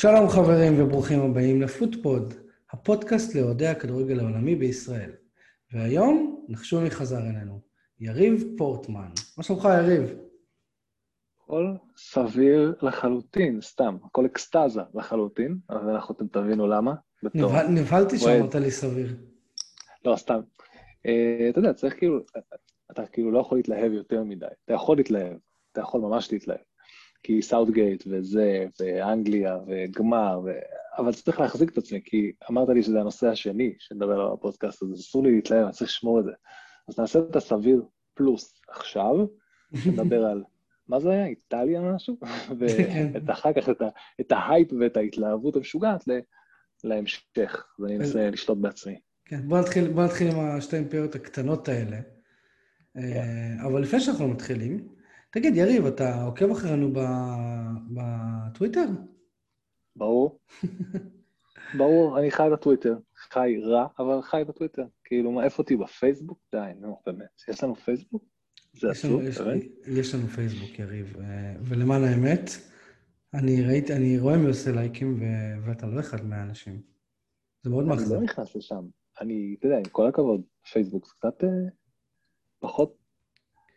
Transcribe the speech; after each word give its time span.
שלום 0.00 0.28
חברים 0.28 0.72
וברוכים 0.78 1.20
הבאים 1.20 1.62
לפוטפוד, 1.62 2.34
הפודקאסט 2.70 3.34
לאוהדי 3.34 3.66
הכדורגל 3.66 4.20
העולמי 4.20 4.56
בישראל. 4.56 5.10
והיום 5.72 6.44
נחשו 6.48 6.80
מי 6.80 6.90
חזר 6.90 7.18
אלינו, 7.18 7.60
יריב 7.98 8.44
פורטמן. 8.58 9.10
מה 9.38 9.44
שלומך, 9.44 9.68
יריב? 9.78 10.18
הכל 11.44 11.74
סביר 11.96 12.74
לחלוטין, 12.82 13.60
סתם, 13.60 13.96
הכל 14.04 14.26
אקסטזה 14.26 14.80
לחלוטין, 14.94 15.58
אבל 15.70 15.90
אנחנו 15.90 16.14
אתם 16.14 16.26
תבינו 16.26 16.66
למה. 16.66 16.94
בתור... 17.22 17.62
נבהלתי 17.62 18.18
שאמרת 18.18 18.54
לי 18.54 18.70
סביר. 18.70 19.16
לא, 20.04 20.16
סתם. 20.16 20.40
Uh, 21.06 21.50
אתה 21.50 21.58
יודע, 21.58 21.72
צריך 21.72 21.98
כאילו, 21.98 22.20
אתה 22.90 23.06
כאילו 23.06 23.30
לא 23.30 23.38
יכול 23.38 23.58
להתלהב 23.58 23.92
יותר 23.92 24.24
מדי. 24.24 24.46
אתה 24.64 24.74
יכול 24.74 24.96
להתלהב, 24.96 25.36
אתה 25.72 25.80
יכול 25.80 26.00
ממש 26.00 26.32
להתלהב. 26.32 26.69
כי 27.22 27.42
סאוטגייט 27.42 28.04
וזה, 28.06 28.66
ואנגליה, 28.80 29.58
וגמר, 29.66 30.40
ו... 30.44 30.50
אבל 30.98 31.12
צריך 31.12 31.40
להחזיק 31.40 31.70
את 31.70 31.78
עצמי, 31.78 32.00
כי 32.04 32.32
אמרת 32.50 32.68
לי 32.68 32.82
שזה 32.82 33.00
הנושא 33.00 33.28
השני 33.28 33.74
שנדבר 33.78 34.12
עליו 34.12 34.36
בפודקאסט 34.36 34.82
הזה, 34.82 34.94
אסור 34.94 35.24
לי 35.24 35.34
להתלהב, 35.34 35.64
אני 35.64 35.72
צריך 35.72 35.90
לשמור 35.90 36.20
את 36.20 36.24
זה. 36.24 36.30
אז 36.88 36.98
נעשה 36.98 37.18
את 37.18 37.36
הסביר 37.36 37.82
פלוס 38.14 38.60
עכשיו, 38.68 39.26
נדבר 39.86 40.24
על 40.24 40.42
מה 40.88 41.00
זה 41.00 41.10
היה, 41.10 41.26
איטליה 41.26 41.80
משהו? 41.80 42.16
ואחר 43.26 43.52
כך 43.52 43.68
את, 43.68 43.82
ה, 43.82 43.88
את 44.20 44.32
ההייפ 44.32 44.68
ואת 44.80 44.96
ההתלהבות 44.96 45.56
המשוגעת 45.56 46.04
להמשך, 46.84 47.66
אז 47.78 47.84
אני 47.84 47.96
אנסה 47.96 48.30
לשלוט 48.30 48.58
בעצמי. 48.58 49.00
כן, 49.24 49.48
בוא 49.48 49.58
נתחיל, 49.58 49.88
בוא 49.88 50.04
נתחיל 50.04 50.30
עם 50.30 50.38
השתי 50.38 50.76
אימפריות 50.76 51.14
הקטנות 51.14 51.68
האלה. 51.68 51.96
כן. 52.94 53.00
אה, 53.00 53.66
אבל 53.66 53.82
לפני 53.82 54.00
שאנחנו 54.00 54.28
מתחילים, 54.28 54.88
תגיד, 55.30 55.56
יריב, 55.56 55.86
אתה 55.86 56.22
עוקב 56.22 56.50
אחרינו 56.50 56.92
בטוויטר? 57.90 58.86
ברור. 59.96 60.40
ברור, 61.78 62.18
אני 62.18 62.30
חי 62.30 62.48
בטוויטר. 62.52 62.96
חי 63.16 63.60
רע, 63.64 63.86
אבל 63.98 64.22
חי 64.22 64.42
בטוויטר. 64.48 64.84
כאילו, 65.04 65.32
מה, 65.32 65.44
איפה 65.44 65.62
אותי? 65.62 65.76
בפייסבוק? 65.76 66.38
די, 66.52 66.70
נו, 66.80 67.00
באמת. 67.06 67.42
יש 67.48 67.64
לנו 67.64 67.74
פייסבוק? 67.74 68.24
זה 68.72 68.90
עצוב, 68.90 69.22
באמת? 69.22 69.62
יש 69.86 70.14
לנו 70.14 70.26
פייסבוק, 70.26 70.78
יריב. 70.78 71.16
אה, 71.20 71.54
ולמען 71.62 72.04
האמת, 72.04 72.50
אני 73.34 73.62
ראיתי, 73.62 73.92
אני 73.92 74.18
רואה 74.18 74.36
מי 74.36 74.46
עושה 74.46 74.72
לייקים, 74.72 75.22
ואתה 75.64 75.86
לא 75.86 76.00
אחד 76.00 76.26
מהאנשים. 76.26 76.82
זה 77.62 77.70
מאוד 77.70 77.84
מאכזב. 77.84 78.04
אני 78.04 78.14
לא 78.14 78.20
נכנס 78.20 78.56
לשם. 78.56 78.84
אני, 79.20 79.56
אתה 79.58 79.66
יודע, 79.66 79.78
עם 79.78 79.84
כל 79.84 80.08
הכבוד, 80.08 80.42
פייסבוק 80.72 81.06
זה 81.06 81.12
קצת 81.18 81.44
אה, 81.44 81.48
פחות... 82.58 82.99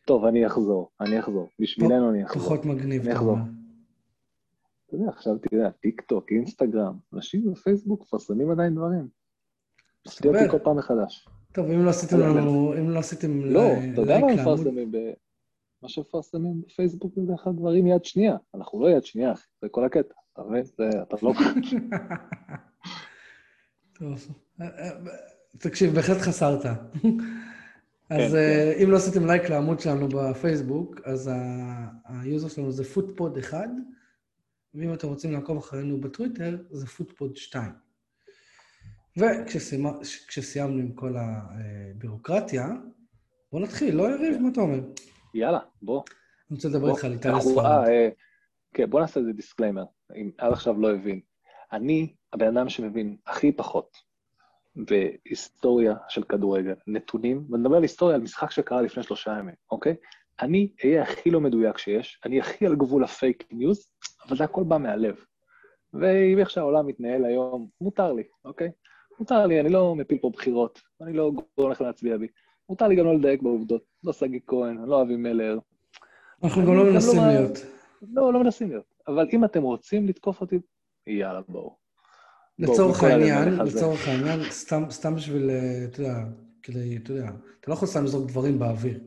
טוב, 0.05 0.25
אני 0.25 0.47
אחזור, 0.47 0.89
אני 1.01 1.19
אחזור. 1.19 1.49
בשבילנו 1.59 2.09
אני 2.09 2.25
אחזור. 2.25 2.43
פחות 2.43 2.65
מגניב, 2.65 3.07
אתה 3.07 3.19
אומר. 3.19 3.41
אתה 4.85 4.95
יודע, 4.95 5.09
עכשיו 5.09 5.37
תראה, 5.37 5.71
טיק 5.71 6.01
טוק, 6.01 6.31
אינסטגרם, 6.31 6.97
אנשים 7.13 7.51
בפייסבוק 7.51 8.01
מפרסמים 8.01 8.51
עדיין 8.51 8.75
דברים. 8.75 9.07
אותי 10.25 10.49
כל 10.51 10.59
פעם 10.63 10.77
מחדש. 10.77 11.27
טוב, 11.53 11.65
אם 11.65 11.85
לא 11.85 11.89
עשיתם 11.89 12.19
לנו, 12.19 12.73
אם 12.79 12.89
לא 12.89 12.99
עשיתם 12.99 13.41
לא, 13.41 13.71
אתה 13.93 14.01
יודע 14.01 14.19
מה 14.19 14.27
מפרסמים 14.33 14.91
ב... 14.91 14.97
מה 15.81 15.89
שמפרסמים 15.89 16.61
בפייסבוק 16.61 17.13
זה 17.15 17.21
בדרך 17.21 17.43
כלל 17.43 17.53
דברים 17.53 17.87
יד 17.87 18.05
שנייה. 18.05 18.37
אנחנו 18.55 18.81
לא 18.83 18.89
יד 18.89 19.05
שנייה, 19.05 19.31
אחי, 19.31 19.47
זה 19.61 19.69
כל 19.69 19.85
הקטע. 19.85 20.13
אתה 20.33 20.43
מבין? 20.43 20.63
אתה 21.01 21.15
לא... 21.23 21.33
טוב. 23.99 24.27
אה, 24.61 24.67
אה, 24.67 24.89
תקשיב, 25.57 25.93
בהחלט 25.93 26.17
חסרת. 26.17 26.65
אז 28.13 28.31
כן, 28.31 28.37
אה, 28.37 28.73
כן. 28.75 28.83
אם 28.83 28.91
לא 28.91 28.97
עשיתם 28.97 29.25
לייק 29.25 29.49
לעמוד 29.49 29.79
שלנו 29.79 30.09
בפייסבוק, 30.09 31.01
אז 31.05 31.31
היוזר 32.05 32.47
שלנו 32.47 32.71
זה 32.71 32.83
פוטפוד 32.83 33.37
1, 33.37 33.57
ואם 34.73 34.93
אתם 34.93 35.07
רוצים 35.07 35.31
לעקוב 35.31 35.57
אחרינו 35.57 36.01
בטוויטר, 36.01 36.57
זה 36.71 36.87
פוטפוד 36.87 37.37
2. 37.37 37.71
וכשסיימנו 39.17 40.79
עם 40.79 40.91
כל 40.91 41.15
הבירוקרטיה, 41.17 42.67
בוא 43.51 43.59
נתחיל, 43.59 43.95
לא 43.95 44.11
יריב? 44.11 44.41
מה 44.41 44.49
אתה 44.49 44.61
אומר? 44.61 44.79
יאללה, 45.33 45.59
בוא. 45.81 46.03
אני 46.49 46.55
רוצה 46.55 46.67
לדבר 46.67 46.89
איתך 46.89 47.05
על 47.05 47.11
איטליה 47.11 47.41
ספרד. 47.41 47.87
כן, 48.73 48.89
בוא 48.89 49.01
נעשה 49.01 49.19
איזה 49.19 49.33
disclaimer, 49.33 49.85
אם 50.15 50.31
עד 50.37 50.51
עכשיו 50.51 50.81
לא 50.81 50.91
הבין. 50.91 51.19
אני 51.71 52.13
הבן 52.33 52.57
אדם 52.57 52.69
שמבין 52.69 53.17
הכי 53.27 53.51
פחות 53.51 53.97
בהיסטוריה 54.75 55.95
של 56.09 56.23
כדורגל, 56.23 56.73
נתונים, 56.87 57.45
ואני 57.49 57.63
מדבר 57.63 57.75
על 57.75 57.81
היסטוריה, 57.81 58.15
על 58.15 58.21
משחק 58.21 58.51
שקרה 58.51 58.81
לפני 58.81 59.03
שלושה 59.03 59.35
ימים, 59.39 59.55
אוקיי? 59.71 59.95
אני 60.41 60.69
אהיה 60.83 61.03
הכי 61.03 61.31
לא 61.31 61.41
מדויק 61.41 61.77
שיש, 61.77 62.19
אני 62.25 62.39
הכי 62.39 62.65
על 62.65 62.75
גבול 62.75 63.03
הפייק 63.03 63.43
ניוז, 63.51 63.87
אבל 64.27 64.37
זה 64.37 64.43
הכל 64.43 64.63
בא 64.63 64.77
מהלב. 64.77 65.15
ואם 65.93 66.39
איך 66.39 66.49
שהעולם 66.49 66.87
מתנהל 66.87 67.25
היום, 67.25 67.67
מותר 67.81 68.13
לי, 68.13 68.23
אוקיי? 68.45 68.71
מותר 69.19 69.45
לי, 69.45 69.59
אני 69.59 69.69
לא 69.69 69.95
מפיל 69.95 70.17
פה 70.17 70.29
בחירות, 70.29 70.81
אני 71.01 71.13
לא 71.13 71.31
גורם 71.57 71.71
לכם 71.71 71.85
להצביע 71.85 72.17
בי. 72.17 72.27
מותר 72.69 72.87
לי 72.87 72.95
גם 72.95 73.05
לא 73.05 73.15
לדייק 73.15 73.41
בעובדות. 73.41 73.83
לא 74.03 74.13
שגיא 74.13 74.39
כהן, 74.47 74.77
לא 74.85 75.01
אבי 75.01 75.15
מלר. 75.15 75.59
אנחנו 76.43 76.61
גם 76.65 76.75
לא 76.75 76.83
מנסים 76.83 77.19
לא 77.19 77.27
להיות. 77.27 77.57
לא, 78.13 78.33
לא 78.33 78.43
מנסים 78.43 78.69
להיות. 78.69 78.85
אבל 79.07 79.27
אם 79.33 79.45
אתם 79.45 79.63
רוצים 79.63 80.07
לתקוף 80.07 80.41
אותי, 80.41 80.59
יאללה, 81.07 81.41
בואו. 81.49 81.75
לצורך 82.59 83.03
העניין, 83.03 83.53
לצורך 83.53 84.07
העניין, 84.07 84.39
סתם, 84.49 84.83
סתם 84.89 85.15
בשביל, 85.15 85.49
אה, 85.49 85.85
אתה 85.85 86.01
יודע, 86.01 86.23
כדי, 86.63 86.97
אתה 86.97 87.11
יודע, 87.11 87.29
אתה 87.59 87.71
לא 87.71 87.73
יכול 87.73 87.87
סתם 87.87 88.03
לזרוק 88.03 88.29
דברים 88.29 88.59
באוויר. 88.59 88.99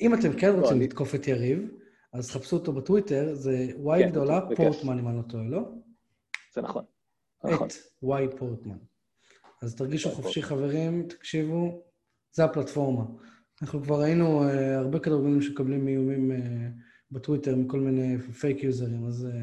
אם 0.00 0.14
אתם 0.14 0.32
כן 0.32 0.54
רוצים 0.54 0.78
לא, 0.78 0.84
לתקוף 0.84 1.14
את 1.14 1.28
יריב, 1.28 1.68
אז 2.12 2.30
חפשו 2.30 2.56
אותו 2.56 2.72
בטוויטר, 2.72 3.34
זה 3.34 3.68
וואי 3.76 4.02
כן, 4.02 4.10
גדולה, 4.10 4.40
פורטמן, 4.56 4.98
אם 4.98 5.08
אני 5.08 5.16
לא 5.16 5.22
טועה, 5.22 5.44
לא? 5.44 5.60
זה 6.54 6.62
נכון. 6.62 6.84
את 7.44 7.72
וואי 8.02 8.26
פורטמן. 8.36 8.76
אז 9.62 9.74
תרגישו 9.74 10.10
חופשי, 10.10 10.42
חברים, 10.42 11.08
תקשיבו, 11.08 11.82
זה 12.32 12.44
הפלטפורמה. 12.44 13.04
אנחנו 13.62 13.82
כבר 13.82 14.00
ראינו 14.00 14.44
uh, 14.44 14.52
הרבה 14.78 14.98
כדורגלנים 14.98 15.42
שמקבלים 15.42 15.88
איומים 15.88 16.30
uh, 16.30 16.34
בטוויטר 17.10 17.56
מכל 17.56 17.80
מיני 17.80 18.18
פייק 18.18 18.62
יוזרים, 18.64 19.06
אז 19.06 19.28
uh, 19.30 19.34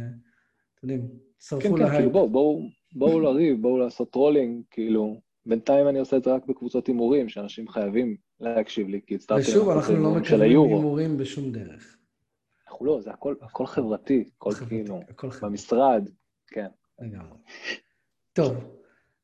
אתם 0.76 0.90
יודעים, 0.90 1.10
צרפו 1.38 1.76
כן, 1.76 1.78
להייפ. 1.78 1.94
כן, 1.94 2.06
כן, 2.06 2.12
בואו, 2.12 2.30
בואו, 2.30 2.62
בואו 2.94 3.20
לריב, 3.20 3.62
בואו 3.62 3.78
לעשות 3.78 4.12
trolling, 4.12 4.64
כאילו, 4.72 5.22
בינתיים 5.46 5.88
אני 5.88 6.00
עושה 6.00 6.18
את 6.18 6.24
זה 6.24 6.34
רק 6.34 6.46
בקבוצות 6.46 6.88
הימורים, 6.88 7.30
שאנשים 7.30 7.68
חייבים 7.68 8.16
להקשיב 8.40 8.88
לי, 8.88 9.02
כי 9.08 9.16
הצטרפתי 9.16 9.52
ושוב, 9.52 9.70
אנחנו 9.70 9.96
לא 9.96 10.12
מקבלים 10.12 10.42
הימורים 10.42 11.18
בשום 11.18 11.52
דרך. 11.52 11.98
אנחנו 12.68 12.86
לא, 12.86 13.02
זה 13.02 13.12
הכל, 13.12 13.36
הכל 13.42 13.66
חברתי, 13.66 14.30
הכל 14.36 14.52
כאילו, 14.52 15.00
במשרד, 15.42 16.10
כן. 16.48 16.68
לגמרי. 17.00 17.38
טוב, 18.34 18.54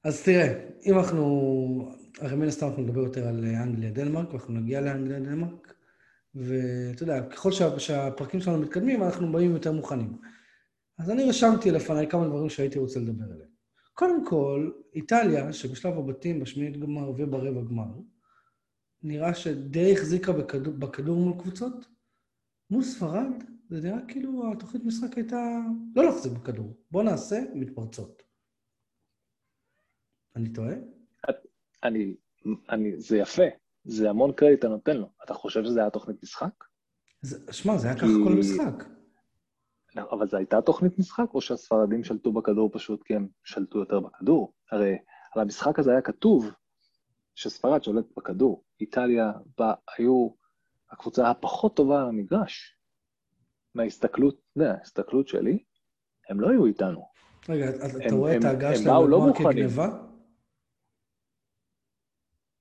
אז 0.04 0.24
תראה, 0.24 0.68
אם 0.86 0.98
אנחנו, 0.98 1.92
הרי 2.20 2.36
מן 2.36 2.48
הסתם 2.48 2.68
אנחנו 2.68 2.84
נדבר 2.84 3.02
יותר 3.02 3.28
על 3.28 3.46
אנגליה-דנמרק, 3.46 4.30
ואנחנו 4.30 4.54
נגיע 4.54 4.82
לאנגליה-דנמרק, 4.82 5.74
ואתה 6.36 7.04
יודע, 7.04 7.22
ככל 7.22 7.52
שה, 7.52 7.80
שהפרקים 7.80 8.40
שלנו 8.40 8.58
מתקדמים, 8.58 9.04
אנחנו 9.04 9.32
באים 9.32 9.52
יותר 9.52 9.72
מוכנים. 9.72 10.18
אז 11.00 11.12
אני 11.12 11.24
רשמתי 11.30 11.72
לפניי 11.72 12.08
כמה 12.08 12.28
דברים 12.28 12.50
שהייתי 12.50 12.80
רוצה 12.80 13.00
לדבר 13.00 13.26
עליהם. 13.34 13.55
קודם 13.96 14.26
כל, 14.26 14.72
איטליה, 14.94 15.54
שבשלב 15.54 15.98
הבתים, 15.98 16.40
בשמינית 16.40 16.80
גמר 16.80 17.10
וברבע 17.10 17.62
גמר, 17.62 17.94
נראה 19.04 19.34
שדי 19.34 19.94
החזיקה 19.94 20.32
בכדור, 20.32 20.74
בכדור 20.74 21.18
מול 21.18 21.34
קבוצות. 21.42 21.86
מול 22.70 22.84
ספרד, 22.84 23.28
זה 23.70 23.82
נראה 23.82 23.98
כאילו 24.08 24.52
התוכנית 24.52 24.86
משחק 24.86 25.18
הייתה 25.18 25.60
לא 25.96 26.04
להחזיק 26.04 26.32
בכדור. 26.32 26.78
בוא 26.92 27.04
נעשה 27.04 27.44
מתפרצות. 27.54 28.24
אני 30.36 30.54
טועה? 30.54 30.76
אני, 31.84 32.16
אני, 32.70 33.00
זה 33.00 33.18
יפה, 33.18 33.44
זה 33.84 34.10
המון 34.10 34.32
קרדיט 34.34 34.60
אתה 34.60 34.68
נותן 34.68 34.98
לו. 34.98 35.10
אתה 35.24 35.34
חושב 35.34 35.64
שזה 35.64 35.80
היה 35.80 35.90
תוכנית 35.90 36.24
משחק? 36.24 36.64
שמע, 37.52 37.78
זה 37.78 37.88
היה 37.88 37.96
ככה 37.96 38.08
כל 38.24 38.34
משחק. 38.40 38.95
אבל 39.98 40.28
זו 40.28 40.38
הייתה 40.38 40.62
תוכנית 40.62 41.00
משחק, 41.00 41.34
או 41.34 41.42
שהספרדים 41.42 42.04
שלטו 42.04 42.32
בכדור 42.32 42.70
פשוט 42.74 43.04
כי 43.04 43.16
הם 43.16 43.28
שלטו 43.44 43.80
יותר 43.80 44.00
בכדור? 44.00 44.54
הרי 44.72 44.98
על 45.36 45.42
המשחק 45.42 45.80
הזה 45.80 45.92
היה 45.92 46.02
כתוב 46.02 46.52
שספרד 47.36 47.84
שולט 47.84 48.06
בכדור. 48.18 48.64
איטליה 48.82 49.32
בה 49.58 49.74
היו 49.98 50.30
הקבוצה 50.92 51.30
הפחות 51.30 51.76
טובה 51.76 52.02
על 52.02 52.08
המגרש. 52.08 52.78
מההסתכלות, 53.76 54.36
אתה 54.36 54.64
יודע, 54.64 54.74
ההסתכלות 54.74 55.28
שלי, 55.28 55.64
הם 56.30 56.40
לא 56.40 56.50
היו 56.50 56.66
איתנו. 56.66 57.08
רגע, 57.50 57.70
אתה 57.70 58.16
רואה 58.16 58.38
את 58.38 58.44
ההגעה 58.44 58.76
שלהם 58.76 59.10
לא 59.10 59.34
כגניבה? 59.38 59.88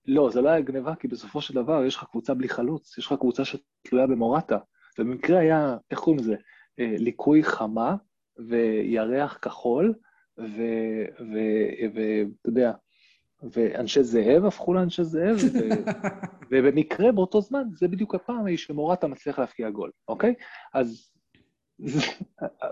לא, 0.06 0.30
זה 0.32 0.40
לא 0.40 0.48
היה 0.48 0.60
גניבה, 0.60 0.94
כי 0.94 1.08
בסופו 1.08 1.40
של 1.40 1.54
דבר 1.54 1.84
יש 1.84 1.96
לך 1.96 2.04
קבוצה 2.04 2.34
בלי 2.34 2.48
חלוץ, 2.48 2.98
יש 2.98 3.06
לך 3.06 3.12
קבוצה 3.20 3.42
שתלויה 3.44 4.06
במורטה. 4.06 4.58
ובמקרה 4.98 5.38
היה, 5.38 5.76
איך 5.90 5.98
קוראים 5.98 6.20
לזה? 6.20 6.34
אה, 6.78 6.94
ליקוי 6.98 7.44
חמה 7.44 7.96
וירח 8.48 9.38
כחול, 9.42 9.94
ואתה 10.38 11.38
יודע, 12.44 12.72
ואנשי 13.52 14.02
זאב 14.02 14.44
הפכו 14.44 14.74
לאנשי 14.74 15.04
זאב, 15.04 15.36
ו, 15.54 15.58
ובמקרה 16.50 17.12
באותו 17.12 17.40
זמן, 17.40 17.62
זה 17.72 17.88
בדיוק 17.88 18.14
הפעם 18.14 18.46
ההיא 18.46 18.56
שמורטה 18.56 19.06
מצליח 19.06 19.38
להפקיע 19.38 19.70
גול, 19.70 19.90
אוקיי? 20.08 20.34
אז 20.74 21.10
זה, 21.78 22.00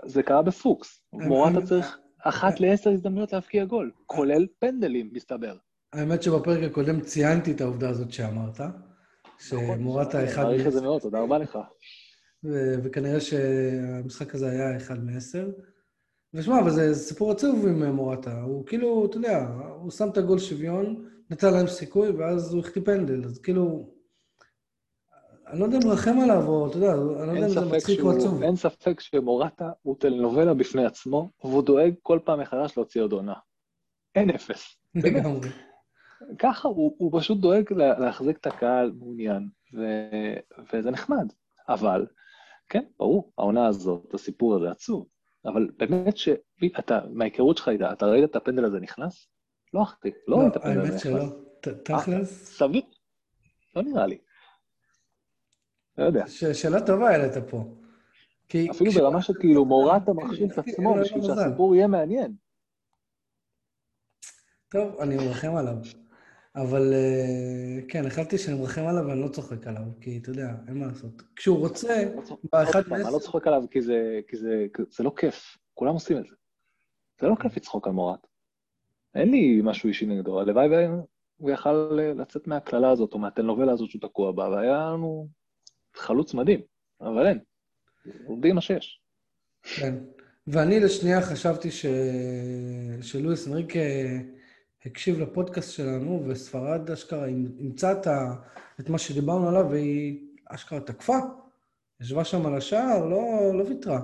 זה 0.05 0.23
קרה 0.23 0.41
בפוקס. 0.41 1.03
מורטה 1.13 1.61
צריך, 1.61 1.97
אחת 2.23 2.59
לעשר 2.59 2.89
הזדמנויות 2.89 3.33
להבקיע 3.33 3.65
גול, 3.65 3.91
כולל 4.05 4.47
פנדלים, 4.59 5.09
מסתבר. 5.13 5.55
האמת 5.93 6.23
שבפרק 6.23 6.63
הקודם 6.63 7.01
ציינתי 7.01 7.51
את 7.51 7.61
העובדה 7.61 7.89
הזאת 7.89 8.11
שאמרת, 8.11 8.59
שמורטה 9.39 10.25
אחד... 10.25 10.41
אני 10.41 10.43
מעריך 10.43 10.67
את 10.67 10.71
זה 10.71 10.81
מאוד, 10.81 11.01
תודה 11.01 11.19
רבה 11.19 11.37
לך. 11.37 11.57
וכנראה 12.83 13.21
שהמשחק 13.21 14.35
הזה 14.35 14.49
היה 14.49 14.77
אחד 14.77 15.03
מעשר. 15.03 15.49
ושמע, 16.33 16.59
אבל 16.59 16.71
זה 16.71 16.95
סיפור 16.95 17.31
עצוב 17.31 17.67
עם 17.67 17.83
מורטה. 17.83 18.41
הוא 18.41 18.65
כאילו, 18.65 19.05
אתה 19.05 19.17
יודע, 19.17 19.47
הוא 19.81 19.91
שם 19.91 20.09
את 20.09 20.17
הגול 20.17 20.39
שוויון, 20.39 21.09
נתן 21.29 21.53
להם 21.53 21.67
סיכוי, 21.67 22.09
ואז 22.09 22.53
הוא 22.53 22.59
החטיא 22.59 22.81
פנדל. 22.85 23.25
אז 23.25 23.39
כאילו, 23.39 23.93
אני 25.47 25.59
לא 25.59 25.65
יודע 25.65 25.77
אם 25.77 25.87
מרחם 25.87 26.19
עליו, 26.19 26.47
או 26.47 26.67
אתה 26.67 26.77
יודע, 26.77 26.93
אני 26.93 27.27
לא 27.27 27.31
יודע 27.31 27.45
אם 27.45 27.49
זה 27.49 27.75
מצחיק 27.75 27.99
או 27.99 28.11
עצוב. 28.11 28.43
אין 28.43 28.55
ספק 28.55 28.99
שמורטה 28.99 29.69
הוא 29.81 29.95
טלנובלה 29.99 30.53
בפני 30.53 30.85
עצמו, 30.85 31.29
והוא 31.43 31.63
דואג 31.63 31.93
כל 32.01 32.19
פעם 32.25 32.39
מחדש 32.39 32.77
להוציא 32.77 33.01
עוד 33.01 33.11
עונה. 33.11 33.33
אין 34.15 34.29
אפס. 34.29 34.77
לגמרי. 34.95 35.49
ככה, 36.39 36.67
הוא, 36.67 36.95
הוא 36.97 37.19
פשוט 37.19 37.37
דואג 37.37 37.73
להחזיק 37.73 38.37
את 38.37 38.47
הקהל 38.47 38.91
מעוניין, 38.99 39.49
ו, 39.73 39.81
וזה 40.73 40.91
נחמד. 40.91 41.27
אבל, 41.69 42.05
כן, 42.73 42.83
ברור, 42.99 43.31
העונה 43.37 43.67
הזאת, 43.67 44.13
הסיפור 44.13 44.55
הזה 44.55 44.71
עצוב. 44.71 45.07
אבל 45.45 45.69
באמת 45.77 46.17
שאתה, 46.17 46.99
מההיכרות 47.13 47.57
שלך 47.57 47.67
איתה, 47.69 47.93
אתה 47.93 48.05
ראית 48.05 48.29
את 48.29 48.35
הפנדל 48.35 48.65
הזה 48.65 48.79
נכנס? 48.79 49.27
לא, 49.73 49.83
אחי, 49.83 50.11
לא 50.27 50.37
ראית 50.37 50.51
את 50.51 50.55
הפנדל 50.55 50.81
הזה 50.81 50.95
נכנס. 50.95 51.05
האמת 51.05 51.27
שלא. 51.63 51.79
תכלס? 51.83 52.57
סביר. 52.57 52.81
לא 53.75 53.81
נראה 53.81 54.07
לי. 54.07 54.17
לא 55.97 56.03
יודע. 56.03 56.27
שאלה 56.27 56.85
טובה 56.85 57.09
העלית 57.09 57.33
פה. 57.49 57.63
אפילו 58.71 58.91
ברמה 58.91 59.21
של 59.21 59.33
כאילו 59.39 59.65
מורטה 59.65 60.13
מכשיל 60.13 60.51
את 60.51 60.57
עצמו 60.57 60.95
בשביל 61.01 61.23
שהסיפור 61.23 61.75
יהיה 61.75 61.87
מעניין. 61.87 62.35
טוב, 64.69 64.99
אני 64.99 65.15
מרחם 65.15 65.55
עליו. 65.55 65.75
אבל 66.55 66.93
אה, 66.93 67.79
כן, 67.87 68.05
החלטתי 68.05 68.37
שאני 68.37 68.59
מרחם 68.59 68.81
עליו 68.81 69.03
ואני 69.07 69.21
לא 69.21 69.27
צוחק 69.27 69.67
עליו, 69.67 69.81
כי 70.01 70.17
אתה 70.17 70.29
יודע, 70.29 70.55
אין 70.67 70.77
מה 70.77 70.85
לעשות. 70.85 71.21
כשהוא 71.35 71.57
רוצה, 71.57 72.03
לא 72.15 72.37
באחד 72.51 72.81
מעשר... 72.87 73.05
אני 73.05 73.13
לא 73.13 73.19
צוחק 73.19 73.47
עליו 73.47 73.63
כי 73.71 73.81
זה 74.89 75.03
לא 75.03 75.13
כיף, 75.17 75.57
כולם 75.73 75.93
עושים 75.93 76.17
את 76.17 76.25
זה. 76.27 76.35
זה 77.21 77.27
לא 77.27 77.35
כיף 77.35 77.57
לצחוק 77.57 77.87
על 77.87 77.93
מורת. 77.93 78.27
אין 79.15 79.31
לי 79.31 79.61
משהו 79.63 79.87
אישי 79.87 80.05
נגדו, 80.05 80.39
הלוואי 80.39 80.67
והוא 80.67 81.51
יכל 81.51 81.73
לצאת 82.17 82.47
מהקללה 82.47 82.91
הזאת 82.91 83.13
או 83.13 83.19
מהטלנובלה 83.19 83.71
הזאת 83.71 83.89
שהוא 83.89 84.01
תקוע 84.01 84.31
בה, 84.31 84.49
והיה 84.49 84.77
לנו 84.77 85.27
חלוץ 85.95 86.33
מדהים, 86.33 86.61
אבל 87.01 87.27
אין. 87.27 87.39
עובדים 88.25 88.55
מה 88.55 88.61
שיש. 88.61 89.01
כן. 89.63 89.95
ואני 90.47 90.79
לשנייה 90.79 91.21
חשבתי 91.21 91.71
ש... 91.71 91.85
שלואיס 93.01 93.47
אנריקה 93.47 93.79
הקשיב 94.85 95.19
לפודקאסט 95.19 95.73
שלנו, 95.73 96.23
וספרד 96.27 96.91
אשכרה 96.91 97.25
אימצה 97.25 97.91
את, 98.79 98.89
מה 98.89 98.97
שדיברנו 98.97 99.49
עליו, 99.49 99.69
והיא 99.69 100.27
אשכרה 100.45 100.79
תקפה. 100.79 101.17
ישבה 102.01 102.25
שם 102.25 102.45
על 102.45 102.57
השער, 102.57 103.05
לא, 103.05 103.51
לא 103.53 103.63
ויתרה. 103.63 103.99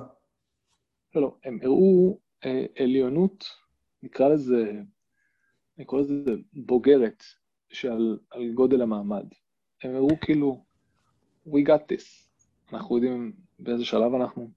לא, 1.16 1.22
לא, 1.22 1.36
הם 1.44 1.60
הראו 1.64 2.20
אה, 2.46 2.66
עליונות, 2.80 3.46
נקרא 4.04 4.30
לזה, 4.30 4.82
אני 5.78 5.86
קורא 5.86 6.02
לזה 6.02 6.36
בוגרת, 6.54 7.24
שעל 7.70 8.20
גודל 8.54 8.82
המעמד. 8.82 9.26
הם 9.84 9.96
הראו 9.96 10.20
כאילו, 10.22 10.66
we 11.48 11.60
got 11.68 11.94
this. 11.94 12.30
אנחנו 12.74 12.98
יודעים 12.98 13.34
באיזה 13.60 13.86
שלב 13.86 14.14
אנחנו, 14.14 14.50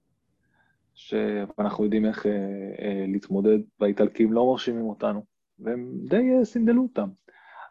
שאנחנו 0.93 1.83
יודעים 1.83 2.05
איך 2.05 2.25
אה, 2.25 2.31
אה, 2.79 3.05
להתמודד, 3.07 3.59
והאיטלקים 3.79 4.33
לא 4.33 4.45
מרשימים 4.45 4.85
אותנו, 4.85 5.32
והם 5.63 5.91
די 6.09 6.33
אה, 6.39 6.45
סינדלו 6.45 6.83
אותם. 6.83 7.09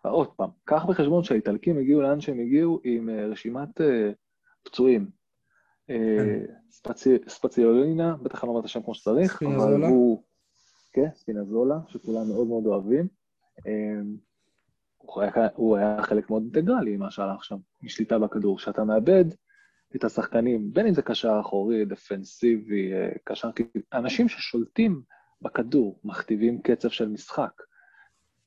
עוד 0.02 0.28
פעם, 0.36 0.50
קח 0.64 0.84
בחשבון 0.84 1.24
שהאיטלקים 1.24 1.78
הגיעו 1.78 2.02
לאן 2.02 2.20
שהם 2.20 2.40
הגיעו 2.40 2.80
עם 2.84 3.08
אה, 3.08 3.26
רשימת 3.26 3.80
אה, 3.80 4.10
פצועים. 4.62 5.10
כן. 5.86 5.94
ספציולינה, 7.28 8.16
בטח 8.22 8.44
אני 8.44 8.46
לא 8.46 8.50
אומר 8.50 8.60
את 8.60 8.64
השם 8.64 8.82
כמו 8.82 8.94
שצריך, 8.94 9.42
אבל 9.42 9.82
הוא... 9.82 10.22
כן, 10.92 11.08
ספינזולה, 11.14 11.78
שכולם 11.88 12.28
מאוד 12.28 12.46
מאוד 12.46 12.66
אוהבים. 12.66 13.08
הוא 14.96 15.22
היה, 15.22 15.48
הוא 15.54 15.76
היה 15.76 16.02
חלק 16.02 16.30
מאוד 16.30 16.42
אינטגרלי 16.42 16.96
ממה 16.96 17.10
שהלך 17.10 17.44
שם, 17.44 17.56
משליטה 17.82 18.18
בכדור. 18.18 18.58
כשאתה 18.58 18.84
מאבד 18.84 19.24
את 19.96 20.04
השחקנים, 20.04 20.72
בין 20.72 20.86
אם 20.86 20.94
זה 20.94 21.02
קשר 21.02 21.40
אחורי, 21.40 21.84
דפנסיבי, 21.84 22.92
קשר... 23.24 23.50
אנשים 23.92 24.28
ששולטים 24.28 25.02
בכדור, 25.42 26.00
מכתיבים 26.04 26.62
קצב 26.62 26.88
של 26.88 27.08
משחק. 27.08 27.52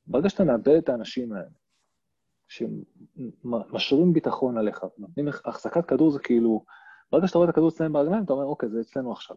ברגע 0.06 0.28
שאתה 0.28 0.44
מאבד 0.44 0.68
את 0.68 0.88
האנשים 0.88 1.32
האלה, 1.32 1.48
שמשרים 2.48 4.12
ביטחון 4.12 4.58
עליך, 4.58 4.84
נותנים 4.98 5.28
החזקת 5.28 5.86
כדור 5.86 6.10
זה 6.10 6.18
כאילו, 6.18 6.64
ברגע 7.12 7.26
שאתה 7.26 7.38
רואה 7.38 7.48
את 7.48 7.52
הכדור 7.52 7.68
אצלם 7.68 7.92
ברגליים, 7.92 8.24
אתה 8.24 8.32
אומר, 8.32 8.44
אוקיי, 8.44 8.68
זה 8.68 8.80
אצלנו 8.80 9.12
עכשיו. 9.12 9.36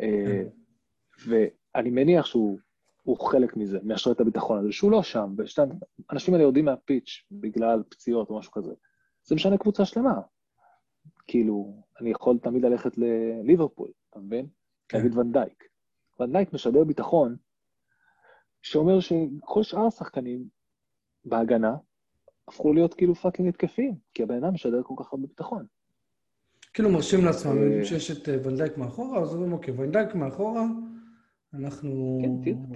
אה, 0.00 0.42
ואני 1.26 1.90
מניח 1.90 2.26
שהוא 2.26 2.58
הוא 3.02 3.18
חלק 3.18 3.56
מזה, 3.56 3.78
מאשרת 3.82 4.20
הביטחון 4.20 4.58
הזה, 4.58 4.72
שהוא 4.72 4.90
לא 4.90 5.02
שם, 5.02 5.34
האנשים 6.08 6.34
האלה 6.34 6.44
יורדים 6.44 6.64
מהפיץ' 6.64 7.24
בגלל 7.30 7.82
פציעות 7.88 8.30
או 8.30 8.38
משהו 8.38 8.52
כזה. 8.52 8.72
זה 9.24 9.34
משנה 9.34 9.58
קבוצה 9.58 9.84
שלמה. 9.84 10.20
כאילו, 11.26 11.82
אני 12.00 12.10
יכול 12.10 12.38
תמיד 12.38 12.64
ללכת 12.64 12.98
לליברפול, 12.98 13.90
אתה 14.10 14.18
מבין? 14.18 14.46
כן. 14.88 14.98
להגיד 14.98 15.18
ונדייק. 15.18 15.64
ונדייק 16.20 16.52
משדר 16.52 16.84
ביטחון, 16.84 17.36
שאומר 18.62 19.00
שכל 19.00 19.62
שאר 19.62 19.86
השחקנים 19.86 20.44
בהגנה 21.24 21.76
הפכו 22.48 22.72
להיות 22.72 22.94
כאילו 22.94 23.14
fucking 23.14 23.48
התקפיים, 23.48 23.94
כי 24.14 24.22
הבן 24.22 24.44
אדם 24.44 24.54
משדר 24.54 24.82
כל 24.82 24.94
כך 24.96 25.12
הרבה 25.12 25.26
ביטחון. 25.26 25.66
כאילו 26.72 26.90
מרשים 26.90 27.24
לעצמם, 27.24 27.56
יודעים 27.56 27.80
אה, 27.80 27.84
שיש 27.84 28.10
את 28.10 28.28
אה, 28.28 28.36
ונדייק 28.44 28.78
מאחורה, 28.78 29.22
אז 29.22 29.34
אומרים, 29.34 29.52
אוקיי, 29.52 29.74
ונדייק 29.76 30.14
מאחורה, 30.14 30.66
אנחנו... 31.54 32.20
כן, 32.44 32.74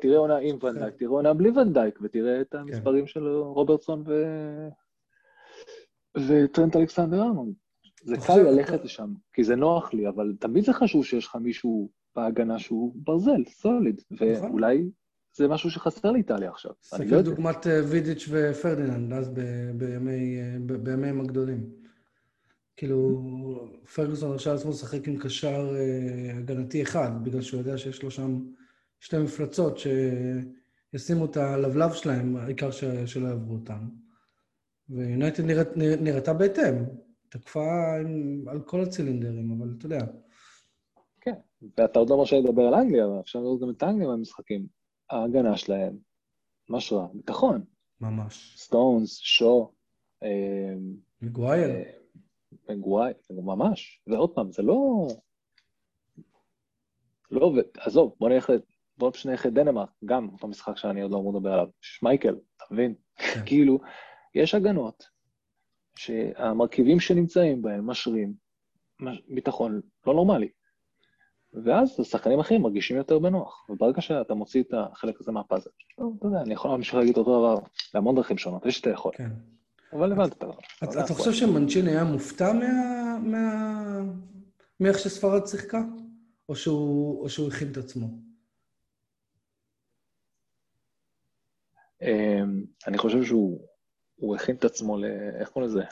תראה 0.00 0.18
עונה, 0.18 0.36
עם 0.36 0.56
ונדייק, 0.62 0.94
תראה 0.94 1.10
עונה 1.10 1.34
בלי 1.34 1.50
ונדייק, 1.50 1.98
ותראה 2.02 2.40
את 2.40 2.54
המספרים 2.54 3.04
כן. 3.04 3.06
של 3.06 3.28
רוברטסון 3.28 4.04
ו... 4.06 4.12
וטרנט 6.18 6.76
אלכסנדר 6.76 7.22
ארנון. 7.22 7.52
זה 8.04 8.16
קל 8.26 8.42
ללכת 8.42 8.84
לשם, 8.84 9.12
כי 9.32 9.44
זה 9.44 9.56
נוח 9.56 9.94
לי, 9.94 10.08
אבל 10.08 10.34
תמיד 10.40 10.64
זה 10.64 10.72
חשוב 10.72 11.04
שיש 11.04 11.26
לך 11.26 11.36
מישהו 11.36 11.90
בהגנה 12.16 12.58
שהוא 12.58 12.92
ברזל, 12.94 13.44
סוליד, 13.44 14.02
נכון. 14.10 14.28
ואולי 14.28 14.90
זה 15.38 15.48
משהו 15.48 15.70
שחסר 15.70 16.10
לאיטליה 16.10 16.50
עכשיו. 16.50 16.72
ספק 16.82 17.04
לא 17.06 17.22
דוגמת 17.22 17.66
אה, 17.66 17.80
וידיץ' 17.88 18.28
ופרדיננד, 18.30 19.12
אז 19.12 19.30
בימיהם 20.82 21.20
הגדולים. 21.20 21.70
כאילו, 22.76 23.22
פרגוסון 23.94 24.30
הרשה 24.30 24.52
לעצמו 24.52 24.70
לשחק 24.70 25.08
עם 25.08 25.18
קשר 25.18 25.76
אה, 25.76 26.38
הגנתי 26.38 26.82
אחד, 26.82 27.10
בגלל 27.24 27.42
שהוא 27.42 27.60
יודע 27.60 27.78
שיש 27.78 28.02
לו 28.02 28.10
שם 28.10 28.38
שתי 29.00 29.18
מפלצות 29.18 29.78
שישימו 29.78 31.24
את 31.24 31.36
הלבלב 31.36 31.92
שלהם, 31.92 32.36
העיקר 32.36 32.70
ש... 32.70 32.84
שלא 32.84 33.28
יעברו 33.28 33.54
אותם. 33.54 33.88
ויונייטד 34.88 35.44
נראית, 35.44 35.68
נראתה 35.76 36.32
בהתאם, 36.32 36.74
תקפה 37.28 37.96
עם, 38.00 38.44
על 38.48 38.60
כל 38.60 38.80
הצילינדרים, 38.80 39.50
אבל 39.58 39.74
אתה 39.78 39.86
יודע. 39.86 40.04
כן, 41.20 41.34
ואתה 41.78 41.98
עוד 41.98 42.10
לא 42.10 42.16
מרשה 42.16 42.36
לדבר 42.36 42.62
על 42.62 42.74
אנגליה, 42.74 43.04
אבל 43.04 43.20
אפשר 43.20 43.38
לראות 43.38 43.60
גם 43.60 43.70
את 43.70 43.82
אנגליה 43.82 44.08
במשחקים. 44.08 44.77
ההגנה 45.10 45.56
שלהם 45.56 45.96
משרה 46.68 47.06
ביטחון. 47.14 47.64
ממש. 48.00 48.54
סטונס, 48.56 49.18
שו. 49.18 49.72
אה, 50.22 50.74
מגווייר. 51.22 51.70
מגוואי, 52.68 53.12
ממש. 53.30 54.02
ועוד 54.06 54.34
פעם, 54.34 54.52
זה 54.52 54.62
לא... 54.62 55.06
לא 57.30 57.46
עובד. 57.46 57.62
עזוב, 57.78 58.14
בוא 58.20 58.28
נלך, 58.28 58.52
בוא 58.98 59.10
נלך 59.24 59.46
לדנמרק, 59.46 59.90
גם 60.04 60.28
אותו 60.28 60.48
משחק 60.48 60.76
שאני 60.76 61.02
עוד 61.02 61.10
לא 61.10 61.16
אמור 61.16 61.34
לדבר 61.34 61.52
עליו. 61.52 61.66
שמייקל, 61.80 62.36
אתה 62.56 62.64
מבין? 62.70 62.94
כן. 63.16 63.40
כאילו, 63.46 63.78
יש 64.34 64.54
הגנות 64.54 65.04
שהמרכיבים 65.96 67.00
שנמצאים 67.00 67.62
בהם 67.62 67.86
משרים 67.86 68.34
ביטחון 69.28 69.80
לא 70.06 70.14
נורמלי. 70.14 70.48
ואז 71.52 72.00
השחקנים 72.00 72.38
האחרים 72.38 72.62
מרגישים 72.62 72.96
יותר 72.96 73.18
בנוח. 73.18 73.66
וברגע 73.68 74.00
שאתה 74.00 74.34
מוציא 74.34 74.62
את 74.62 74.74
החלק 74.76 75.20
הזה 75.20 75.32
מהפאזל, 75.32 75.70
אתה 75.94 76.26
יודע, 76.26 76.40
אני 76.40 76.54
יכול 76.54 76.70
להמשיך 76.70 76.94
להגיד 76.94 77.16
אותו 77.16 77.38
דבר 77.38 77.58
בהמון 77.94 78.16
דרכים 78.16 78.38
שונות, 78.38 78.66
יש 78.66 78.76
שאתה 78.76 78.90
יכול. 78.90 79.12
כן. 79.14 79.30
אבל 79.92 80.12
הבנת 80.12 80.32
את 80.32 80.42
הדבר. 80.42 80.58
אתה 81.04 81.14
חושב 81.14 81.32
שמנצ'ין 81.32 81.86
היה 81.86 82.04
מופתע 82.04 82.52
מאיך 84.80 84.98
שספרד 84.98 85.46
שיחקה? 85.46 85.82
או 86.48 86.56
שהוא 86.56 87.48
הכין 87.48 87.72
את 87.72 87.76
עצמו? 87.76 88.06
אמ, 92.02 92.64
אני 92.86 92.98
חושב 92.98 93.24
שהוא 93.24 94.36
הכין 94.36 94.56
את 94.56 94.64
עצמו 94.64 94.98
ל... 94.98 95.04
איך 95.40 95.48
קוראים 95.48 95.70
לזה? 95.70 95.82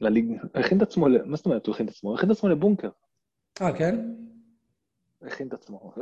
לליג... 0.00 0.38
הכין 0.54 0.78
את 0.78 0.82
עצמו 0.82 1.08
ל... 1.08 1.24
מה 1.24 1.36
זאת 1.36 1.46
אומרת 1.46 1.66
הוא 1.66 1.74
הכין 1.74 1.86
את 1.86 1.92
עצמו? 1.92 2.10
הוא 2.10 2.18
הכין 2.18 2.30
את 2.30 2.36
עצמו 2.36 2.48
לבונקר. 2.48 2.90
אה, 3.62 3.78
כן? 3.78 4.14
הכין 5.22 5.48
את 5.48 5.52
עצמו. 5.52 5.92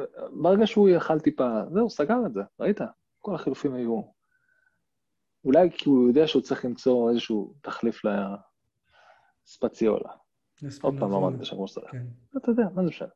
ברגע 0.42 0.66
שהוא 0.66 0.88
יאכל 0.88 1.20
טיפה, 1.20 1.61
זהו, 1.73 1.90
סגר 1.90 2.26
את 2.26 2.32
זה, 2.32 2.40
ראית? 2.61 2.80
כל 3.18 3.35
החילופים 3.35 3.75
היו... 3.75 4.02
אולי 5.44 5.70
כי 5.70 5.88
הוא 5.88 6.08
יודע 6.08 6.26
שהוא 6.26 6.42
צריך 6.42 6.64
למצוא 6.64 7.11
איזשהו 7.11 7.54
תחליף 7.61 8.02
לספציולה. 9.46 10.11
עוד 10.82 10.94
פעם 10.99 11.11
לא 11.11 11.16
אמרתי 11.16 11.44
שם 11.44 11.56
כמו 11.56 11.68
שצריך. 11.68 11.90
אתה 12.37 12.50
יודע, 12.50 12.64
מה 12.75 12.82
זה 12.82 12.88
משנה? 12.88 13.08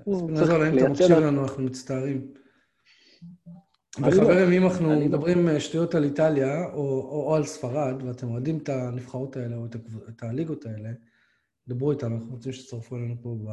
ספינזולה, 0.00 0.68
אם 0.68 0.78
אתה 0.78 0.88
מקשיב 0.88 1.16
לנו, 1.16 1.42
אנחנו 1.42 1.62
מצטערים. 1.62 2.32
וחברים, 4.00 4.52
אם 4.52 4.64
אנחנו 4.66 4.88
לא- 4.88 5.00
מדברים 5.00 5.48
אה, 5.48 5.60
שטויות 5.60 5.94
על 5.94 6.04
איטליה 6.04 6.66
או 6.74 7.34
על 7.36 7.44
ספרד, 7.44 8.02
ואתם 8.02 8.28
אוהדים 8.30 8.58
את 8.58 8.68
הנבחרות 8.68 9.36
האלה 9.36 9.56
או 9.56 9.66
את 10.08 10.22
הליגות 10.22 10.66
האלה, 10.66 10.90
דברו 11.68 11.90
איתנו, 11.90 12.16
אנחנו 12.16 12.34
רוצים 12.34 12.52
שתצטרפו 12.52 12.96
אלינו 12.96 13.14
פה 13.22 13.36
ב... 13.44 13.50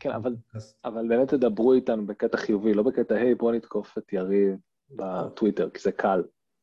כן, 0.00 0.10
אבל, 0.10 0.36
אבל 0.84 1.08
באמת 1.08 1.28
תדברו 1.28 1.72
איתנו 1.72 2.06
בקטע 2.06 2.36
חיובי, 2.36 2.74
לא 2.74 2.82
בקטע, 2.82 3.14
היי, 3.14 3.34
בוא 3.34 3.52
נתקוף 3.52 3.98
את 3.98 4.12
יריב 4.12 4.56
בטוויטר, 4.90 5.70
כי 5.70 5.80
זה 5.82 5.92
קל. 5.92 6.22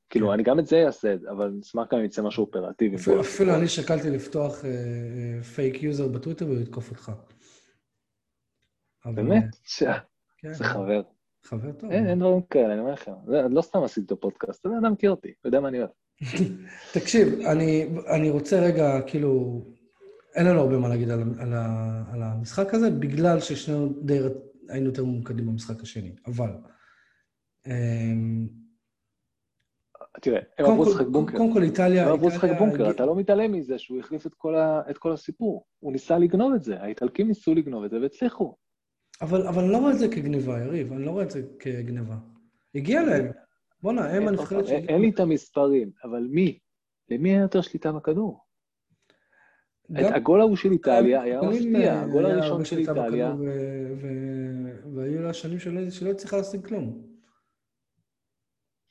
כאילו, 0.09 0.27
כן. 0.27 0.33
אני 0.33 0.43
גם 0.43 0.59
את 0.59 0.67
זה 0.67 0.85
אעשה, 0.85 1.15
אבל 1.31 1.47
נשמח 1.59 1.87
גם 1.91 1.99
אם 1.99 2.05
יצא 2.05 2.21
משהו 2.21 2.45
אופרטיבי. 2.45 2.95
אפילו 3.19 3.55
אני 3.55 3.67
שקלתי 3.67 4.09
לפתוח 4.09 4.65
פייק 5.55 5.75
אה, 5.75 5.79
user 5.85 6.03
אה, 6.03 6.09
בטוויטר 6.09 6.47
ולתקוף 6.47 6.89
אותך. 6.89 7.11
באמת? 9.05 9.55
כן. 10.37 10.53
זה 10.53 10.63
חבר. 10.63 11.01
חבר 11.43 11.71
טוב. 11.71 11.91
אין 11.91 12.19
דברים 12.19 12.41
כאלה, 12.41 12.73
אני 12.73 12.79
אומר 12.79 12.93
לכם. 12.93 13.11
לא 13.49 13.61
סתם 13.61 13.83
עשיתי 13.83 14.05
את 14.05 14.11
הפודקאסט, 14.11 14.65
אתה 14.65 14.69
אדם 14.81 14.91
מכיר 14.91 15.11
אותי, 15.11 15.33
אתה 15.39 15.47
יודע 15.47 15.59
מה 15.59 15.67
אני 15.67 15.77
אוהב. 15.79 15.89
תקשיב, 16.93 17.39
אני 18.07 18.29
רוצה 18.29 18.59
רגע, 18.59 19.01
כאילו, 19.07 19.61
אין 20.35 20.45
לנו 20.45 20.59
הרבה 20.59 20.77
מה 20.77 20.89
להגיד 20.89 21.09
על, 21.09 21.21
על, 21.39 21.53
על 22.13 22.23
המשחק 22.23 22.73
הזה, 22.73 22.89
בגלל 22.89 23.39
ששנינו 23.39 23.93
די 24.01 24.19
היינו 24.69 24.85
יותר 24.85 25.05
ממוקדים 25.05 25.45
במשחק 25.45 25.81
השני, 25.81 26.15
אבל... 26.25 26.49
אמ, 27.67 28.47
תראה, 30.21 30.39
הם 30.57 30.65
עברו 30.65 30.85
לשחק 30.85 31.05
בונקר. 31.05 31.37
קודם 31.37 31.53
כל 31.53 31.63
איטליה... 31.63 32.07
הם 32.07 32.13
עברו 32.13 32.27
לשחק 32.27 32.49
בונקר, 32.57 32.89
אתה 32.89 33.05
לא 33.05 33.15
מתעלם 33.15 33.51
מזה 33.51 33.79
שהוא 33.79 33.99
החליף 33.99 34.27
את 34.27 34.33
כל, 34.33 34.55
ה, 34.55 34.81
את 34.89 34.97
כל 34.97 35.11
הסיפור. 35.11 35.65
הוא 35.79 35.91
ניסה 35.91 36.17
לגנוב 36.17 36.53
את 36.53 36.63
זה, 36.63 36.81
האיטלקים 36.81 37.27
ניסו 37.27 37.55
לגנוב 37.55 37.83
את 37.83 37.89
זה 37.89 38.01
והצליחו. 38.01 38.55
אבל, 39.21 39.47
אבל 39.47 39.63
אני 39.63 39.71
לא 39.71 39.77
רואה 39.77 39.91
את 39.91 39.99
זה 39.99 40.07
כגניבה, 40.07 40.59
יריב, 40.59 40.93
אני 40.93 41.05
לא 41.05 41.11
רואה 41.11 41.23
את 41.23 41.31
זה 41.31 41.41
כגניבה. 41.59 42.15
הגיע 42.75 43.03
להם. 43.03 43.31
בואנה, 43.81 44.09
הם 44.09 44.27
הנבחרת 44.27 44.67
ש... 44.67 44.71
אין 44.71 45.01
לי 45.01 45.09
את 45.09 45.19
המספרים, 45.19 45.91
אבל 46.03 46.27
מי? 46.29 46.59
למי 47.09 47.29
היה 47.29 47.41
יותר 47.41 47.61
שליטה 47.61 47.91
בכדור? 47.91 48.44
את 49.91 50.15
הגול 50.15 50.41
ההוא 50.41 50.55
של 50.55 50.71
איטליה 50.71 51.21
היה 51.21 51.41
מפתיע, 51.41 52.01
הגול 52.01 52.25
הראשון 52.25 52.65
של 52.65 52.77
איטליה. 52.77 53.35
והיו 54.95 55.21
לה 55.21 55.33
שנים 55.33 55.59
שלא 55.59 56.09
הצליחה 56.09 56.37
להשיג 56.37 56.67
כלום. 56.67 57.01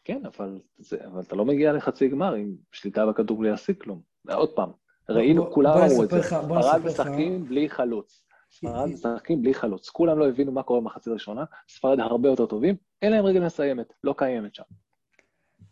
כן, 0.04 0.22
אבל, 0.26 0.58
אבל 1.04 1.20
אתה 1.20 1.36
לא 1.36 1.44
מגיע 1.44 1.72
לחצי 1.72 2.08
גמר 2.08 2.34
עם 2.34 2.54
שליטה 2.72 3.06
בכדור 3.06 3.38
בלי 3.38 3.50
להשיג 3.50 3.82
כלום. 3.82 4.00
עוד 4.32 4.50
פעם, 4.50 4.70
ראינו, 5.08 5.50
כולם 5.50 5.78
אמרו 5.78 6.04
את 6.04 6.10
זה, 6.10 6.22
ספרד 6.22 6.80
משחקים 6.84 7.44
בלי 7.44 7.68
חלוץ. 7.68 8.24
ספרד 8.50 8.88
משחקים 8.88 9.42
בלי 9.42 9.54
חלוץ. 9.54 9.88
כולם 9.88 10.18
לא 10.18 10.28
הבינו 10.28 10.52
מה 10.52 10.62
קורה 10.62 10.80
במחצית 10.80 11.06
הראשונה, 11.06 11.44
ספרד 11.68 12.00
הרבה 12.00 12.28
יותר 12.28 12.46
טובים, 12.46 12.76
אין 13.02 13.12
להם 13.12 13.24
רגל 13.24 13.44
מסיימת, 13.44 13.92
לא 14.04 14.14
קיימת 14.18 14.54
שם. 14.54 14.62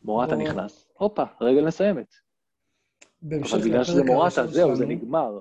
מורטה 0.02 0.37
נכנס, 0.37 0.88
הופה, 0.99 1.25
רגל 1.41 1.67
מסיימת. 1.67 2.14
אבל 3.26 3.61
בגלל 3.64 3.85
שזה 3.85 4.05
מורטה, 4.05 4.47
זהו, 4.47 4.76
זה 4.76 4.87
נגמר. 4.87 5.41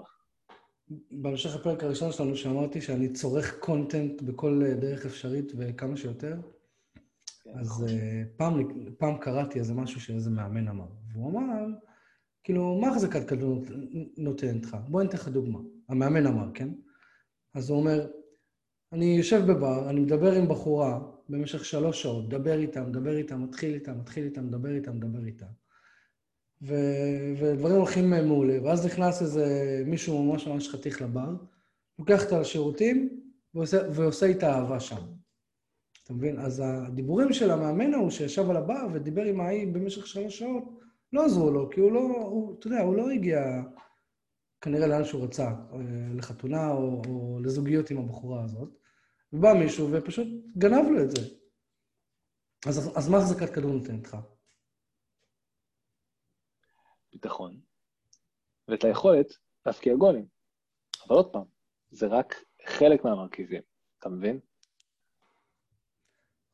בהמשך 1.12 1.56
לפרק 1.56 1.84
הראשון 1.84 2.12
שלנו, 2.12 2.36
שאמרתי 2.36 2.82
שאני 2.82 3.14
צורך 3.14 3.60
קונטנט 3.60 4.22
בכל 4.22 4.62
אה, 4.66 4.74
דרך 4.74 5.06
אפשרית 5.06 5.52
וכמה 5.58 5.98
שיותר, 5.98 6.36
כן, 7.44 7.52
אז 7.60 7.68
נכון. 7.68 7.88
אה, 7.90 8.24
פעם, 8.38 8.60
פעם 8.98 9.18
קראתי 9.18 9.60
איזה 9.60 9.74
משהו 9.74 10.02
שאיזה 10.02 10.30
מאמן 10.30 10.68
אמר, 10.68 10.88
והוא 11.14 11.30
אמר, 11.32 11.66
כאילו, 12.44 12.80
מה 12.82 12.88
החזקת 12.88 13.30
כדור 13.30 13.64
נותנת 14.18 14.66
לך? 14.66 14.78
בוא 14.88 15.02
אני 15.02 15.10
אתן 15.10 15.18
לך 15.18 15.28
דוגמה. 15.28 15.60
המאמן 15.90 16.28
אמר, 16.28 16.52
כן? 16.54 16.70
אז 17.54 17.70
הוא 17.70 17.80
אומר, 17.80 18.08
אני 18.94 19.06
יושב 19.06 19.42
בבר, 19.48 19.90
אני 19.90 20.00
מדבר 20.00 20.32
עם 20.32 20.48
בחורה 20.48 21.00
במשך 21.30 21.66
שלוש 21.66 22.02
שעות, 22.02 22.26
מדבר 22.26 22.60
איתה, 22.60 22.84
מדבר 22.84 23.18
איתה, 23.18 23.36
מתחיל 23.36 23.74
איתה, 23.74 23.94
מתחיל 23.94 24.24
איתה, 24.26 24.42
מדבר 24.42 24.76
איתה, 24.76 24.92
מדבר 24.92 25.26
איתה. 25.26 25.46
ו... 26.62 26.76
ודברים 27.38 27.76
הולכים 27.76 28.10
מעולה, 28.10 28.64
ואז 28.64 28.86
נכנס 28.86 29.22
איזה 29.22 29.46
מישהו 29.86 30.24
ממש 30.24 30.48
ממש 30.48 30.70
חתיך 30.70 31.02
לבר, 31.02 31.30
לוקח 32.00 32.24
אותה 32.24 32.40
לשירותים 32.40 33.22
ועושה, 33.54 33.78
ועושה 33.94 34.26
איתה 34.26 34.54
אהבה 34.54 34.80
שם. 34.80 35.02
אתה 36.04 36.14
מבין? 36.14 36.40
אז 36.40 36.64
הדיבורים 36.66 37.34
של 37.34 37.52
המאמן 37.52 37.94
ההוא 37.94 38.10
שישב 38.10 38.50
על 38.50 38.58
הבר 38.58 38.88
ודיבר 38.94 39.24
עם 39.24 39.42
ההיא 39.42 39.74
במשך 39.74 40.08
שלוש 40.08 40.40
שעות, 40.40 40.64
לא 41.14 41.26
עזרו 41.26 41.52
לו, 41.52 41.70
כי 41.70 41.80
הוא 41.80 41.92
לא, 41.92 42.00
הוא, 42.00 42.60
אתה 42.60 42.68
יודע, 42.68 42.82
הוא 42.82 42.96
לא 42.96 43.10
הגיע 43.10 43.62
כנראה 44.62 44.88
לאן 44.88 45.04
שהוא 45.04 45.24
רצה, 45.24 45.48
אה, 45.48 45.78
לחתונה 46.16 46.72
או, 46.72 47.02
או 47.08 47.40
לזוגיות 47.44 47.92
עם 47.92 47.98
הבחורה 47.98 48.44
הזאת, 48.44 48.70
ובא 49.34 49.54
מישהו 49.54 49.90
ופשוט 49.92 50.28
גנב 50.58 50.86
לו 50.90 51.04
את 51.04 51.12
זה. 51.12 51.22
אז, 52.68 52.92
אז 52.98 53.10
מה 53.10 53.18
החזקת 53.18 53.54
כדור 53.54 53.72
נותנת 53.72 54.04
לך? 54.04 54.18
ביטחון, 57.12 57.60
ואת 58.68 58.84
היכולת 58.84 59.28
להפקיע 59.66 59.96
גולים. 59.96 60.26
אבל 61.08 61.16
עוד 61.16 61.32
פעם, 61.32 61.44
זה 61.92 62.08
רק 62.08 62.44
חלק 62.66 63.06
מהמרכיבים, 63.06 63.62
אתה 64.00 64.10
מבין? 64.10 64.40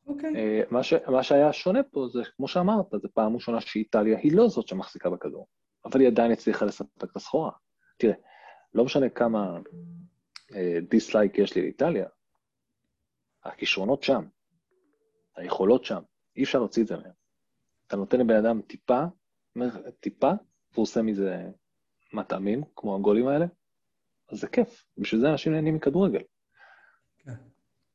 אוקיי. 0.07 0.33
Okay. 0.33 0.37
אה, 0.37 0.61
מה, 0.71 0.83
ש, 0.83 0.93
מה 0.93 1.23
שהיה 1.23 1.53
שונה 1.53 1.83
פה 1.83 2.07
זה, 2.13 2.21
כמו 2.35 2.47
שאמרת, 2.47 2.85
זו 3.01 3.07
פעם 3.13 3.35
ראשונה 3.35 3.61
שאיטליה 3.61 4.17
היא 4.17 4.35
לא 4.35 4.47
זאת 4.47 4.67
שמחזיקה 4.67 5.09
בכדור, 5.09 5.47
אבל 5.85 5.99
היא 5.99 6.07
עדיין 6.07 6.31
הצליחה 6.31 6.65
לספק 6.65 7.03
את 7.03 7.15
הסחורה. 7.15 7.51
תראה, 7.97 8.13
לא 8.73 8.85
משנה 8.85 9.09
כמה 9.09 9.57
דיסלייק 10.89 11.39
אה, 11.39 11.43
יש 11.43 11.55
לי 11.55 11.61
לאיטליה, 11.61 12.07
הכישרונות 13.43 14.03
שם, 14.03 14.27
היכולות 15.35 15.85
שם, 15.85 16.01
אי 16.35 16.43
אפשר 16.43 16.59
להוציא 16.59 16.83
את 16.83 16.87
זה 16.87 16.97
מהם. 16.97 17.11
אתה 17.87 17.95
נותן 17.95 18.19
לבן 18.19 18.35
אדם 18.35 18.61
טיפה, 18.61 19.03
טיפה, 19.99 20.31
והוא 20.73 20.83
עושה 20.83 21.01
מזה 21.01 21.49
מטעמים, 22.13 22.63
כמו 22.75 22.95
הגולים 22.95 23.27
האלה, 23.27 23.45
אז 24.31 24.39
זה 24.39 24.47
כיף. 24.47 24.85
בשביל 24.97 25.21
זה 25.21 25.29
אנשים 25.29 25.53
נהנים 25.53 25.75
מכדורגל. 25.75 26.21
כן. 27.17 27.33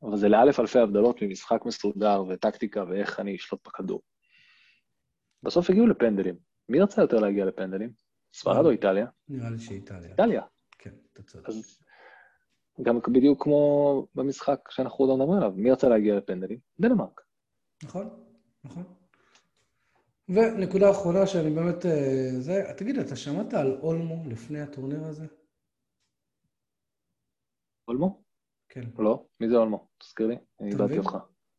אבל 0.02 0.16
זה 0.16 0.28
לאלף 0.28 0.60
אלפי 0.60 0.78
הבדלות 0.78 1.22
ממשחק 1.22 1.64
מסודר 1.66 2.24
וטקטיקה 2.28 2.84
ואיך 2.88 3.20
אני 3.20 3.36
אשלוט 3.36 3.68
בכדור. 3.68 4.02
בסוף 5.42 5.70
הגיעו 5.70 5.86
לפנדלים. 5.86 6.36
מי 6.68 6.80
רצה 6.80 7.02
יותר 7.02 7.18
להגיע 7.18 7.44
לפנדלים? 7.44 7.92
ספרד 8.34 8.64
או 8.64 8.70
איטליה? 8.70 9.06
נראה 9.28 9.50
לי 9.50 9.58
שאיטליה. 9.58 10.10
איטליה. 10.10 10.42
כן, 10.78 10.90
אתה 11.12 11.22
צודק. 11.22 11.48
אז 11.48 11.82
גם 12.82 12.98
בדיוק 13.12 13.42
כמו 13.42 14.06
במשחק 14.14 14.70
שאנחנו 14.70 15.04
עוד 15.04 15.08
לא 15.08 15.16
מדברים 15.16 15.38
עליו, 15.38 15.52
מי 15.56 15.70
רצה 15.70 15.88
להגיע 15.88 16.16
לפנדלים? 16.16 16.58
דנמרק. 16.80 17.20
נכון, 17.84 18.24
נכון. 18.64 19.01
ונקודה 20.28 20.90
אחרונה 20.90 21.26
שאני 21.26 21.50
באמת... 21.50 21.86
אה, 21.86 22.30
זה, 22.40 22.64
תגיד, 22.76 22.98
אתה 22.98 23.16
שמעת 23.16 23.54
על 23.54 23.78
אולמו 23.82 24.22
לפני 24.26 24.60
הטורניר 24.60 25.04
הזה? 25.04 25.26
אולמו? 27.88 28.22
כן. 28.68 28.84
לא? 28.98 29.26
מי 29.40 29.48
זה 29.48 29.56
אולמו? 29.56 29.88
תזכיר 29.98 30.26
לי, 30.26 30.36
אני 30.60 30.70
איבדתי 30.70 30.98
אותך. 30.98 31.16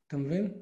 אתה 0.07 0.17
מבין? 0.17 0.61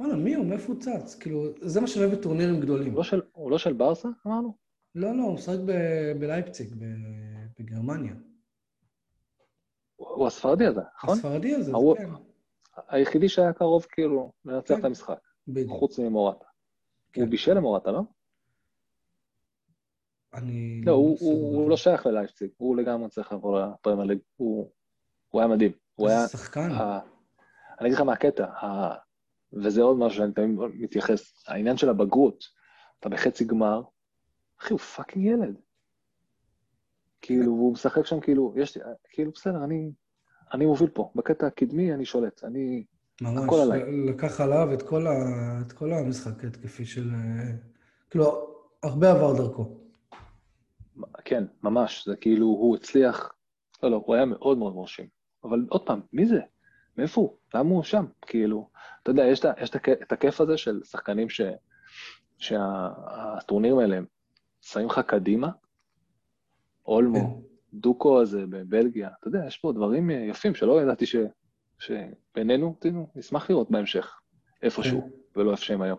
וואלה, 0.00 0.16
מי 0.16 0.34
הוא? 0.34 0.46
מאיפה 0.46 0.72
הוא 0.72 0.80
צץ? 0.80 1.14
כאילו, 1.14 1.44
זה 1.60 1.80
מה 1.80 1.86
שאני 1.86 2.04
אוהב 2.04 2.18
בטורנירים 2.18 2.60
גדולים. 2.60 2.94
לא 2.94 3.02
הוא 3.32 3.50
לא 3.50 3.58
של 3.58 3.72
ברסה, 3.72 4.08
אמרנו? 4.26 4.56
לא, 4.94 5.16
לא, 5.16 5.22
הוא 5.22 5.34
משחק 5.34 5.58
בלייפציג, 6.18 6.74
בגרמניה. 7.58 8.14
הוא 9.96 10.26
הספרדי 10.26 10.66
הזה, 10.66 10.80
נכון? 10.96 11.18
הספרדי 11.18 11.54
הזה, 11.54 11.72
כן. 11.96 12.10
היחידי 12.88 13.28
שהיה 13.28 13.52
קרוב 13.52 13.86
כאילו 13.90 14.32
לנצח 14.44 14.74
כן. 14.74 14.80
את 14.80 14.84
המשחק. 14.84 15.18
בדיוק. 15.48 15.78
חוץ 15.78 15.98
ממורטה. 15.98 16.46
כן. 17.12 17.20
הוא 17.20 17.30
בישל 17.30 17.54
למורטה, 17.54 17.90
לא? 17.90 18.02
אני... 20.34 20.80
לא, 20.84 20.92
הוא, 20.92 21.16
הוא, 21.20 21.56
הוא 21.56 21.70
לא 21.70 21.76
שייך 21.76 22.06
ללייפציג, 22.06 22.50
הוא 22.56 22.76
לגמרי 22.76 23.08
צריך 23.08 23.32
לעבור 23.32 23.58
לפרמייר 23.60 24.06
ליג, 24.06 24.18
הוא, 24.36 24.70
הוא 25.28 25.40
היה 25.40 25.48
מדהים. 25.48 25.72
הוא 25.94 26.08
היה... 26.08 26.28
שחקן. 26.28 26.70
ה... 26.70 27.00
אני 27.80 27.88
אגיד 27.88 27.94
לך 27.94 28.00
מה 28.00 28.12
הקטע, 28.12 28.44
ה... 28.44 28.94
וזה 29.52 29.82
עוד 29.82 29.96
משהו 29.96 30.18
שאני 30.18 30.32
תמיד 30.32 30.58
מתייחס, 30.74 31.48
העניין 31.48 31.76
של 31.76 31.88
הבגרות, 31.88 32.44
אתה 33.00 33.08
בחצי 33.08 33.44
גמר, 33.44 33.82
אחי, 34.60 34.72
הוא 34.72 34.80
fucking 34.80 35.24
ילד. 35.24 35.56
כאילו, 37.22 37.52
הוא 37.52 37.72
משחק 37.72 38.06
שם 38.06 38.20
כאילו, 38.20 38.54
יש 38.56 38.76
לי, 38.76 38.82
כאילו, 39.10 39.30
בסדר, 39.30 39.64
אני, 39.64 39.92
אני 40.54 40.66
מוביל 40.66 40.90
פה, 40.90 41.12
בקטע 41.14 41.46
הקדמי 41.46 41.94
אני 41.94 42.04
שולט, 42.04 42.44
אני, 42.44 42.84
ממש. 43.20 43.50
לקח 44.08 44.40
עליו 44.40 44.72
את 44.72 44.82
כל, 44.82 45.06
ה, 45.06 45.12
את 45.66 45.72
כל 45.72 45.92
המשחק 45.92 46.44
התקפי 46.44 46.84
של... 46.84 47.10
כאילו, 48.10 48.54
הרבה 48.82 49.10
עבר 49.10 49.36
דרכו. 49.36 49.76
כן, 51.24 51.44
ממש, 51.62 52.08
זה 52.08 52.16
כאילו, 52.16 52.46
הוא 52.46 52.76
הצליח, 52.76 53.32
לא, 53.82 53.90
לא, 53.90 54.02
הוא 54.06 54.14
היה 54.14 54.24
מאוד 54.24 54.58
מאוד 54.58 54.76
מרשים. 54.76 55.06
אבל 55.44 55.66
עוד 55.68 55.86
פעם, 55.86 56.00
מי 56.12 56.26
זה? 56.26 56.40
מאיפה 56.96 57.20
הוא? 57.20 57.36
למה 57.54 57.70
הוא 57.70 57.82
שם? 57.82 58.04
כאילו, 58.22 58.68
אתה 59.02 59.10
יודע, 59.10 59.22
יש, 59.22 59.40
יש 59.62 59.70
את 60.02 60.12
הכיף 60.12 60.40
הזה 60.40 60.56
של 60.56 60.80
שחקנים 60.84 61.28
ש, 61.30 61.40
שהטורנירים 62.38 63.78
האלה 63.78 63.98
שמים 64.60 64.86
לך 64.86 64.98
קדימה, 64.98 65.50
אולמו, 66.86 67.18
כן. 67.18 67.42
דוקו 67.72 68.20
הזה 68.20 68.46
בבלגיה, 68.46 69.08
אתה 69.20 69.28
יודע, 69.28 69.44
יש 69.46 69.58
פה 69.58 69.72
דברים 69.72 70.10
יפים 70.10 70.54
שלא 70.54 70.82
ידעתי 70.82 71.06
ש, 71.06 71.16
שבינינו, 71.80 72.76
תראו, 72.80 73.06
נשמח 73.14 73.50
לראות 73.50 73.70
בהמשך, 73.70 74.20
איפשהו, 74.62 75.02
כן. 75.02 75.40
ולא 75.40 75.50
איפה 75.50 75.64
שהם 75.64 75.82
היום. 75.82 75.98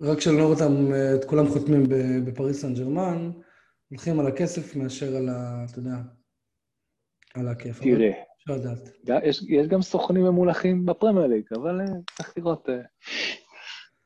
רק 0.00 0.20
שלא 0.20 0.42
אותם, 0.42 0.92
את 1.14 1.24
כולם 1.24 1.46
חותמים 1.46 1.82
בפריס 2.26 2.60
סן 2.62 2.74
ג'רמן, 2.74 3.30
הולכים 3.88 4.20
על 4.20 4.26
הכסף 4.26 4.76
מאשר 4.76 5.16
על 5.16 5.28
ה... 5.28 5.64
אתה 5.70 5.78
יודע, 5.78 5.96
על 7.34 7.48
הכיף. 7.48 7.80
תראה. 7.80 8.10
אפשר 8.38 8.56
לדעת. 8.56 8.90
יש, 9.24 9.42
יש 9.48 9.66
גם 9.68 9.82
סוכנים 9.82 10.24
ממולחים 10.24 10.86
בפרמייר 10.86 11.26
ליג, 11.26 11.44
אבל 11.54 11.80
אה, 11.80 11.86
צריך 12.16 12.34
לראות 12.36 12.68
אה, 12.68 12.80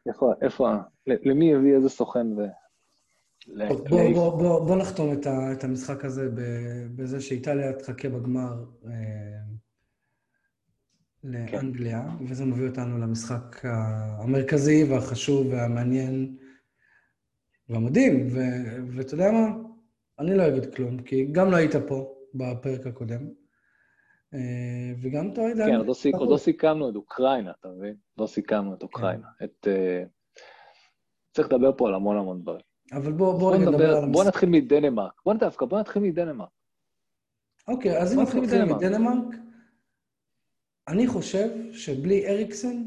איפה, 0.08 0.32
איפה, 0.42 0.72
למי 1.06 1.54
הביא 1.54 1.76
איזה 1.76 1.88
סוכן 1.88 2.26
ו... 2.38 2.42
בוא, 3.88 4.10
בוא, 4.14 4.38
בוא, 4.38 4.66
בוא 4.66 4.76
נחתום 4.76 5.12
את, 5.12 5.26
ה, 5.26 5.52
את 5.52 5.64
המשחק 5.64 6.04
הזה 6.04 6.28
בזה 6.96 7.20
שאיטליה 7.20 7.72
תחכה 7.72 8.08
בגמר 8.08 8.64
אה, 8.86 9.38
לאנגליה, 11.24 12.02
כן. 12.18 12.24
וזה 12.28 12.44
מביא 12.44 12.68
אותנו 12.68 12.98
למשחק 12.98 13.56
המרכזי 14.18 14.84
והחשוב 14.84 15.46
והמעניין 15.46 16.36
והמדהים, 17.68 18.28
ואתה 18.96 19.14
יודע 19.14 19.30
מה? 19.30 19.48
אני 20.18 20.36
לא 20.36 20.48
אגיד 20.48 20.74
כלום, 20.74 21.02
כי 21.02 21.24
גם 21.32 21.50
לא 21.50 21.56
היית 21.56 21.76
פה 21.76 22.14
בפרק 22.34 22.86
הקודם, 22.86 23.28
אה, 24.34 24.92
וגם 25.02 25.32
אתה 25.32 25.40
יודע... 25.40 25.66
כן, 25.66 25.74
עוד 25.74 25.86
לא, 25.86 26.26
לא 26.30 26.36
סיכמנו 26.38 26.90
את 26.90 26.96
אוקראינה, 26.96 27.52
אתה 27.60 27.68
מבין? 27.68 27.94
לא 28.18 28.26
סיכמנו 28.26 28.74
את 28.74 28.82
אוקראינה. 28.82 29.26
כן. 29.38 29.44
את... 29.44 29.68
אה, 29.68 30.04
צריך 31.32 31.52
לדבר 31.52 31.72
פה 31.76 31.88
על 31.88 31.94
המון 31.94 32.16
המון 32.16 32.42
דברים. 32.42 32.60
אבל 32.92 33.12
בוא, 33.12 33.38
בוא 33.38 33.56
נדבר 33.56 33.90
על 33.90 34.04
המשחק. 34.04 34.12
בוא 34.12 34.24
נתחיל 34.24 34.48
מדנמרק. 34.48 35.12
בוא 35.24 35.34
דווקא, 35.34 35.66
בוא 35.66 35.80
נתחיל 35.80 36.02
מדנמרק. 36.02 36.48
אוקיי, 37.68 37.98
אז 37.98 38.14
אם 38.14 38.20
נתחיל 38.20 38.40
מדנמרק, 38.64 39.36
אני 40.88 41.06
חושב 41.06 41.72
שבלי 41.72 42.28
אריקסן, 42.28 42.84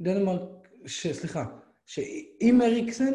דנמרק, 0.00 0.68
ש... 0.86 1.06
סליחה, 1.06 1.44
שעם 1.86 2.62
אריקסן, 2.62 3.14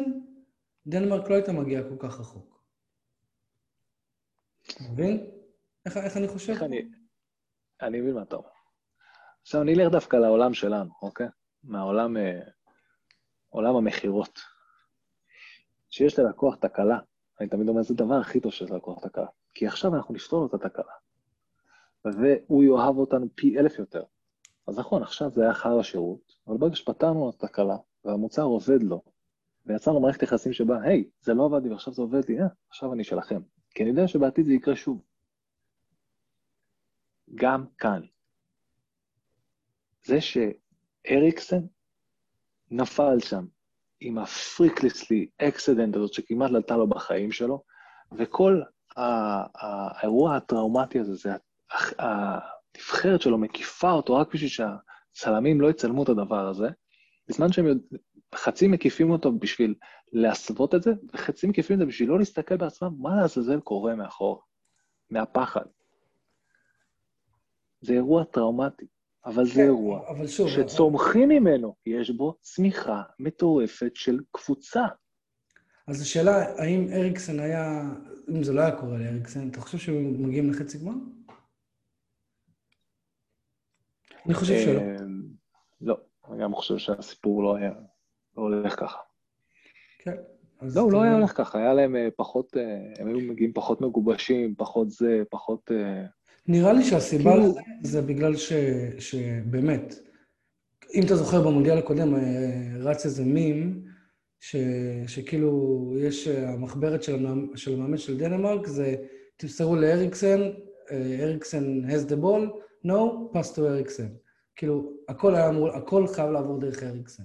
דנמרק 0.86 1.30
לא 1.30 1.34
הייתה 1.34 1.52
מגיעה 1.52 1.82
כל 1.82 1.96
כך 1.98 2.20
רחוק. 2.20 2.64
מבין? 4.90 5.30
איך, 5.86 5.96
איך 5.96 6.16
אני 6.16 6.28
חושב? 6.28 6.52
איך 6.52 6.62
אני... 6.62 6.82
אני 7.82 8.00
מבין 8.00 8.14
מה 8.14 8.22
אתה 8.22 8.36
אומר. 8.36 8.48
עכשיו, 9.42 9.62
אני 9.62 9.74
אלך 9.74 9.92
דווקא 9.92 10.16
לעולם 10.16 10.54
שלנו, 10.54 10.90
אוקיי? 11.02 11.26
מהעולם, 11.64 12.16
אה, 12.16 12.40
עולם 13.48 13.76
המכירות. 13.76 14.40
שיש 15.90 16.18
ללקוח 16.18 16.56
תקלה, 16.56 16.98
אני 17.40 17.48
תמיד 17.48 17.68
אומר, 17.68 17.82
זה 17.82 17.94
הדבר 17.94 18.14
הכי 18.14 18.40
טוב 18.40 18.52
שיש 18.52 18.70
ללקוח 18.70 19.06
תקלה. 19.06 19.26
כי 19.54 19.66
עכשיו 19.66 19.96
אנחנו 19.96 20.14
נפתור 20.14 20.40
לו 20.40 20.46
את 20.46 20.54
התקלה. 20.54 20.92
והוא 22.04 22.64
יאהב 22.64 22.96
אותנו 22.96 23.26
פי 23.34 23.58
אלף 23.58 23.78
יותר. 23.78 24.02
אז 24.66 24.78
נכון, 24.78 25.02
עכשיו 25.02 25.30
זה 25.30 25.42
היה 25.42 25.54
חר 25.54 25.78
השירות, 25.78 26.34
אבל 26.46 26.56
ברגע 26.56 26.76
שפתרנו 26.76 27.30
את 27.30 27.44
התקלה, 27.44 27.76
והמוצר 28.04 28.42
עובד 28.42 28.82
לו, 28.82 29.02
ויצרנו 29.66 30.00
מערכת 30.00 30.22
יחסים 30.22 30.52
שבה, 30.52 30.82
היי, 30.82 31.04
זה 31.20 31.34
לא 31.34 31.44
עבד 31.44 31.62
לי 31.62 31.70
ועכשיו 31.70 31.92
זה 31.92 32.02
עובד 32.02 32.28
לי, 32.28 32.40
אה, 32.40 32.46
עכשיו 32.68 32.92
אני 32.92 33.04
שלכם. 33.04 33.40
כי 33.70 33.82
אני 33.82 33.90
יודע 33.90 34.08
שבעתיד 34.08 34.46
זה 34.46 34.52
יקרה 34.52 34.76
שוב. 34.76 35.02
גם 37.34 37.64
כאן. 37.78 38.00
זה 40.04 40.18
שאריקסן 40.20 41.60
נפל 42.70 43.20
שם 43.20 43.46
עם 44.00 44.18
ה 44.18 44.28
freakishly 44.28 45.28
accident 45.38 45.96
הזאת 45.96 46.12
שכמעט 46.12 46.50
עלתה 46.50 46.76
לו 46.76 46.86
בחיים 46.86 47.32
שלו, 47.32 47.62
וכל 48.12 48.62
האירוע 48.96 50.36
הטראומטי 50.36 50.98
הזה, 50.98 51.14
זה 51.14 51.32
הנבחרת 51.98 53.20
שלו 53.20 53.38
מקיפה 53.38 53.90
אותו 53.90 54.16
רק 54.16 54.34
בשביל 54.34 54.50
שהצלמים 54.50 55.60
לא 55.60 55.70
יצלמו 55.70 56.02
את 56.02 56.08
הדבר 56.08 56.48
הזה, 56.48 56.68
בזמן 57.28 57.52
שהם 57.52 57.66
חצי 58.34 58.68
מקיפים 58.68 59.10
אותו 59.10 59.32
בשביל 59.32 59.74
להסוות 60.12 60.74
את 60.74 60.82
זה, 60.82 60.92
וחצי 61.14 61.46
מקיפים 61.46 61.74
את 61.74 61.80
זה 61.80 61.86
בשביל 61.86 62.08
לא 62.08 62.18
להסתכל 62.18 62.56
בעצמם, 62.56 62.94
מה 62.98 63.16
לעזאזל 63.16 63.60
קורה 63.60 63.94
מאחור, 63.94 64.42
מהפחד. 65.10 65.64
זה 67.80 67.92
אירוע 67.92 68.24
טראומטי, 68.24 68.86
אבל 69.26 69.46
זה 69.46 69.54
כן, 69.54 69.60
אירוע 69.60 70.10
אבל 70.10 70.26
שוב, 70.26 70.48
שצומחים 70.48 71.30
אבל... 71.30 71.40
ממנו, 71.40 71.74
יש 71.86 72.10
בו 72.10 72.36
צמיחה 72.40 73.02
מטורפת 73.18 73.90
של 73.94 74.20
קבוצה. 74.32 74.84
אז 75.86 76.02
השאלה, 76.02 76.60
האם 76.60 76.88
אריקסן 76.92 77.40
היה, 77.40 77.82
אם 78.30 78.42
זה 78.42 78.52
לא 78.52 78.60
היה 78.60 78.80
קורה 78.80 78.98
לאריקסן, 78.98 79.48
אתה 79.48 79.60
חושב 79.60 79.78
שהם 79.78 80.22
מגיעים 80.22 80.50
לחצי 80.50 80.78
גמר? 80.78 80.92
אני 84.26 84.34
חושב 84.34 84.58
שלא. 84.64 84.80
אמ, 84.80 85.22
לא, 85.80 85.96
אני 86.30 86.42
גם 86.42 86.54
חושב 86.54 86.78
שהסיפור 86.78 87.42
לא 87.42 87.56
היה, 87.56 87.72
לא 88.36 88.42
הולך 88.42 88.80
ככה. 88.80 88.98
כן. 89.98 90.16
לא, 90.62 90.80
הוא 90.80 90.92
לא 90.92 91.02
היה 91.02 91.14
הולך 91.14 91.36
ככה, 91.36 91.58
היה 91.58 91.74
להם 91.74 91.96
אה, 91.96 92.08
פחות, 92.16 92.56
אה, 92.56 92.62
הם 92.98 93.08
היו 93.08 93.20
מגיעים 93.20 93.52
פחות 93.52 93.80
מגובשים, 93.80 94.54
פחות 94.58 94.90
זה, 94.90 95.22
פחות... 95.30 95.70
אה, 95.72 96.04
נראה 96.46 96.72
לי 96.72 96.84
שהסיבה 96.84 97.32
כאילו... 97.32 97.54
זה 97.82 98.02
בגלל 98.02 98.36
ש, 98.36 98.52
שבאמת, 98.98 99.94
אם 100.94 101.02
אתה 101.06 101.16
זוכר 101.16 101.40
במונדיאל 101.40 101.78
הקודם, 101.78 102.14
רץ 102.80 103.04
איזה 103.04 103.24
מים, 103.24 103.82
ש, 104.40 104.56
שכאילו 105.06 105.92
יש 105.98 106.28
המחברת 106.28 107.02
של, 107.02 107.14
המאמן, 107.14 107.56
של 107.56 107.74
המאמן 107.74 107.96
של 107.96 108.18
דנמרק, 108.18 108.66
זה 108.66 108.94
תמסרו 109.36 109.76
לאריקסן, 109.76 110.40
אריקסן 111.20 111.90
has 111.90 112.10
the 112.10 112.16
ball, 112.24 112.62
no, 112.84 113.32
pass 113.32 113.56
to 113.56 113.60
אריקסן. 113.60 114.08
כאילו, 114.56 114.92
הכל 115.08 115.34
היה 115.34 115.48
אמור, 115.48 115.68
הכל 115.68 116.06
חייב 116.06 116.30
לעבור 116.30 116.60
דרך 116.60 116.82
אריקסן. 116.82 117.24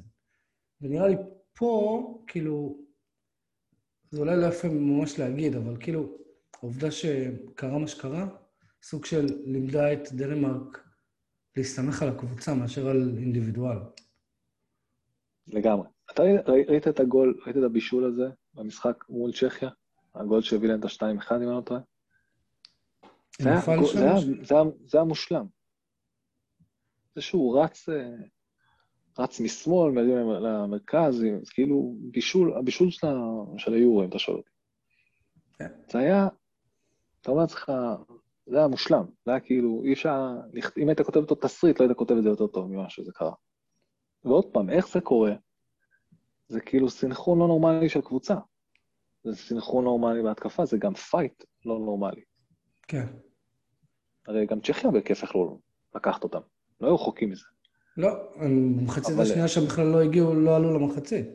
ונראה 0.82 1.08
לי 1.08 1.15
פה, 1.54 2.24
כאילו, 2.28 2.78
זה 4.12 4.20
אולי 4.20 4.41
לא 4.41 4.46
יפה 4.46 4.67
ממש 4.67 5.20
להגיד, 5.20 5.56
אבל 5.56 5.78
כאילו, 5.80 6.17
העובדה 6.60 6.91
שקרה 6.91 7.78
מה 7.78 7.88
שקרה, 7.88 8.28
סוג 8.84 9.06
של 9.06 9.26
לימדה 9.46 9.93
את 9.93 10.12
דנמרק 10.12 10.84
להסתמך 11.58 12.02
על 12.02 12.10
הקבוצה 12.10 12.54
מאשר 12.54 12.88
על 12.88 13.15
אינדיבידואל. 13.17 13.78
לגמרי. 15.48 15.88
אתה 16.12 16.24
ראית 16.48 16.88
את 16.88 17.00
הגול, 17.00 17.39
ראית 17.46 17.58
את 17.58 17.63
הבישול 17.63 18.06
הזה 18.06 18.30
במשחק 18.54 19.04
מול 19.10 19.32
צ'כיה? 19.34 19.70
הגול 20.15 20.41
שהביא 20.41 20.70
להם 20.70 20.80
את 20.80 20.86
ה-2-1, 20.86 21.04
אם 21.36 21.41
אני 21.41 21.46
לא 21.46 21.62
טועה? 21.65 21.80
זה 24.86 24.98
היה 24.98 25.04
מושלם. 25.04 25.46
זה 27.16 27.22
שהוא 27.22 27.60
רץ, 27.60 27.90
אה, 27.90 28.16
רץ 29.20 29.40
משמאל, 29.40 30.02
למרכז, 30.40 31.18
זה 31.44 31.52
כאילו 31.54 31.96
בישול, 32.12 32.58
הבישול 32.58 32.92
של, 32.92 33.08
של 33.58 33.74
היורו, 33.74 34.04
אם 34.04 34.10
אתה 34.10 34.20
שואל 34.20 34.38
אותי. 34.38 34.50
כן. 35.58 35.72
זה 35.92 36.00
היה, 36.00 36.28
אתה 37.22 37.32
אומר 37.32 37.42
לעצמך, 37.42 37.72
זה 38.46 38.58
היה 38.58 38.68
מושלם, 38.68 39.06
זה 39.26 39.32
היה 39.32 39.40
כאילו, 39.40 39.82
אי 39.86 39.94
אפשר, 39.94 40.36
אם 40.78 40.90
היית 40.90 41.02
כותב 41.02 41.20
אותו 41.20 41.36
תסריט, 41.36 41.80
לא 41.80 41.86
היית 41.86 41.98
כותב 41.98 42.16
את 42.18 42.24
זה 42.24 42.30
יותר 42.30 42.48
טוב 42.48 42.72
ממה 42.72 42.90
שזה 42.90 43.12
קרה. 43.12 43.34
ועוד 44.24 44.46
פעם, 44.54 44.70
איך 44.70 44.88
זה 44.88 45.02
קורה? 45.02 45.34
זה 46.48 46.62
כאילו 46.62 46.90
סינכרון 46.90 47.40
לא 47.40 47.48
נורמלי 47.48 47.90
של 47.90 48.02
קבוצה. 48.02 48.36
זה 49.24 49.36
סינכרון 49.36 49.84
נורמלי 49.84 50.24
בהתקפה, 50.24 50.66
זה 50.66 50.78
גם 50.78 50.94
fight 50.94 51.44
לא 51.66 51.80
נורמלי. 51.80 52.22
כן. 52.88 53.06
הרי 54.28 54.45
גם 54.45 54.62
צ'כיה 54.62 54.91
בכיף 54.91 55.23
יכלו 55.23 55.60
לקחת 55.95 56.23
אותם. 56.23 56.39
לא 56.82 56.88
היו 56.88 56.95
רחוקים 56.95 57.30
מזה. 57.30 57.45
לא, 57.97 58.10
במחצית 58.41 59.15
אבל... 59.15 59.23
השנייה 59.23 59.47
שהם 59.47 59.65
בכלל 59.65 59.86
לא 59.86 60.02
הגיעו, 60.02 60.34
לא 60.34 60.56
עלו 60.56 60.80
למחצית. 60.80 61.28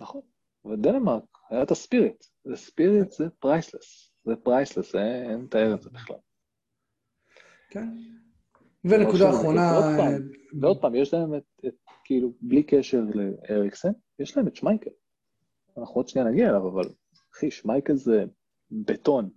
נכון, 0.00 0.20
ודנמרק, 0.64 1.24
היה 1.50 1.62
את 1.62 1.70
ה 1.70 1.77
spirit. 1.77 2.24
זה 2.44 2.56
spirit 2.56 3.10
זה 3.10 3.24
priceless. 3.38 4.10
זה 4.24 4.36
priceless, 4.36 4.94
אה, 4.94 5.30
אין 5.30 5.40
לתאר 5.40 5.74
את 5.74 5.82
זה 5.82 5.90
בכלל. 5.90 6.16
כן. 7.70 7.88
ונקודה 8.84 9.30
אחרונה... 9.30 9.72
ועוד 10.60 10.80
פעם, 10.80 10.94
יש 10.94 11.14
להם 11.14 11.34
את, 11.34 11.42
את, 11.66 11.74
כאילו, 12.04 12.32
בלי 12.40 12.62
קשר 12.62 13.02
לאריקסן, 13.14 13.92
יש 14.18 14.36
להם 14.36 14.48
את 14.48 14.56
שמייקל. 14.56 14.90
אנחנו 15.78 15.94
עוד 15.94 16.08
שנייה 16.08 16.28
נגיע 16.28 16.48
אליו, 16.48 16.68
אבל 16.68 16.84
אחי, 17.34 17.50
שמייקל 17.50 17.94
זה 17.94 18.24
בטון. 18.70 19.30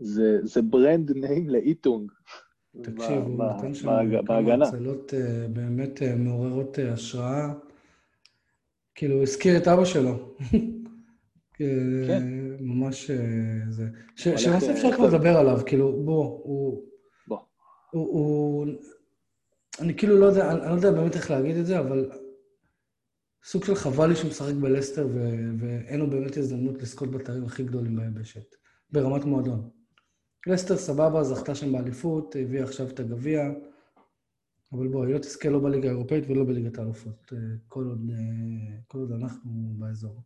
זה, 0.00 0.38
זה 0.42 0.62
ברנד 0.62 1.16
נעים 1.16 1.50
לאיטונג. 1.50 2.10
תקשיב, 2.82 3.22
הוא 3.22 3.44
נתן 3.44 3.74
שם 3.74 3.88
כמה 4.26 4.66
הצלות 4.66 5.14
אה, 5.14 5.48
באמת 5.48 6.02
אה, 6.02 6.16
מעוררות 6.16 6.78
אה, 6.78 6.92
השראה. 6.92 7.52
כאילו, 8.94 9.14
הוא 9.14 9.22
הזכיר 9.22 9.56
את 9.56 9.68
אבא 9.68 9.84
שלו. 9.84 10.12
כן. 11.56 12.22
ממש 12.60 13.10
זה. 13.68 13.88
שלמעשה 14.16 14.72
אפשר 14.72 14.92
כבר 14.92 15.06
לדבר 15.06 15.36
עליו, 15.36 15.60
כאילו, 15.66 16.02
בוא, 16.04 16.24
הוא... 16.24 16.82
בוא. 17.28 17.38
הוא... 17.90 18.66
אני 19.80 19.96
כאילו 19.96 20.20
לא 20.20 20.26
יודע, 20.26 20.52
אני 20.52 20.70
לא 20.70 20.74
יודע 20.74 20.90
באמת 20.90 21.14
איך 21.14 21.30
להגיד 21.30 21.56
את 21.56 21.66
זה, 21.66 21.78
אבל 21.78 22.10
סוג 23.44 23.64
של 23.64 23.74
חבל 23.74 24.06
לי 24.06 24.16
שהוא 24.16 24.30
משחק 24.30 24.54
בלסטר, 24.54 25.06
ו- 25.14 25.50
ואין 25.58 26.00
לו 26.00 26.10
באמת 26.10 26.36
הזדמנות 26.36 26.82
לזכות 26.82 27.10
בתארים 27.10 27.44
הכי 27.44 27.62
גדולים 27.62 27.96
ביבשת, 27.96 28.54
ברמת 28.92 29.24
מועדון. 29.24 29.79
לסטר 30.46 30.76
סבבה, 30.76 31.22
זכתה 31.22 31.54
שם 31.54 31.72
באליפות, 31.72 32.36
הביאה 32.36 32.64
עכשיו 32.64 32.88
את 32.88 33.00
הגביע, 33.00 33.50
אבל 34.72 34.88
בוא, 34.88 35.04
היא 35.04 35.14
לא 35.14 35.18
תזכה 35.18 35.48
לא 35.48 35.58
בליגה 35.58 35.88
האירופאית 35.88 36.24
ולא 36.28 36.44
בליגת 36.44 36.78
האלופות, 36.78 37.32
כל 37.68 37.84
עוד, 37.84 38.10
כל 38.86 38.98
עוד 38.98 39.12
אנחנו 39.12 39.50
באזור. 39.78 40.20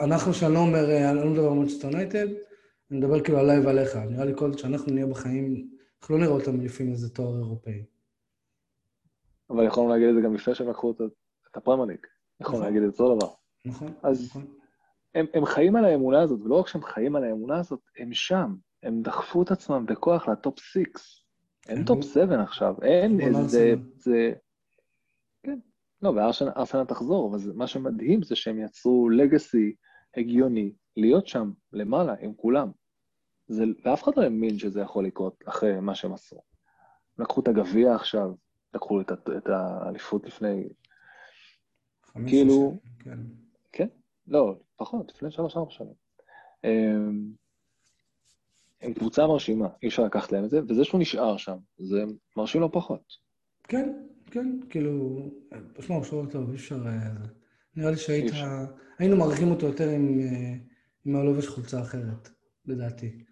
אנחנו, 0.00 0.34
שאני 0.34 0.54
לא 0.54 0.58
אומר, 0.58 1.10
אני 1.10 1.16
לא 1.18 1.30
מדבר 1.30 1.46
על 1.46 1.52
מנצ'סטר 1.52 1.90
יונייטד, 1.90 2.26
אני 2.90 2.98
מדבר 2.98 3.24
כאילו 3.24 3.38
עליי 3.38 3.60
ועליך. 3.60 3.96
נראה 3.96 4.24
לי 4.24 4.32
כל 4.36 4.44
עוד 4.44 4.58
שאנחנו 4.58 4.92
נהיה 4.92 5.06
בחיים, 5.06 5.68
אנחנו 6.00 6.14
לא 6.14 6.20
נראה 6.24 6.34
אותם 6.34 6.60
מניפים 6.60 6.92
איזה 6.92 7.08
תואר 7.08 7.36
אירופאי. 7.36 7.84
אבל 9.50 9.66
יכולנו 9.66 9.90
להגיד 9.90 10.08
את 10.08 10.14
זה 10.14 10.20
גם 10.20 10.34
לפני 10.34 10.54
שהם 10.54 10.68
לקחו 10.68 10.90
את 11.50 11.56
הפרמייר 11.56 11.83
ליג. 11.83 11.98
יכולנו 12.40 12.58
נכון. 12.60 12.74
להגיד 12.74 12.88
את 12.88 13.00
אותו 13.00 13.16
דבר. 13.16 13.28
נכון, 13.64 13.92
אז 14.02 14.26
נכון. 14.26 14.46
הם, 15.14 15.26
הם 15.34 15.44
חיים 15.44 15.76
על 15.76 15.84
האמונה 15.84 16.20
הזאת, 16.20 16.40
ולא 16.40 16.54
רק 16.54 16.68
שהם 16.68 16.82
חיים 16.82 17.16
על 17.16 17.24
האמונה 17.24 17.58
הזאת, 17.58 17.80
הם 17.98 18.12
שם. 18.12 18.54
הם 18.82 19.02
דחפו 19.02 19.42
את 19.42 19.50
עצמם 19.50 19.86
בכוח 19.86 20.28
ל 20.28 20.36
top 20.36 20.58
six. 20.60 21.26
אין 21.68 21.84
top 21.84 22.02
seven 22.02 22.40
עכשיו, 22.40 22.74
אין 22.82 23.20
איזה... 23.20 23.74
זה... 23.96 24.32
כן. 25.42 25.58
לא, 26.02 26.12
וארסנל 26.16 26.84
תחזור, 26.84 27.30
אבל 27.30 27.52
מה 27.54 27.66
שמדהים 27.66 28.22
זה 28.22 28.36
שהם 28.36 28.58
יצרו 28.58 29.08
legacy 29.08 29.74
הגיוני 30.16 30.72
להיות 30.96 31.26
שם, 31.26 31.52
למעלה, 31.72 32.14
עם 32.20 32.34
כולם. 32.34 32.70
זה, 33.48 33.64
ואף 33.84 34.02
אחד 34.02 34.12
לא 34.16 34.22
האמין 34.22 34.58
שזה 34.58 34.80
יכול 34.80 35.06
לקרות 35.06 35.44
אחרי 35.46 35.80
מה 35.80 35.94
שהם 35.94 36.12
עשו. 36.12 36.36
לקחו 37.18 37.40
את 37.40 37.48
הגביע 37.48 37.94
עכשיו, 37.94 38.30
לקחו 38.74 39.00
את, 39.00 39.12
את 39.12 39.48
האליפות 39.48 40.26
לפני... 40.26 40.68
כאילו... 42.26 42.78
כן. 42.98 43.18
כן? 43.72 43.88
לא, 44.28 44.54
פחות, 44.76 45.12
לפני 45.14 45.30
שלוש-ארבע 45.30 45.70
שנים. 45.70 45.94
הם, 46.64 47.30
הם 48.80 48.94
קבוצה 48.94 49.26
מרשימה, 49.26 49.68
אי 49.82 49.88
אפשר 49.88 50.04
לקחת 50.04 50.32
להם 50.32 50.44
את 50.44 50.50
זה, 50.50 50.60
וזה 50.68 50.84
שהוא 50.84 51.00
נשאר 51.00 51.36
שם, 51.36 51.56
זה 51.78 52.04
מרשים 52.36 52.60
לא 52.60 52.68
פחות. 52.72 53.12
כן, 53.68 53.92
כן, 54.30 54.58
כאילו, 54.70 55.18
תשמע, 55.74 55.96
הוא 55.96 56.04
שוער 56.04 56.26
טוב, 56.26 56.50
אי 56.50 56.56
אפשר... 56.56 56.86
אה, 56.86 57.10
נראה 57.76 57.90
לי 57.90 57.96
שהיית... 57.96 58.32
היינו 58.98 59.16
מעריכים 59.16 59.50
אותו 59.50 59.66
יותר 59.66 59.88
עם, 59.88 60.20
אה, 60.20 60.54
עם 61.04 61.16
הלובש 61.16 61.48
חולצה 61.48 61.80
אחרת, 61.80 62.28
לדעתי. 62.66 63.24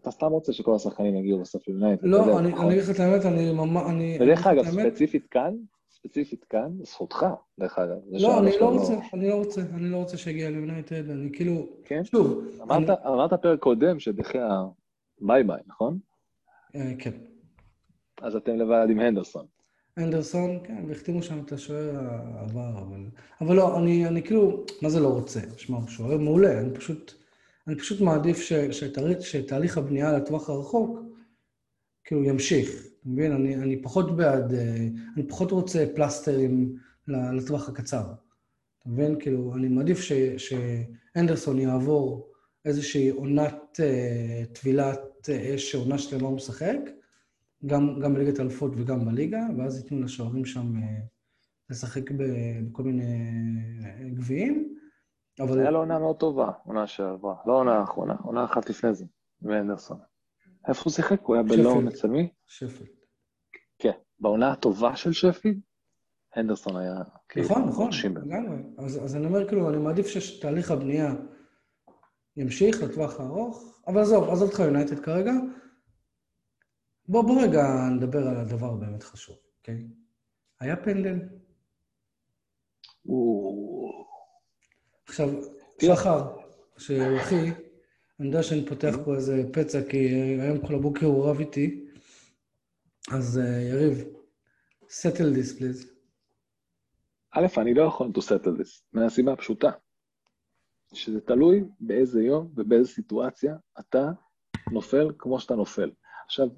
אתה 0.00 0.10
סתם 0.10 0.26
רוצה 0.26 0.52
שכל 0.52 0.74
השחקנים 0.74 1.16
יגיעו 1.16 1.40
בסוף 1.40 1.68
ליונייטד. 1.68 2.04
לא, 2.06 2.38
אני 2.38 2.68
אגיד 2.68 2.82
לך 2.82 2.90
את 2.90 3.00
האמת, 3.00 3.24
אני 3.24 3.52
ממש... 3.52 3.82
ודרך 4.20 4.46
אגב, 4.46 4.64
ספציפית 4.64 5.26
כאן, 5.26 5.54
ספציפית 6.02 6.44
כאן, 6.44 6.70
זכותך, 6.84 7.26
דרך 7.58 7.78
אגב. 7.78 7.96
לא, 8.10 8.40
אני 8.40 8.50
לא 8.60 8.68
רוצה, 8.68 8.94
אני 9.14 9.28
לא 9.28 9.34
רוצה, 9.34 9.60
אני 9.74 9.88
לא 9.90 9.96
רוצה 9.96 10.16
שיגיע 10.16 10.50
ליונייטד, 10.50 11.10
אני 11.10 11.30
כאילו... 11.32 11.66
כן? 11.84 12.04
שוב. 12.04 12.44
אמרת 13.06 13.32
פרק 13.42 13.58
קודם 13.58 14.00
שדה 14.00 14.48
חאה 15.20 15.32
bye 15.32 15.44
bye, 15.44 15.60
נכון? 15.66 15.98
אה, 16.76 16.92
כן. 16.98 17.10
אז 18.22 18.36
אתם 18.36 18.56
לבד 18.56 18.86
עם 18.90 19.00
הנדרסון. 19.00 19.46
הנדרסון, 19.96 20.58
כן, 20.64 20.84
והחתימו 20.88 21.22
שם 21.22 21.40
את 21.44 21.52
השוער 21.52 21.96
העבר, 21.98 22.78
אבל... 22.78 23.04
אבל 23.40 23.56
לא, 23.56 23.78
אני, 23.78 24.06
אני 24.06 24.22
כאילו, 24.22 24.64
מה 24.82 24.88
זה 24.88 25.00
לא 25.00 25.08
רוצה? 25.08 25.40
שמע, 25.56 25.76
הוא 25.76 25.88
שוער 25.88 26.18
מעולה, 26.18 26.60
אני 26.60 26.74
פשוט... 26.74 27.12
אני 27.66 27.78
פשוט 27.78 28.00
מעדיף 28.00 28.38
ש, 28.40 28.52
שתהליך, 28.52 29.22
שתהליך 29.22 29.78
הבנייה 29.78 30.12
לטווח 30.12 30.50
הרחוק, 30.50 31.00
כאילו, 32.04 32.24
ימשיך. 32.24 32.89
אתה 33.00 33.08
מבין? 33.08 33.32
אני, 33.32 33.56
אני 33.56 33.82
פחות 33.82 34.16
בעד, 34.16 34.54
אה, 34.54 34.88
אני 35.16 35.28
פחות 35.28 35.50
רוצה 35.50 35.84
פלסטרים 35.94 36.76
לטווח 37.08 37.68
הקצר. 37.68 38.04
אתה 38.78 38.88
מבין? 38.88 39.20
כאילו, 39.20 39.54
אני 39.54 39.68
מעדיף 39.68 40.00
ש, 40.00 40.12
שאנדרסון 40.12 41.58
יעבור 41.58 42.32
איזושהי 42.64 43.08
עונת 43.08 43.80
אה, 43.80 44.42
טבילת 44.52 45.28
אש, 45.30 45.74
עונה 45.74 45.98
שלמה 45.98 46.28
הוא 46.28 46.36
משחק, 46.36 46.76
גם, 47.66 48.00
גם 48.00 48.14
בליגת 48.14 48.38
האלופות 48.38 48.72
וגם 48.76 49.04
בליגה, 49.04 49.40
ואז 49.58 49.78
ייתנו 49.78 50.00
לשוערים 50.00 50.44
שם 50.44 50.76
אה, 50.82 51.00
לשחק 51.70 52.10
בכל 52.10 52.82
מיני 52.82 53.04
גביעים. 54.14 54.76
אבל... 55.40 55.60
היה 55.60 55.70
לו 55.70 55.78
עונה 55.78 55.98
מאוד 55.98 56.16
טובה, 56.16 56.50
עונה 56.66 56.86
שעברה. 56.86 57.34
לא 57.46 57.52
עונה 57.52 57.72
האחרונה, 57.72 58.14
עונה 58.22 58.44
אחת 58.44 58.70
לפני 58.70 58.94
זה, 58.94 59.04
ואנדרסון. 59.42 59.98
איפה 60.68 60.82
הוא 60.84 60.92
שיחק? 60.92 61.20
הוא 61.22 61.34
היה 61.34 61.42
בלואון 61.42 61.88
אצל 61.88 62.08
מי? 62.08 62.28
שפילד. 62.46 62.88
כן, 63.78 63.92
בעונה 64.20 64.52
הטובה 64.52 64.96
של 64.96 65.12
שפילד, 65.12 65.60
הנדרסון 66.34 66.76
היה 66.76 66.94
כאילו 67.28 67.46
נכון, 67.46 67.68
נכון, 67.68 67.90
לגמרי. 68.14 68.56
אז, 68.78 69.04
אז 69.04 69.16
אני 69.16 69.26
אומר, 69.26 69.48
כאילו, 69.48 69.70
אני 69.70 69.78
מעדיף 69.78 70.06
שתהליך 70.06 70.70
הבנייה 70.70 71.14
ימשיך 72.36 72.82
לטווח 72.82 73.20
הארוך, 73.20 73.80
אבל 73.86 74.00
עזוב, 74.00 74.30
עזוב 74.30 74.48
אותך 74.48 74.58
יונייטד 74.58 75.00
כרגע. 75.00 75.32
בוא, 77.08 77.22
בוא 77.22 77.42
רגע 77.42 77.62
נדבר 77.96 78.28
על 78.28 78.36
הדבר 78.36 78.66
הבאמת 78.66 79.02
חשוב, 79.02 79.36
אוקיי? 79.58 79.88
היה 80.60 80.76
פנדל? 80.76 81.18
עכשיו, 85.06 85.28
שחר, 85.82 86.36
שהוא 86.78 87.18
אחי, 87.20 87.50
אני 88.20 88.28
יודע 88.28 88.42
שאני 88.42 88.66
פותח 88.66 88.94
פה 89.04 89.14
איזה 89.14 89.42
פצע, 89.52 89.78
כי 89.90 89.98
היום 90.40 90.66
כל 90.66 90.74
הבוקר 90.74 91.06
הוא 91.06 91.26
רב 91.26 91.38
איתי, 91.38 91.86
אז 93.12 93.38
אה, 93.38 93.60
יריב, 93.60 94.04
settle 94.82 95.36
this, 95.36 95.58
please. 95.58 95.86
א', 97.30 97.46
אני 97.56 97.74
לא 97.74 97.82
יכול 97.82 98.10
to 98.14 98.20
settle 98.20 98.60
this, 98.60 98.82
מהסיבה 98.92 99.32
הפשוטה, 99.32 99.70
שזה 100.94 101.20
תלוי 101.20 101.64
באיזה 101.80 102.22
יום 102.22 102.52
ובאיזה 102.56 102.88
סיטואציה 102.88 103.56
אתה 103.80 104.10
נופל 104.72 105.12
כמו 105.18 105.40
שאתה 105.40 105.54
נופל. 105.54 105.90
עכשיו, 106.26 106.48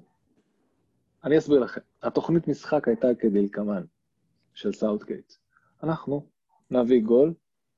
אני 1.23 1.37
אסביר 1.37 1.59
לכם. 1.59 1.81
התוכנית 2.01 2.47
משחק 2.47 2.87
הייתה 2.87 3.07
כדלקמן 3.19 3.83
של 4.53 4.73
סאוטגייט. 4.73 5.33
אנחנו 5.83 6.27
נביא 6.71 7.01
גול, 7.01 7.33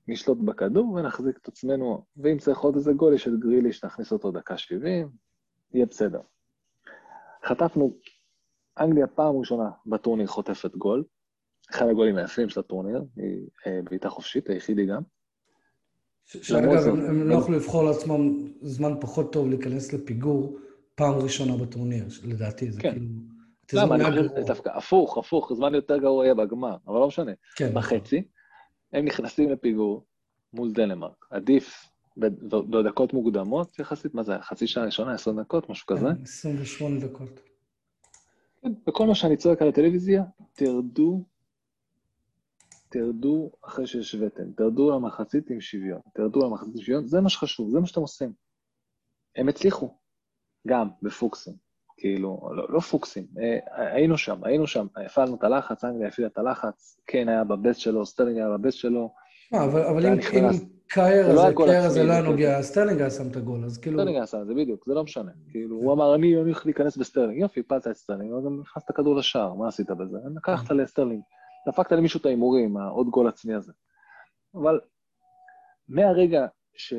נשלוט 0.07 0.37
בכדור 0.37 0.91
ונחזיק 0.91 1.37
את 1.37 1.47
עצמנו, 1.47 2.05
ואם 2.17 2.37
צריך 2.37 2.59
עוד 2.59 2.75
איזה 2.75 2.93
גול, 2.93 3.13
יש 3.13 3.27
את 3.27 3.39
גריליש, 3.39 3.85
נכניס 3.85 4.11
אותו 4.11 4.31
דקה 4.31 4.57
70, 4.57 5.09
יהיה 5.73 5.85
בסדר. 5.85 6.19
חטפנו, 7.45 7.97
אנגליה 8.79 9.07
פעם 9.07 9.37
ראשונה 9.37 9.69
בטורניר 9.85 10.27
חוטפת 10.27 10.75
גול, 10.75 11.03
אחד 11.71 11.87
הגולים 11.87 12.17
היפים 12.17 12.49
של 12.49 12.59
הטורניר, 12.59 13.03
היא 13.15 13.47
אה, 13.67 13.79
בעיטה 13.83 14.09
חופשית, 14.09 14.49
היחידי 14.49 14.85
גם. 14.85 15.01
שאגב, 16.25 16.87
הם, 16.87 17.29
לא 17.29 17.35
יכלו 17.35 17.55
לבחור 17.55 17.83
לעצמם 17.83 18.47
זמן 18.61 18.93
פחות 19.01 19.33
טוב 19.33 19.47
להיכנס 19.47 19.93
לפיגור 19.93 20.57
פעם 20.95 21.13
ראשונה 21.13 21.57
בטורניר, 21.57 22.05
לדעתי, 22.23 22.71
זה 22.71 22.81
כן. 22.81 22.91
כאילו... 22.91 23.05
למה? 23.73 23.95
אני 23.95 24.03
חושב 24.03 24.45
דווקא 24.45 24.69
הפוך, 24.69 25.17
הפוך, 25.17 25.53
זמן 25.53 25.75
יותר 25.75 25.97
גרוע 25.97 26.25
יהיה 26.25 26.33
בגמר, 26.33 26.77
אבל 26.87 26.99
לא 26.99 27.07
משנה. 27.07 27.31
כן. 27.55 27.73
בחצי, 27.73 28.27
הם 28.95 29.05
נכנסים 29.05 29.49
לפיגור 29.49 30.05
מול 30.53 30.71
דנמרק. 30.71 31.25
עדיף 31.29 31.89
בדקות 32.69 33.13
מוקדמות 33.13 33.79
יחסית, 33.79 34.13
מה 34.13 34.23
זה, 34.23 34.33
חצי 34.41 34.67
שעה 34.67 34.85
ראשונה, 34.85 35.13
20 35.13 35.39
דקות, 35.39 35.69
משהו 35.69 35.87
כזה? 35.87 36.07
28 36.23 36.99
כן, 36.99 37.07
דקות. 37.07 37.39
כן, 38.61 38.71
וכל 38.89 39.07
מה 39.07 39.15
שאני 39.15 39.37
צועק 39.37 39.61
על 39.61 39.67
הטלוויזיה, 39.67 40.23
תרדו, 40.53 41.23
תרדו 42.89 43.51
אחרי 43.61 43.87
שהשוויתם, 43.87 44.51
תרדו 44.51 44.91
למחצית 44.91 45.49
עם 45.49 45.61
שוויון, 45.61 45.99
תרדו 46.13 46.39
למחצית 46.39 46.75
עם 46.75 46.81
שוויון, 46.81 47.07
זה 47.07 47.21
מה 47.21 47.29
שחשוב, 47.29 47.71
זה 47.71 47.79
מה 47.79 47.87
שאתם 47.87 48.01
עושים. 48.01 48.33
הם 49.35 49.49
הצליחו, 49.49 49.97
גם 50.67 50.87
בפוקסים. 51.01 51.64
כאילו, 51.97 52.49
לא, 52.55 52.65
לא 52.69 52.79
פוקסים, 52.79 53.25
אה, 53.39 53.57
היינו 53.93 54.17
שם, 54.17 54.43
היינו 54.43 54.67
שם, 54.67 54.87
הפעלנו 55.05 55.35
את 55.35 55.43
הלחץ, 55.43 55.83
אנגליה 55.83 56.07
הפעילה 56.07 56.29
את 56.29 56.37
הלחץ, 56.37 56.99
קיין 57.05 57.29
היה 57.29 57.43
ב 57.43 57.50
best 57.50 57.79
שלו, 57.79 58.05
סטרלינג 58.05 58.37
היה 58.37 58.49
ב 58.49 58.55
best 58.55 58.77
שלו. 58.77 59.13
אה, 59.53 59.65
אבל, 59.65 59.81
אבל 59.81 60.05
אם, 60.05 60.13
אם 60.13 60.49
קייר 60.87 61.25
הזה, 61.25 61.49
לא 61.49 61.65
קייר 61.65 61.83
הזה 61.83 62.03
לא 62.03 62.11
היה 62.11 62.21
נוגע, 62.21 62.61
סטרלינג 62.61 63.01
היה 63.01 63.09
שם 63.09 63.27
את 63.27 63.35
הגול, 63.35 63.65
אז 63.65 63.77
כאילו... 63.77 63.97
סטרלינג 63.97 64.17
היה 64.17 64.27
שם, 64.27 64.45
זה 64.45 64.53
בדיוק, 64.53 64.85
זה 64.87 64.93
לא 64.93 65.03
משנה. 65.03 65.31
כאילו, 65.49 65.75
הוא 65.75 65.93
אמר, 65.93 66.15
אני 66.15 66.33
הולך 66.33 66.65
להיכנס 66.65 66.97
בסטרלינג, 66.97 67.41
יופי, 67.41 67.59
הפלת 67.59 67.87
את 67.87 67.95
סטרלינג, 67.95 68.31
אבל 68.31 68.45
גם 68.45 68.59
נכנסת 68.59 68.91
כדור 68.91 69.15
לשער, 69.15 69.53
מה 69.53 69.67
עשית 69.67 69.91
בזה? 69.91 70.17
לקחת 70.35 70.71
לסטרלינג, 70.71 71.21
דפקת 71.67 71.91
למישהו 71.91 72.19
את 72.19 72.25
ההימורים, 72.25 72.77
העוד 72.77 73.09
גול 73.09 73.27
עצמי 73.27 73.53
הזה. 73.53 73.71
אבל 74.55 74.79
מהרגע 75.89 76.45
ש... 76.73 76.93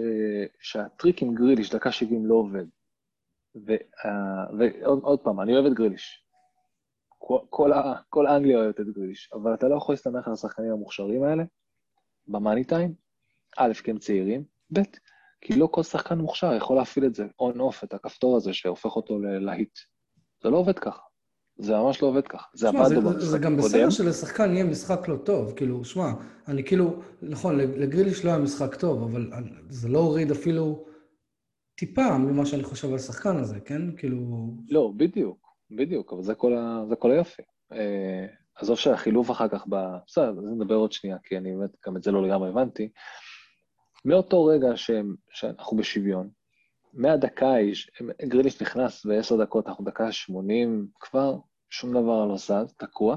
שהטריק 0.61 1.23
עם 1.23 1.35
גריליש, 1.35 1.75
דקה 1.75 1.93
70 1.93 2.27
לא 2.27 2.35
עובד, 2.35 2.65
ועוד 3.62 5.21
פעם, 5.21 5.40
אני 5.40 5.55
אוהב 5.55 5.66
את 5.66 5.75
גריליש. 5.75 6.23
כל, 7.19 7.38
כל, 7.51 7.71
כל 8.09 8.27
אנגליה 8.27 8.59
אוהבת 8.59 8.81
את 8.81 8.87
גריליש, 8.87 9.31
אבל 9.33 9.55
אתה 9.55 9.69
לא 9.69 9.77
יכול 9.77 9.92
להסתמך 9.92 10.27
על 10.27 10.33
השחקנים 10.33 10.73
המוכשרים 10.73 11.23
האלה 11.23 11.45
ב 12.29 12.35
money 12.35 12.64
time, 12.64 12.95
א', 13.59 13.73
כי 13.85 13.90
הם 13.90 13.99
צעירים, 13.99 14.45
ב', 14.73 14.81
כי 15.40 15.57
לא 15.57 15.69
כל 15.71 15.83
שחקן 15.83 16.19
מוכשר 16.19 16.55
יכול 16.55 16.77
להפעיל 16.77 17.07
את 17.07 17.14
זה, 17.14 17.27
on-off, 17.38 17.85
את 17.85 17.95
הכפתור 17.95 18.37
הזה 18.37 18.53
שהופך 18.53 18.97
אותו 18.97 19.19
ללהיט. 19.19 19.79
זה 20.42 20.51
לא 20.51 20.57
עובד 20.57 20.79
ככה. 20.79 21.01
זה 21.59 21.77
ממש 21.77 22.03
לא 22.03 22.09
עובד 22.09 22.29
ככה. 22.29 22.47
זה 22.55 22.69
עבד 22.69 22.79
לו 22.79 22.88
זה, 22.88 23.01
במשחק 23.01 23.21
זה 23.21 23.38
גם 23.38 23.53
הקודם. 23.53 23.69
בסדר 23.69 23.90
שלשחקן 23.90 24.53
יהיה 24.53 24.64
משחק 24.64 25.09
לא 25.09 25.16
טוב, 25.16 25.53
כאילו, 25.53 25.85
שמע, 25.85 26.12
אני 26.49 26.64
כאילו, 26.64 27.03
נכון, 27.23 27.57
לגריליש 27.57 28.25
לא 28.25 28.31
היה 28.31 28.38
משחק 28.38 28.75
טוב, 28.75 29.03
אבל 29.03 29.31
זה 29.69 29.88
לא 29.88 29.99
הוריד 29.99 30.31
אפילו 30.31 30.85
טיפה 31.77 32.19
ממה 32.19 32.47
שאני 32.47 32.62
חושב 32.62 32.89
על 32.89 32.95
השחקן 32.95 33.37
הזה, 33.37 33.61
כן? 33.61 33.97
כאילו, 33.97 34.19
לא, 34.69 34.93
בדיוק, 34.97 35.47
בדיוק, 35.71 36.12
אבל 36.12 36.23
זה 36.23 36.35
כל, 36.35 36.57
ה... 36.57 36.83
זה 36.89 36.97
כל 36.97 37.11
היופי. 37.11 37.43
אה, 37.73 38.27
עזוב 38.55 38.79
שהחילוף 38.79 39.31
אחר 39.31 39.49
כך 39.49 39.65
ב... 39.69 39.77
בסדר, 40.07 40.31
אז 40.31 40.53
נדבר 40.53 40.75
עוד 40.75 40.93
שנייה, 40.93 41.17
כי 41.25 41.37
אני 41.37 41.57
באמת, 41.57 41.71
גם 41.87 41.97
את 41.97 42.03
זה 42.03 42.11
לא 42.11 42.23
לגמרי 42.23 42.49
הבנתי. 42.49 42.89
מאותו 44.05 44.45
רגע 44.45 44.77
שהם, 44.77 45.15
שאנחנו 45.31 45.77
בשוויון, 45.77 46.29
מהדקה 46.93 47.47
ההיא, 47.47 47.75
ש- 47.75 47.91
גריליש 48.29 48.62
נכנס 48.62 49.07
בעשר 49.07 49.37
דקות, 49.37 49.69
אנחנו 49.69 49.85
דקה 49.85 50.12
80 50.12 50.89
כבר, 51.01 51.39
שום 51.71 51.91
דבר 51.91 52.27
לא 52.27 52.37
זז, 52.37 52.75
תקוע. 52.79 53.17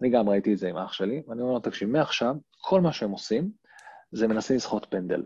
אני 0.00 0.10
גם 0.10 0.28
ראיתי 0.28 0.52
את 0.52 0.58
זה 0.58 0.68
עם 0.68 0.76
אח 0.76 0.92
שלי, 0.92 1.22
ואני 1.28 1.42
אומר 1.42 1.52
לו, 1.52 1.60
תקשיב, 1.60 1.88
מעכשיו, 1.88 2.34
כל 2.60 2.80
מה 2.80 2.92
שהם 2.92 3.10
עושים, 3.10 3.50
זה 4.12 4.28
מנסים 4.28 4.56
לסחוט 4.56 4.86
פנדל. 4.90 5.22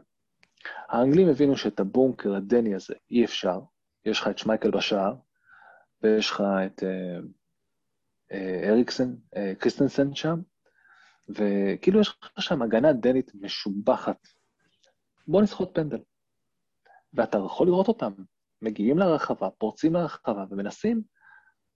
האנגלים 0.93 1.29
הבינו 1.29 1.57
שאת 1.57 1.81
הבונקר 1.81 2.35
הדני 2.35 2.75
הזה 2.75 2.95
אי 3.11 3.25
אפשר, 3.25 3.61
יש 4.05 4.21
לך 4.21 4.29
את 4.29 4.39
שמייקל 4.39 4.71
בשער, 4.71 5.15
ויש 6.03 6.31
לך 6.31 6.43
את 6.67 6.83
אה, 6.83 7.19
אה, 8.33 8.71
אריקסן, 8.71 9.15
אה, 9.37 9.53
קריסטנסן 9.59 10.15
שם, 10.15 10.41
וכאילו 11.29 12.01
יש 12.01 12.09
לך 12.09 12.43
שם 12.43 12.63
הגנה 12.63 12.93
דנית 12.93 13.33
משובחת. 13.35 14.27
בוא 15.27 15.43
נסחוט 15.43 15.75
פנדל. 15.75 16.01
ואתה 17.15 17.39
יכול 17.47 17.67
לראות 17.67 17.89
אותם, 17.89 18.13
מגיעים 18.63 18.99
לרחבה, 18.99 19.51
פורצים 19.51 19.95
לרחבה 19.95 20.45
ומנסים 20.51 21.03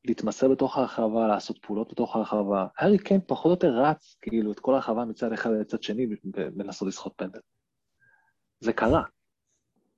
להתמסר 0.04 0.48
בתוך 0.48 0.76
הרחבה, 0.76 1.26
לעשות 1.28 1.58
פעולות 1.58 1.92
בתוך 1.92 2.16
הרחבה. 2.16 2.66
הארי 2.78 2.98
קיין 2.98 3.20
פחות 3.26 3.46
או 3.62 3.68
יותר 3.68 3.82
רץ, 3.82 4.16
כאילו, 4.20 4.52
את 4.52 4.60
כל 4.60 4.74
הרחבה 4.74 5.04
מצד 5.04 5.32
אחד 5.32 5.50
לצד 5.50 5.82
שני, 5.82 6.06
ולנסות 6.34 6.88
לסחוט 6.88 7.12
פנדל. 7.16 7.40
זה 8.60 8.72
קרה. 8.72 9.02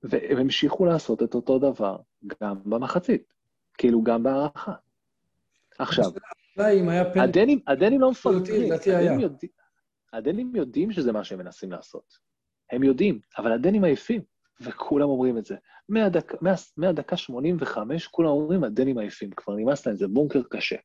והם 0.03 0.37
המשיכו 0.37 0.85
לעשות 0.85 1.23
את 1.23 1.33
אותו 1.33 1.59
דבר 1.59 1.97
גם 2.41 2.55
במחצית, 2.65 3.33
כאילו 3.77 4.03
גם 4.03 4.23
בהערכה. 4.23 4.73
עכשיו, 5.79 6.05
הדנים, 7.23 7.59
הדנים 7.67 8.01
לא 8.01 8.11
היה. 8.91 9.01
הדנים 9.11 9.19
יודעים- 9.19 9.51
הדנים 10.13 10.55
יודעים 10.55 10.91
שזה 10.91 11.11
מה 11.11 11.23
שהם 11.23 11.39
מנסים 11.39 11.71
לעשות. 11.71 12.13
הם 12.71 12.83
יודעים, 12.83 13.19
אבל 13.37 13.51
הדנים 13.51 13.83
עייפים, 13.83 14.21
וכולם 14.61 15.09
אומרים 15.09 15.37
את 15.37 15.45
זה. 15.45 15.55
מהדק, 15.89 16.41
מה, 16.41 16.53
מהדקה 16.77 17.17
85 17.17 18.07
כולם 18.07 18.29
אומרים, 18.29 18.63
הדנים 18.63 18.97
עייפים, 18.97 19.31
כבר 19.31 19.55
נמאס 19.55 19.87
להם, 19.87 19.95
זה 19.95 20.07
בונקר 20.07 20.41
קשה. 20.49 20.75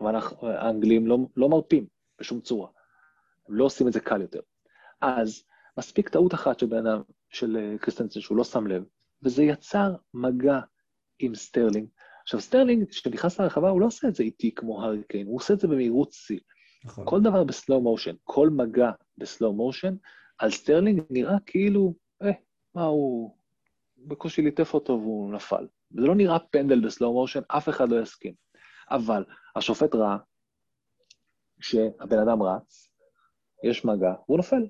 אבל 0.00 0.14
אנחנו- 0.14 0.48
האנגלים 0.48 1.06
לא, 1.06 1.18
לא 1.36 1.48
מרפים 1.48 1.86
בשום 2.20 2.40
צורה. 2.40 2.68
הם 3.48 3.54
לא 3.54 3.64
עושים 3.64 3.88
את 3.88 3.92
זה 3.92 4.00
קל 4.00 4.20
יותר. 4.20 4.40
אז 5.00 5.44
מספיק 5.78 6.08
טעות 6.08 6.34
אחת 6.34 6.58
של 6.58 6.66
בן 6.66 6.86
אדם, 6.86 7.02
של 7.30 7.56
אה, 7.56 7.78
קריסטנסן, 7.78 8.20
שהוא 8.20 8.38
לא 8.38 8.44
שם 8.44 8.66
לב, 8.66 8.84
וזה 9.22 9.42
יצר 9.42 9.94
מגע 10.14 10.60
עם 11.18 11.34
סטרלינג. 11.34 11.88
עכשיו, 12.22 12.40
סטרלינג, 12.40 12.88
כשנכנס 12.88 13.40
לרחבה, 13.40 13.68
הוא 13.68 13.80
לא 13.80 13.86
עושה 13.86 14.08
את 14.08 14.14
זה 14.14 14.22
איטי 14.22 14.54
כמו 14.54 14.82
הארי 14.82 15.02
קיין, 15.02 15.26
הוא 15.26 15.36
עושה 15.36 15.54
את 15.54 15.60
זה 15.60 15.68
במהירות 15.68 16.12
שיא. 16.12 16.40
נכון. 16.84 17.04
כל 17.06 17.20
דבר 17.20 17.44
ב 17.44 17.51
slow 17.51 17.80
motion, 17.80 18.14
כל 18.24 18.50
מגע 18.50 18.90
ב 19.18 19.25
slow 19.25 19.52
motion, 19.52 19.94
על 20.38 20.50
סטרלינג 20.50 21.02
נראה 21.10 21.36
כאילו, 21.46 21.94
אה, 22.22 22.32
מה 22.74 22.84
הוא... 22.84 23.34
בקושי 24.06 24.42
ליטף 24.42 24.74
אותו 24.74 24.92
והוא 24.92 25.32
נפל. 25.32 25.66
זה 25.90 26.00
לא 26.00 26.14
נראה 26.14 26.38
פנדל 26.38 26.86
ב 26.86 26.91
slow 26.91 27.12
motion, 27.12 27.40
אף 27.48 27.68
אחד 27.68 27.88
לא 27.88 28.02
יסכים. 28.02 28.34
אבל 28.90 29.24
השופט 29.56 29.94
ראה 29.94 30.16
שהבן 31.60 32.18
אדם 32.18 32.42
רץ, 32.42 32.90
יש 33.64 33.84
מגע, 33.84 34.12
והוא 34.28 34.36
נופל. 34.36 34.66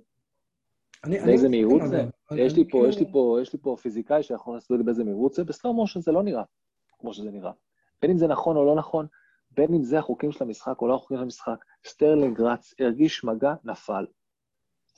באיזה 1.06 1.48
מהירות. 1.48 1.82
זה? 1.87 2.04
יש 2.37 2.56
לי 2.56 2.64
פה, 2.64 2.70
כאילו- 2.70 2.88
יש 2.88 2.98
לי 2.98 3.12
פה, 3.12 3.38
יש 3.42 3.52
לי 3.52 3.58
פה 3.62 3.76
פיזיקאי 3.82 4.22
שיכול 4.22 4.54
להסביר 4.54 4.78
לי 4.78 4.84
באיזה 4.84 5.04
מהירות 5.04 5.34
זה, 5.34 5.44
ב 5.44 5.51
slow 5.51 5.74
motion 5.74 6.01
זה 6.00 6.12
לא 6.12 6.22
נראה 6.22 6.42
כמו 6.98 7.14
שזה 7.14 7.30
נראה. 7.30 7.52
בין 8.02 8.11
אם 8.11 8.18
זה 8.18 8.26
נכון 8.26 8.56
או 8.56 8.64
לא 8.64 8.74
נכון, 8.74 9.06
בין 9.50 9.74
אם 9.74 9.84
זה 9.84 9.98
החוקים 9.98 10.32
של 10.32 10.44
המשחק 10.44 10.82
או 10.82 10.88
לא 10.88 10.94
החוקים 10.94 11.16
של 11.16 11.22
המשחק, 11.22 11.64
סטרלינג 11.87 12.40
רץ, 12.40 12.74
הרגיש 12.80 13.24
מגע, 13.24 13.54
נפל. 13.64 14.06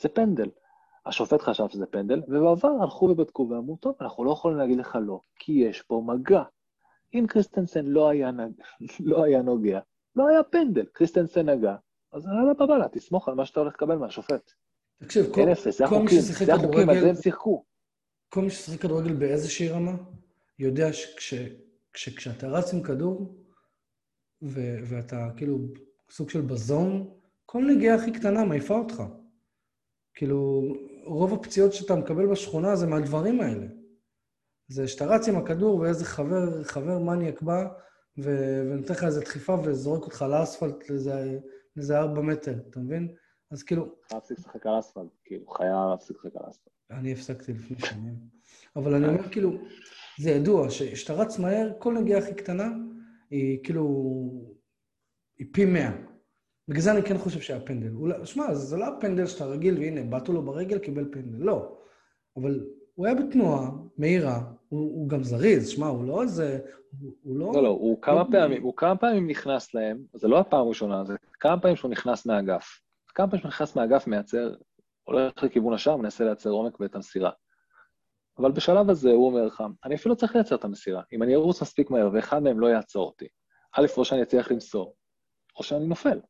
זה 0.01 0.09
פנדל. 0.09 0.51
השופט 1.07 1.41
חשב 1.41 1.69
שזה 1.69 1.87
פנדל, 1.87 2.23
ובעבר 2.29 2.83
הלכו 2.83 3.05
ובדקו 3.05 3.49
ואמרו, 3.51 3.77
טוב, 3.77 3.95
אנחנו 4.01 4.25
לא 4.25 4.31
יכולים 4.31 4.59
להגיד 4.59 4.79
לך 4.79 4.99
לא, 5.03 5.21
כי 5.37 5.53
יש 5.53 5.83
פה 5.83 6.03
מגע. 6.07 6.43
אם 7.15 7.25
קריסטנסן 7.29 7.87
לא 7.87 8.09
היה, 8.09 8.31
נג... 8.31 8.53
לא 9.11 9.25
היה 9.25 9.43
נוגע, 9.43 9.81
לא 10.17 10.29
היה 10.29 10.43
פנדל, 10.43 10.85
קריסטנסן 10.93 11.49
נגע, 11.49 11.77
אז 12.13 12.27
יאללה 12.27 12.55
בבאללה, 12.55 12.89
תסמוך 12.89 13.29
על 13.29 13.35
מה 13.35 13.47
שאתה 13.47 13.61
הולך 13.61 13.75
לקבל 13.75 13.97
מהשופט. 13.97 14.53
תקשיב, 15.05 15.25
כל- 15.35 15.41
זה 15.71 15.85
כל 15.89 16.03
מי 16.03 16.11
ששיחק 16.23 16.47
כדורגל- 16.59 17.01
זה 17.01 17.09
הם 17.09 17.17
שיחקו. 17.17 17.65
כל 18.29 18.43
מי 18.43 18.51
ששיחק 18.51 18.81
כדורגל 18.81 19.13
באיזושהי 19.15 19.69
רמה, 19.69 19.97
יודע 20.59 20.89
שכשאתה 21.97 22.49
רץ 22.49 22.75
עם 22.75 22.83
כדור, 22.83 23.35
ו- 24.43 24.77
ואתה 24.85 25.29
כאילו 25.37 25.59
סוג 26.11 26.31
של 26.31 26.41
בזון, 26.41 27.11
כל 27.47 27.65
נגיעה 27.77 27.97
הכי 27.97 28.13
קטנה 28.13 28.45
מעיפה 28.45 28.75
אותך. 28.79 29.03
כאילו, 30.15 30.63
רוב 31.05 31.35
הפציעות 31.35 31.73
שאתה 31.73 31.95
מקבל 31.97 32.27
בשכונה 32.27 32.77
זה 32.77 32.87
מהדברים 32.87 33.41
האלה. 33.41 33.67
זה 34.69 34.89
שאתה 34.89 35.07
רץ 35.07 35.29
עם 35.29 35.37
הכדור 35.37 35.77
ואיזה 35.79 36.05
חבר, 36.05 36.63
חבר 36.65 36.99
מניאק 36.99 37.43
בא 37.43 37.69
ונותן 38.19 38.95
לך 38.95 39.05
איזה 39.05 39.21
דחיפה 39.21 39.57
וזורק 39.65 40.03
אותך 40.03 40.25
לאספלט 40.31 40.75
לאיזה 41.77 41.99
ארבע 41.99 42.21
מטר, 42.21 42.55
אתה 42.71 42.81
מבין? 42.81 43.15
אז 43.51 43.63
כאילו, 43.63 43.83
חייב 43.85 44.15
להפסיק 44.15 44.39
לשחק 44.39 44.67
על 44.67 44.79
אספלט, 44.79 45.07
כאילו, 45.25 45.47
חייב 45.51 45.73
להפסיק 45.91 46.17
לשחק 46.17 46.37
על 46.37 46.51
אספלט. 46.51 46.73
אני 46.91 47.13
הפסקתי 47.13 47.53
לפני 47.53 47.77
שנים. 47.87 48.15
אבל 48.77 48.95
אני 48.95 49.09
אומר, 49.09 49.29
כאילו, 49.29 49.53
זה 50.21 50.31
ידוע, 50.31 50.71
שכשאתה 50.71 51.13
רץ 51.23 51.39
מהר, 51.39 51.73
כל 51.79 51.95
נגיעה 51.95 52.19
הכי 52.21 52.35
קטנה 52.35 52.69
היא 53.31 53.65
כאילו... 53.65 53.85
היא 55.39 55.47
פי 55.53 55.65
מאה. 55.65 55.91
בגלל 56.69 56.83
זה 56.83 56.93
אני 56.93 57.03
כן 57.03 57.19
חושב 57.19 57.41
שהיה 57.41 57.61
פנדל. 57.61 57.93
אולי- 57.95 58.27
שמע, 58.27 58.55
זה 58.55 58.77
לא 58.77 58.85
הפנדל 58.87 59.27
שאתה 59.27 59.45
רגיל, 59.45 59.79
והנה, 59.79 60.03
בעטו 60.03 60.33
לו 60.33 60.43
ברגל, 60.43 60.79
קיבל 60.79 61.09
פנדל. 61.13 61.45
לא. 61.45 61.77
אבל 62.37 62.67
הוא 62.95 63.07
היה 63.07 63.15
בתנועה 63.15 63.71
מהירה, 63.99 64.39
הוא, 64.69 64.81
הוא 64.81 65.09
גם 65.09 65.23
זריז, 65.25 65.69
שמע, 65.69 65.87
הוא 65.87 66.05
לא 66.05 66.23
איזה... 66.23 66.59
הוא, 67.01 67.13
הוא 67.23 67.37
לא... 67.39 67.53
לא, 67.55 67.63
לא, 67.63 67.69
הוא 67.69 68.03
כמה 68.03 68.25
פעמים, 68.31 68.63
הוא 68.63 68.77
כמה 68.77 68.97
פעמים 68.97 69.31
נכנס 69.31 69.75
להם, 69.75 69.99
זה 70.15 70.29
לא 70.29 70.39
הפעם 70.41 70.61
הראשונה, 70.61 71.05
זה 71.05 71.15
כמה 71.41 71.61
פעמים 71.61 71.77
שהוא 71.77 71.91
נכנס 71.91 72.27
מהאגף. 72.27 72.81
כמה 73.11 73.31
פעמים 73.31 73.47
נכנס 73.47 73.77
מהאגף, 73.77 74.07
מייצר, 74.07 74.55
הולך 75.05 75.43
לכיוון 75.43 75.75
השער, 75.75 75.97
מנסה 75.97 76.25
לייצר 76.25 76.51
עומק 76.51 76.81
ואת 76.81 76.95
המסירה. 76.95 77.31
אבל 78.39 78.53
בשלב 78.53 78.91
הזה 78.91 79.11
הוא 79.11 79.27
אומר 79.27 79.47
לך, 79.47 79.65
אני 79.85 79.95
אפילו 79.95 80.17
צריך 80.17 80.35
לייצר 80.35 80.55
את 80.55 80.65
המסירה. 80.65 81.03
אם 81.13 81.23
אני 81.23 81.35
ארוץ 81.35 81.63
מספיק 81.63 81.91
מהר 81.91 82.11
ואחד 82.13 82.43
מהם 82.43 82.61
לא 82.61 82.67
יעצור 82.67 83.07
אותי, 83.07 83.29
א', 83.73 83.87
או 83.97 84.05
שאני 84.05 84.23
אצליח 84.23 84.51
למסור, 84.51 84.95
או 85.57 85.63
שאני 85.63 85.87
נופל. 85.87 86.21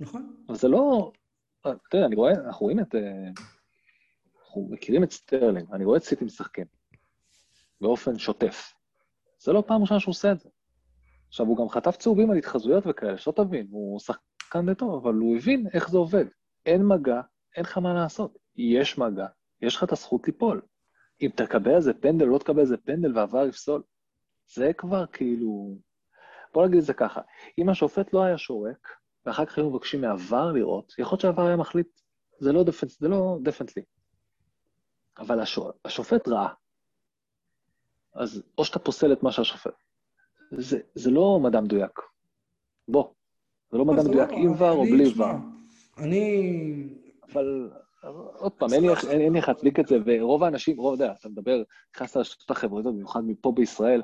נכון. 0.00 0.36
אבל 0.48 0.56
זה 0.56 0.68
לא... 0.68 1.12
אתה 1.60 1.96
יודע, 1.96 2.06
אני 2.06 2.16
רואה, 2.16 2.32
אנחנו 2.32 2.64
רואים 2.64 2.80
את... 2.80 2.94
אה, 2.94 3.30
אנחנו 4.46 4.68
מכירים 4.70 5.04
את 5.04 5.12
סטרלינג, 5.12 5.72
אני 5.72 5.84
רואה 5.84 5.98
את 5.98 6.02
סיטי 6.02 6.24
משחקים 6.24 6.66
באופן 7.80 8.18
שוטף. 8.18 8.72
זה 9.38 9.52
לא 9.52 9.64
פעם 9.66 9.82
ראשונה 9.82 10.00
שהוא 10.00 10.12
עושה 10.12 10.32
את 10.32 10.40
זה. 10.40 10.48
עכשיו, 11.28 11.46
הוא 11.46 11.56
גם 11.56 11.68
חטף 11.68 11.96
צהובים 11.96 12.30
על 12.30 12.36
התחזויות 12.36 12.84
וכאלה, 12.86 13.18
שלא 13.18 13.32
תבין, 13.32 13.66
הוא 13.70 14.00
שחקן 14.00 14.22
די 14.56 14.74
טוב, 14.74 15.06
אבל 15.06 15.14
הוא 15.14 15.36
הבין 15.36 15.66
איך 15.72 15.90
זה 15.90 15.98
עובד. 15.98 16.24
אין 16.66 16.86
מגע, 16.86 17.20
אין 17.56 17.64
לך 17.64 17.78
מה 17.78 17.94
לעשות. 17.94 18.38
יש 18.56 18.98
מגע, 18.98 19.26
יש 19.62 19.76
לך 19.76 19.84
את 19.84 19.92
הזכות 19.92 20.26
ליפול. 20.26 20.62
אם 21.22 21.28
תקבל 21.36 21.74
איזה 21.74 21.94
פנדל, 21.94 22.24
לא 22.24 22.38
תקבל 22.38 22.60
איזה 22.60 22.76
פנדל 22.76 23.18
וה 23.18 23.29
VAR 23.29 23.46
יפסול, 23.46 23.82
זה 24.54 24.72
כבר 24.78 25.06
כאילו... 25.06 25.78
בוא 26.54 26.66
נגיד 26.66 26.78
את 26.78 26.84
זה 26.84 26.94
ככה, 26.94 27.20
אם 27.58 27.68
השופט 27.68 28.12
לא 28.12 28.22
היה 28.22 28.38
שורק, 28.38 28.88
ואחר 29.26 29.46
כך 29.46 29.58
היו 29.58 29.70
מבקשים 29.70 30.00
מה 30.00 30.21
VAR 30.21 30.52
לראות, 30.52 30.92
יכול 30.98 31.12
להיות 31.12 31.20
שה 31.20 31.33
VAR 31.33 31.46
היה 31.46 31.56
מחליט, 31.56 32.00
זה 32.38 32.52
לא 32.52 32.64
דה 32.64 32.73
פנד, 32.73 32.90
זה 32.90 33.08
לא 33.08 33.38
דה 33.42 33.52
פנדלי. 33.52 33.82
אבל 35.18 35.40
השופ... 35.40 35.76
השופט 35.84 36.28
ראה. 36.28 36.48
אז 38.14 38.42
או 38.58 38.64
שאתה 38.64 38.78
פוסל 38.78 39.12
את 39.12 39.22
מה 39.22 39.32
שהשופט. 39.32 39.74
זה, 40.58 40.80
זה 40.94 41.10
לא 41.10 41.40
מדע 41.42 41.60
מדויק. 41.60 42.00
בוא, 42.88 43.12
זה 43.72 43.78
לא 43.78 43.84
מדע 43.84 44.02
מדויק 44.02 44.30
לא- 44.30 44.36
עם 44.36 44.52
ור 44.58 44.70
או 44.70 44.82
בלי 44.84 45.12
ור. 45.16 45.26
אני... 45.98 46.88
אבל 47.32 47.70
עוד 48.38 48.52
פעם, 48.52 48.68
אין 48.72 49.36
איך- 49.36 49.48
להצדיק 49.48 49.80
את 49.80 49.86
זה, 49.86 49.96
ורוב 50.06 50.44
האנשים, 50.44 50.76
רוב, 50.76 50.94
אתה 50.94 51.04
יודע, 51.04 51.14
אתה 51.20 51.28
מדבר, 51.28 51.62
נכנס 51.96 52.16
לרשתות 52.16 52.50
החברתיות, 52.50 52.94
במיוחד 52.94 53.20
מפה 53.26 53.52
בישראל, 53.52 54.02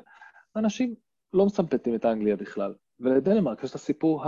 אנשים 0.55 0.95
לא 1.33 1.45
מסמפטים 1.45 1.95
את 1.95 2.05
האנגליה 2.05 2.35
בכלל. 2.35 2.73
ולדנמרק 2.99 3.63
יש 3.63 3.69
את 3.69 3.75
הסיפור 3.75 4.23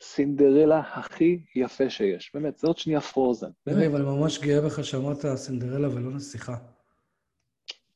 הסינדרלה 0.00 0.78
הכי 0.78 1.44
יפה 1.56 1.90
שיש. 1.90 2.30
באמת, 2.34 2.58
זה 2.58 2.66
עוד 2.66 2.78
שנייה 2.78 3.00
פרוזן. 3.00 3.50
יריב, 3.66 3.94
אני 3.94 4.04
ממש 4.04 4.38
גאה 4.38 4.60
בך 4.60 4.84
שאמרת 4.84 5.26
סינדרלה 5.34 5.88
ולא 5.94 6.10
נסיכה. 6.10 6.56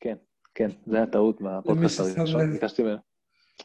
כן, 0.01 0.17
כן, 0.55 0.69
זה 0.87 0.97
היה 0.97 1.07
טעות 1.07 1.41
מהפודקאסט 1.41 2.01
הראשון. 2.01 2.53
ביקשתי 2.53 2.83
ממנו. 2.83 3.14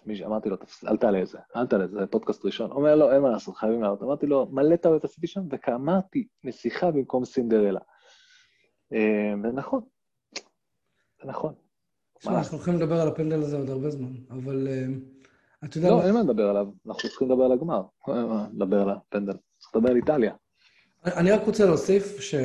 מישהו, 0.06 0.26
אמרתי 0.28 0.50
לו, 0.50 0.58
אל 0.88 0.98
תעלה 0.98 1.22
את 1.22 1.28
זה, 1.28 1.38
אל 1.56 1.68
תעלה 1.68 1.84
את 1.84 1.92
זה, 1.92 2.00
זה 2.00 2.08
פודקאסט 2.08 2.46
ראשון. 2.46 2.72
אומר, 2.72 2.96
לא, 2.96 3.14
אין 3.14 3.22
מה 3.22 3.30
לעשות, 3.30 3.56
חייבים 3.56 3.82
לעלות. 3.82 4.04
אמרתי 4.04 4.26
לו, 4.26 4.48
מלא 4.52 4.76
טעויות 4.76 5.04
עשיתי 5.04 5.28
שם, 5.28 5.42
וכאמרתי, 5.52 6.28
נסיכה 6.44 6.92
במקום 6.92 7.26
סינדרלה. 7.26 7.80
אה, 8.94 9.34
ונכון, 9.44 9.82
זה 11.22 11.28
נכון. 11.28 11.54
תשמע, 12.20 12.38
אנחנו 12.38 12.58
הולכים 12.58 12.76
לדבר 12.76 13.02
על 13.02 13.08
הפנדל 13.08 13.42
הזה 13.42 13.58
עוד 13.58 13.70
הרבה 13.70 13.90
זמן, 13.90 14.12
אבל 14.30 14.68
אה, 14.68 14.86
אתה 15.66 15.78
יודע... 15.78 15.90
לא, 15.90 16.04
אין 16.04 16.14
מה 16.14 16.22
לדבר 16.22 16.50
עליו, 16.50 16.68
אנחנו 16.88 17.10
צריכים 17.10 17.32
לדבר 17.32 17.44
על 17.44 17.52
הגמר. 17.52 17.82
לדבר 18.54 18.82
על 18.82 18.90
הפנדל, 18.90 19.34
צריך 19.58 19.76
לדבר 19.76 19.90
על 19.90 19.96
איטליה. 19.96 20.34
אני 21.06 21.32
רק 21.32 21.42
רוצה 21.46 21.66
להוסיף 21.66 22.20
ש... 22.20 22.36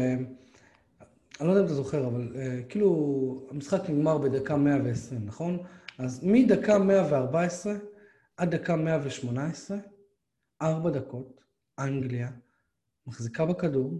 אני 1.40 1.48
לא 1.48 1.52
יודע 1.52 1.60
אם 1.60 1.66
אתה 1.66 1.74
זוכר, 1.74 2.06
אבל 2.06 2.32
uh, 2.32 2.68
כאילו, 2.68 3.46
המשחק 3.50 3.90
נגמר 3.90 4.18
בדקה 4.18 4.56
120, 4.56 5.26
נכון? 5.26 5.58
אז 5.98 6.20
מדקה 6.24 6.78
114 6.78 7.74
עד 8.36 8.54
דקה 8.54 8.76
118, 8.76 9.76
ארבע 10.62 10.90
דקות, 10.90 11.40
אנגליה 11.78 12.30
מחזיקה 13.06 13.46
בכדור, 13.46 13.92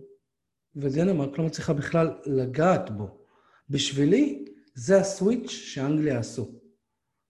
ודנמרק 0.76 1.38
לא 1.38 1.44
מצליחה 1.44 1.72
בכלל 1.72 2.10
לגעת 2.26 2.90
בו. 2.90 3.18
בשבילי, 3.70 4.44
זה 4.74 5.00
הסוויץ' 5.00 5.50
שאנגליה 5.50 6.18
עשו. 6.18 6.52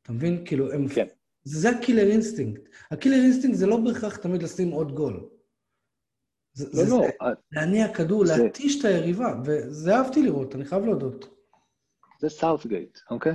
אתה 0.03 0.13
מבין? 0.13 0.47
כאילו, 0.47 0.73
הם... 0.73 0.89
כן. 0.89 1.07
זה 1.45 1.71
ה 1.71 1.76
killer 1.76 2.11
instinct. 2.11 2.63
ה 2.91 2.94
killer 2.94 3.17
instinct 3.17 3.59
זה 3.59 3.67
לא 3.67 3.77
בהכרח 3.77 4.17
תמיד 4.17 4.43
לשים 4.43 4.71
עוד 4.71 4.93
גול. 4.93 5.29
זה, 6.53 6.65
לא, 6.65 6.85
זה, 6.85 6.91
לא. 6.91 7.01
זה 7.01 7.11
אה, 7.23 7.33
להניע 7.53 7.95
כדור, 7.95 8.27
זה... 8.27 8.37
להתיש 8.37 8.81
את 8.81 8.85
היריבה, 8.85 9.41
וזה 9.45 9.97
אהבתי 9.97 10.23
לראות, 10.23 10.55
אני 10.55 10.65
חייב 10.65 10.85
להודות. 10.85 11.35
זה 12.21 12.29
סאוטגייט, 12.29 12.99
אוקיי? 13.11 13.35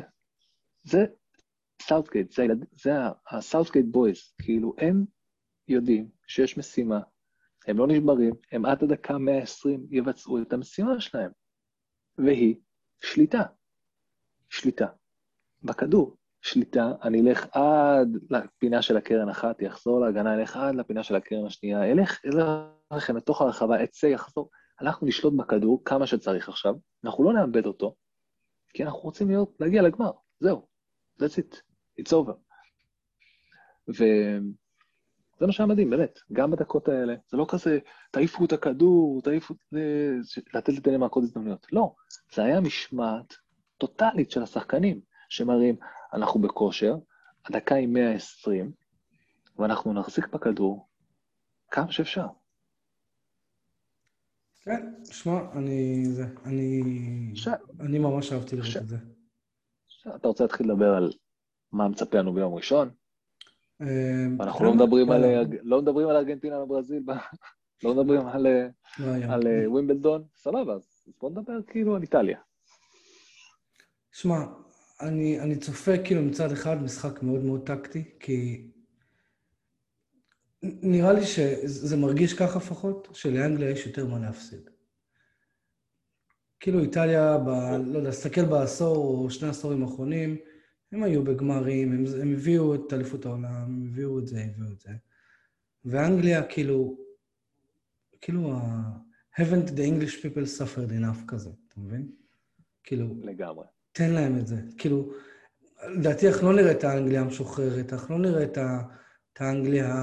זה 0.83 1.05
סאוטגייט, 1.81 2.31
זה, 2.31 2.45
זה 2.71 2.91
הסאוטגייט 3.29 3.85
boys, 3.85 4.33
כאילו, 4.41 4.73
הם 4.77 5.05
יודעים 5.67 6.09
שיש 6.27 6.57
משימה, 6.57 6.99
הם 7.67 7.77
לא 7.77 7.87
נשברים, 7.87 8.33
הם 8.51 8.65
עד 8.65 8.83
הדקה 8.83 9.17
120 9.17 9.87
יבצעו 9.91 10.41
את 10.41 10.53
המשימה 10.53 11.01
שלהם, 11.01 11.31
והיא 12.17 12.55
שליטה. 13.01 13.43
שליטה. 14.49 14.87
בכדור. 15.63 16.15
שליטה, 16.41 16.91
אני 17.03 17.21
אלך 17.21 17.47
עד 17.51 18.17
לפינה 18.29 18.81
של 18.81 18.97
הקרן 18.97 19.29
אחת, 19.29 19.61
יחזור 19.61 19.99
להגנה, 19.99 20.33
אלך 20.33 20.57
עד 20.57 20.75
לפינה 20.75 21.03
של 21.03 21.15
הקרן 21.15 21.45
השנייה, 21.45 21.91
אלך, 21.91 22.19
לכם 22.91 23.17
לתוך 23.17 23.41
הרחבה, 23.41 23.83
אצא, 23.83 24.05
יחזור. 24.05 24.49
אנחנו 24.81 25.07
נשלוט 25.07 25.33
בכדור 25.37 25.81
כמה 25.85 26.07
שצריך 26.07 26.49
עכשיו, 26.49 26.75
אנחנו 27.03 27.23
לא 27.23 27.33
נאבד 27.33 27.65
אותו, 27.65 27.95
כי 28.73 28.83
אנחנו 28.83 28.99
רוצים 28.99 29.29
להיות, 29.29 29.55
להגיע 29.59 29.81
לגמר, 29.81 30.11
זהו, 30.39 30.67
that's 31.21 31.35
it, 31.39 31.68
it's 31.99 32.11
over. 32.11 32.33
וזה 33.87 35.45
מה 35.47 35.51
שהיה 35.51 35.67
מדהים, 35.67 35.89
באמת, 35.89 36.19
גם 36.33 36.51
בדקות 36.51 36.87
האלה, 36.87 37.15
זה 37.31 37.37
לא 37.37 37.45
כזה, 37.49 37.79
תעיפו 38.11 38.45
את 38.45 38.53
הכדור, 38.53 39.21
תעיפו, 39.21 39.53
לתת 40.53 40.73
לדנמרק 40.73 41.11
עוד 41.11 41.23
הזדמנויות. 41.23 41.67
לא, 41.71 41.95
זה 42.33 42.43
היה 42.43 42.61
משמעת 42.61 43.33
טוטאלית 43.77 44.31
של 44.31 44.43
השחקנים, 44.43 45.01
שמראים, 45.29 45.75
אנחנו 46.13 46.41
בכושר, 46.41 46.95
הדקה 47.45 47.75
היא 47.75 47.87
120, 47.87 48.71
ואנחנו 49.59 49.93
נחזיק 49.93 50.27
בכדור 50.27 50.89
כמה 51.71 51.91
שאפשר. 51.91 52.27
כן, 54.61 54.93
שמע, 55.11 55.39
אני... 55.53 56.05
זה, 56.05 56.25
אני... 56.45 56.81
ש... 57.35 57.47
אני 57.79 57.99
ממש 57.99 58.33
אהבתי 58.33 58.55
לראות 58.55 58.71
ש... 58.71 58.77
את 58.77 58.87
זה. 58.87 58.97
ש... 59.87 60.07
אתה 60.15 60.27
רוצה 60.27 60.43
להתחיל 60.43 60.71
לדבר 60.71 60.95
על 60.95 61.11
מה 61.71 61.87
מצפה 61.87 62.17
לנו 62.17 62.33
ביום 62.33 62.53
ראשון? 62.53 62.89
אה, 63.81 64.25
אנחנו 64.39 64.65
לא 64.65 64.73
מדברים 64.73 65.11
על, 65.11 65.23
לא 65.63 65.81
מדברים 65.81 66.07
על 66.07 66.15
ארגנטינה 66.15 66.59
וברזיל, 66.59 67.03
לא 67.83 67.93
מדברים 67.93 68.27
על, 68.27 68.47
לא 68.99 69.33
על 69.33 69.47
אה, 69.47 69.71
ווימבלדון, 69.71 70.23
סבבה, 70.35 70.73
אז 70.73 71.07
בוא 71.21 71.29
נדבר 71.29 71.61
כאילו 71.67 71.95
על 71.95 72.01
איטליה. 72.01 72.39
שמע, 74.11 74.45
אני, 75.01 75.39
אני 75.39 75.55
צופה 75.55 75.91
כאילו 76.03 76.21
מצד 76.21 76.51
אחד 76.51 76.83
משחק 76.83 77.23
מאוד 77.23 77.43
מאוד 77.43 77.65
טקטי, 77.65 78.03
כי 78.19 78.67
נראה 80.63 81.13
לי 81.13 81.25
שזה 81.25 81.97
מרגיש 81.97 82.33
ככה 82.33 82.59
לפחות, 82.59 83.07
שלאנגליה 83.13 83.69
יש 83.69 83.87
יותר 83.87 84.07
מה 84.07 84.19
להפסיד. 84.19 84.69
כאילו 86.59 86.79
איטליה, 86.79 87.37
ב, 87.37 87.49
לא 87.85 87.97
יודע, 87.97 88.09
תסתכל 88.09 88.45
בעשור 88.45 88.95
או 88.95 89.29
שני 89.29 89.49
עשורים 89.49 89.83
האחרונים, 89.83 90.37
הם 90.91 91.03
היו 91.03 91.23
בגמרים, 91.23 91.91
הם, 91.91 92.03
הם 92.21 92.33
הביאו 92.33 92.75
את 92.75 92.93
אליפות 92.93 93.25
העולם, 93.25 93.45
הם 93.45 93.87
הביאו 93.91 94.19
את 94.19 94.27
זה, 94.27 94.41
הביאו 94.41 94.71
את 94.71 94.79
זה. 94.79 94.89
ואנגליה, 95.85 96.43
כאילו, 96.43 96.97
כאילו, 98.21 98.53
haven't 99.39 99.69
the 99.69 99.81
English 99.81 100.15
people 100.21 100.59
suffered 100.59 100.91
enough 100.91 101.25
כזה, 101.27 101.49
אתה 101.67 101.79
מבין? 101.79 102.11
כאילו... 102.83 103.15
לגמרי. 103.21 103.65
תן 103.91 104.11
להם 104.11 104.37
את 104.39 104.47
זה. 104.47 104.61
כאילו, 104.77 105.11
לדעתי 105.87 106.27
אנחנו 106.27 106.51
לא 106.51 106.55
נראה 106.55 106.71
את 106.71 106.83
האנגליה 106.83 107.21
המשוחררת, 107.21 107.93
אנחנו 107.93 108.17
לא 108.17 108.29
נראה 108.29 108.43
את, 108.43 108.57
ה, 108.57 108.81
את 109.33 109.41
האנגליה 109.41 109.95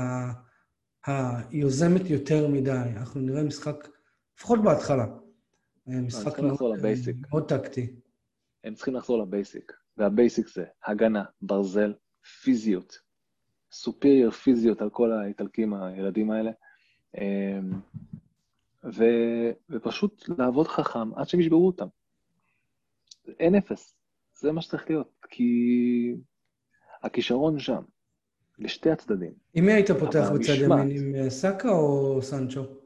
היוזמת 1.06 2.10
יותר 2.10 2.48
מדי. 2.48 2.92
אנחנו 2.96 3.20
נראה 3.20 3.42
משחק, 3.42 3.88
לפחות 4.36 4.62
בהתחלה, 4.62 5.06
משחק 5.86 6.38
מאוד, 6.38 6.60
מאוד 7.30 7.48
טקטי. 7.48 7.92
הם 8.64 8.74
צריכים 8.74 8.94
לחזור 8.94 9.22
לבייסיק, 9.22 9.72
והבייסיק 9.96 10.48
זה 10.48 10.64
הגנה, 10.84 11.24
ברזל, 11.42 11.94
פיזיות, 12.42 12.98
סופיריור 13.72 14.30
פיזיות 14.30 14.82
על 14.82 14.90
כל 14.90 15.12
האיטלקים 15.12 15.74
הילדים 15.74 16.30
האלה, 16.30 16.50
אמ, 17.18 17.72
ו, 18.84 19.04
ופשוט 19.70 20.28
לעבוד 20.38 20.68
חכם 20.68 21.14
עד 21.14 21.28
שהם 21.28 21.40
ישברו 21.40 21.66
אותם. 21.66 21.86
אין 23.40 23.54
אפס, 23.54 23.96
זה 24.34 24.52
מה 24.52 24.62
שצריך 24.62 24.90
להיות, 24.90 25.26
כי 25.30 26.14
הכישרון 27.02 27.58
שם, 27.58 27.82
לשתי 28.58 28.90
הצדדים. 28.90 29.32
עם 29.54 29.66
מי 29.66 29.72
היית 29.72 29.90
פותח 29.90 30.28
בצד 30.34 30.52
ימין, 30.54 30.90
עם 30.90 31.14
אה, 31.14 31.30
סאקה 31.30 31.70
או 31.70 32.18
סנצ'ו? 32.22 32.85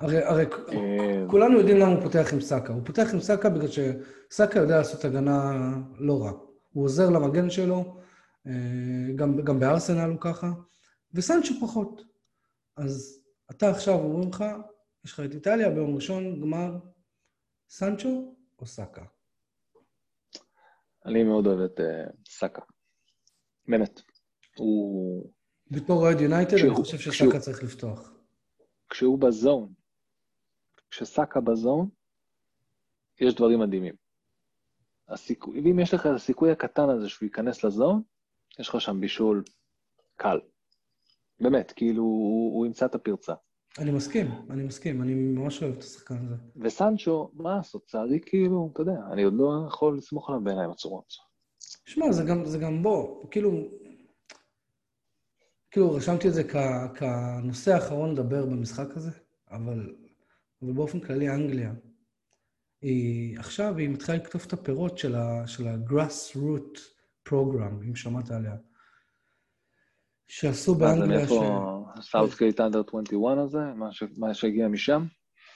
הרי, 0.00 0.24
הרי 0.24 0.44
אה, 0.72 1.24
כולנו 1.30 1.58
יודעים 1.58 1.76
למה 1.76 1.92
הוא 1.92 2.02
פותח 2.02 2.32
עם 2.32 2.40
סאקה. 2.40 2.72
הוא 2.72 2.82
פותח 2.84 3.08
עם 3.12 3.20
סאקה 3.20 3.48
בגלל 3.48 3.68
שסאקה 3.68 4.58
יודע 4.58 4.78
לעשות 4.78 5.04
הגנה 5.04 5.52
לא 5.98 6.22
רע. 6.22 6.32
הוא 6.72 6.84
עוזר 6.84 7.10
למגן 7.10 7.50
שלו, 7.50 8.00
אה, 8.46 8.52
גם, 9.16 9.44
גם 9.44 9.60
בארסנל 9.60 10.10
הוא 10.10 10.20
ככה, 10.20 10.50
וסנצ'ו 11.14 11.54
פחות. 11.60 12.02
אז 12.76 13.24
אתה 13.50 13.70
עכשיו 13.70 13.94
אומרים 13.94 14.28
לך, 14.28 14.44
יש 15.04 15.12
לך 15.12 15.20
את 15.20 15.34
איטליה 15.34 15.70
ביום 15.70 15.94
ראשון, 15.94 16.40
גמר, 16.40 16.78
סנצ'ו 17.68 18.34
או 18.58 18.66
סאקה? 18.66 19.04
אני 21.06 21.24
מאוד 21.24 21.46
אוהב 21.46 21.60
את 21.60 21.80
uh, 21.80 22.12
סאקה. 22.28 22.62
באמת. 23.68 24.00
הוא... 24.56 25.30
בתור 25.70 26.02
אוהד 26.02 26.20
יונייטד, 26.20 26.56
אני 26.58 26.74
חושב 26.74 26.98
שסאקה 26.98 27.40
צריך 27.40 27.62
לפתוח. 27.62 28.12
כשהוא 28.90 29.18
בזון, 29.18 29.72
כשסאקה 30.94 31.40
בזון, 31.40 31.88
יש 33.20 33.34
דברים 33.34 33.60
מדהימים. 33.60 33.94
הסיכוי, 35.08 35.60
ואם 35.60 35.78
יש 35.78 35.94
לך 35.94 36.06
את 36.06 36.14
הסיכוי 36.14 36.50
הקטן 36.50 36.88
הזה 36.88 37.08
שהוא 37.08 37.26
ייכנס 37.26 37.64
לזון, 37.64 38.02
יש 38.58 38.68
לך 38.68 38.80
שם 38.80 39.00
בישול 39.00 39.42
קל. 40.16 40.40
באמת, 41.40 41.72
כאילו, 41.76 42.02
הוא, 42.02 42.56
הוא 42.56 42.66
ימצא 42.66 42.86
את 42.86 42.94
הפרצה. 42.94 43.34
אני 43.78 43.90
מסכים, 43.90 44.30
אני 44.50 44.62
מסכים, 44.62 45.02
אני 45.02 45.14
ממש 45.14 45.62
אוהב 45.62 45.74
את 45.74 45.82
השחקן 45.82 46.26
הזה. 46.26 46.34
וסנצ'ו, 46.56 47.30
מה 47.34 47.56
לעשות, 47.56 47.86
צערי 47.86 48.20
כאילו, 48.26 48.70
אתה 48.72 48.82
יודע, 48.82 49.00
אני 49.12 49.22
עוד 49.22 49.34
לא 49.34 49.66
יכול 49.68 49.96
לסמוך 49.96 50.28
עליו 50.28 50.40
בעיניים 50.44 50.70
עצומות. 50.70 51.12
שמע, 51.84 52.12
זה 52.12 52.24
גם, 52.24 52.44
זה 52.44 52.58
גם 52.58 52.82
בו, 52.82 53.28
כאילו, 53.30 53.50
כאילו, 55.70 55.92
רשמתי 55.92 56.28
את 56.28 56.34
זה 56.34 56.44
כ, 56.44 56.56
כנושא 56.98 57.74
האחרון 57.74 58.12
לדבר 58.12 58.46
במשחק 58.46 58.96
הזה, 58.96 59.10
אבל, 59.50 59.94
אבל 60.62 60.72
באופן 60.72 61.00
כללי, 61.00 61.30
אנגליה, 61.30 61.72
היא 62.82 63.38
עכשיו, 63.38 63.76
היא 63.76 63.88
מתחילה 63.88 64.18
לקטוף 64.18 64.44
את 64.46 64.52
הפירות 64.52 64.98
של 64.98 65.16
ה-grass 65.16 66.36
root 66.36 66.78
program, 67.28 67.84
אם 67.88 67.96
שמעת 67.96 68.30
עליה. 68.30 68.56
שעשו 70.28 70.74
באנגליה... 70.74 71.28
ש... 71.28 71.32
סאוטגייט 72.10 72.60
under 72.60 72.82
21 72.88 73.38
הזה? 73.38 73.58
מה 74.16 74.34
שהגיע 74.34 74.68
משם? 74.68 75.06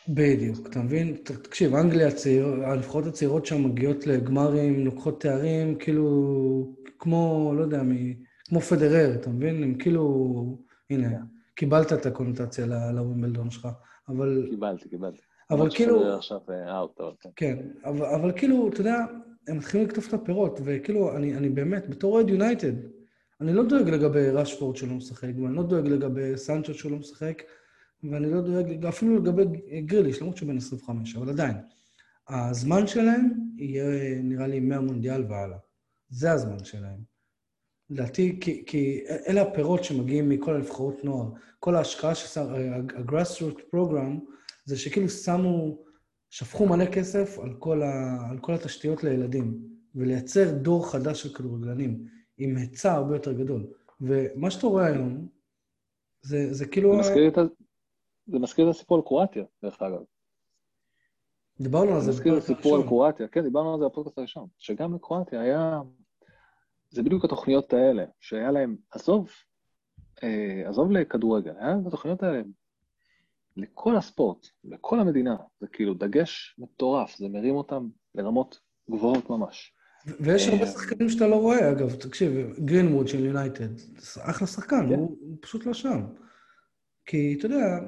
בדיוק, 0.08 0.66
אתה 0.66 0.82
מבין? 0.82 1.16
תקשיב, 1.24 1.74
אנגליה, 1.74 2.08
הצעיר, 2.08 2.46
הנבחרות 2.46 3.06
הצעירות 3.06 3.46
שם 3.46 3.64
מגיעות 3.64 4.06
לגמרים, 4.06 4.84
לוקחות 4.84 5.20
תארים, 5.20 5.78
כאילו, 5.78 6.74
כמו, 6.98 7.52
לא 7.56 7.62
יודע, 7.62 7.82
מ, 7.82 8.12
כמו 8.48 8.60
פדרר, 8.60 9.14
אתה 9.14 9.30
מבין? 9.30 9.62
הם 9.62 9.78
כאילו, 9.78 10.58
הנה, 10.90 11.08
yeah. 11.08 11.22
קיבלת 11.54 11.92
את 11.92 12.06
הקונוטציה 12.06 12.66
לווימבלדון 12.66 13.50
שלך, 13.50 13.68
אבל... 14.08 14.46
קיבלתי, 14.50 14.88
קיבלתי. 14.88 15.18
אבל 15.50 15.70
כאילו... 15.74 16.16
עכשיו 16.16 16.38
אאוט, 16.68 17.00
אה, 17.00 17.10
כן. 17.20 17.30
כן, 17.36 17.58
אבל, 17.84 18.06
אבל 18.06 18.32
כאילו, 18.32 18.68
אתה 18.68 18.80
יודע, 18.80 19.04
הם 19.48 19.56
מתחילים 19.56 19.86
לקטוף 19.86 20.08
את 20.08 20.14
הפירות, 20.14 20.60
וכאילו, 20.64 21.16
אני, 21.16 21.36
אני 21.36 21.48
באמת, 21.48 21.88
בתור 21.88 22.14
אוהד 22.14 22.28
יונייטד, 22.30 22.72
אני 23.40 23.52
לא 23.52 23.64
דואג 23.64 23.88
לגבי 23.88 24.30
רשפורד 24.30 24.76
שלא 24.76 24.94
משחק, 24.94 25.28
ואני 25.42 25.56
לא 25.56 25.62
דואג 25.62 25.86
לגבי 25.86 26.36
סנצ'ו 26.36 26.74
שלא 26.74 26.96
משחק, 26.96 27.42
ואני 28.10 28.30
לא 28.30 28.40
דואג 28.40 28.86
אפילו 28.86 29.16
לגבי 29.16 29.44
גריליש, 29.80 30.20
למרות 30.20 30.36
שהוא 30.36 30.48
בן 30.48 30.56
25, 30.56 31.16
אבל 31.16 31.28
עדיין. 31.28 31.56
הזמן 32.28 32.86
שלהם 32.86 33.30
יהיה, 33.56 34.22
נראה 34.22 34.46
לי, 34.46 34.60
מהמונדיאל 34.60 35.24
והלאה. 35.28 35.58
זה 36.08 36.32
הזמן 36.32 36.64
שלהם. 36.64 37.07
לדעתי, 37.90 38.38
כי, 38.40 38.64
כי 38.66 39.04
אלה 39.28 39.42
הפירות 39.42 39.84
שמגיעים 39.84 40.28
מכל 40.28 40.54
הנבחרות 40.54 41.04
נוער. 41.04 41.28
כל 41.60 41.74
ההשקעה 41.74 42.14
שעשה, 42.14 42.42
ה-grassroot 42.42 43.74
program, 43.74 44.20
זה 44.64 44.78
שכאילו 44.78 45.08
שמו, 45.08 45.78
שפכו 46.30 46.66
מלא 46.66 46.86
כסף 46.86 47.38
על 47.38 47.54
כל, 47.58 47.82
ה, 47.82 48.18
על 48.30 48.38
כל 48.38 48.54
התשתיות 48.54 49.04
לילדים, 49.04 49.58
ולייצר 49.94 50.52
דור 50.52 50.90
חדש 50.90 51.22
של 51.22 51.34
כדורגלנים, 51.34 52.06
עם 52.38 52.56
היצע 52.56 52.92
הרבה 52.92 53.16
יותר 53.16 53.32
גדול. 53.32 53.66
ומה 54.00 54.50
שאתה 54.50 54.66
רואה 54.66 54.86
היום, 54.86 55.28
זה, 56.22 56.54
זה 56.54 56.66
כאילו... 56.66 56.92
זה 56.92 56.98
מזכיר, 56.98 57.28
את 57.28 57.38
ה... 57.38 57.42
זה 58.26 58.38
מזכיר 58.38 58.70
את 58.70 58.74
הסיפור 58.74 58.96
על 58.96 59.02
קרואטיה, 59.02 59.44
דרך 59.62 59.82
אגב. 59.82 60.00
דיברנו 61.60 61.94
על 61.94 62.00
זה. 62.00 62.06
זה 62.06 62.10
מזכיר 62.12 62.38
את 62.38 62.42
הסיפור 62.42 62.76
על 62.76 62.82
קרואטיה, 62.82 63.28
כן, 63.28 63.42
דיברנו 63.42 63.74
על 63.74 63.80
זה 63.80 63.86
בפודקאסט 63.86 64.18
הראשון, 64.18 64.46
שגם 64.58 64.94
לקרואטיה 64.94 65.40
היה... 65.40 65.80
זה 66.90 67.02
בדיוק 67.02 67.24
התוכניות 67.24 67.72
האלה, 67.72 68.04
שהיה 68.20 68.50
להם, 68.50 68.76
עזוב, 68.90 69.30
אה, 70.22 70.62
עזוב 70.68 70.92
לכדורגל, 70.92 71.52
היה 71.58 71.68
להם 71.68 71.80
את 71.80 71.86
התוכניות 71.86 72.22
האלה 72.22 72.42
לכל 73.56 73.96
הספורט, 73.96 74.46
לכל 74.64 75.00
המדינה, 75.00 75.36
זה 75.60 75.66
כאילו 75.66 75.94
דגש 75.94 76.56
מטורף, 76.58 77.16
זה 77.16 77.28
מרים 77.28 77.54
אותם 77.54 77.88
לרמות 78.14 78.60
גבוהות 78.90 79.30
ממש. 79.30 79.72
ויש 80.20 80.48
הרבה 80.48 80.66
שחקנים 80.66 81.08
שאתה 81.08 81.26
לא 81.26 81.36
רואה, 81.36 81.70
אגב, 81.72 81.94
תקשיב, 81.94 82.32
גרינווד 82.64 83.08
של 83.08 83.24
יונייטד, 83.24 83.68
אחלה 84.20 84.46
שחקן, 84.46 84.88
כן. 84.88 84.94
הוא, 84.94 85.16
הוא 85.20 85.36
פשוט 85.40 85.66
לא 85.66 85.74
שם. 85.74 86.00
כי, 87.06 87.34
אתה 87.38 87.46
יודע, 87.46 87.78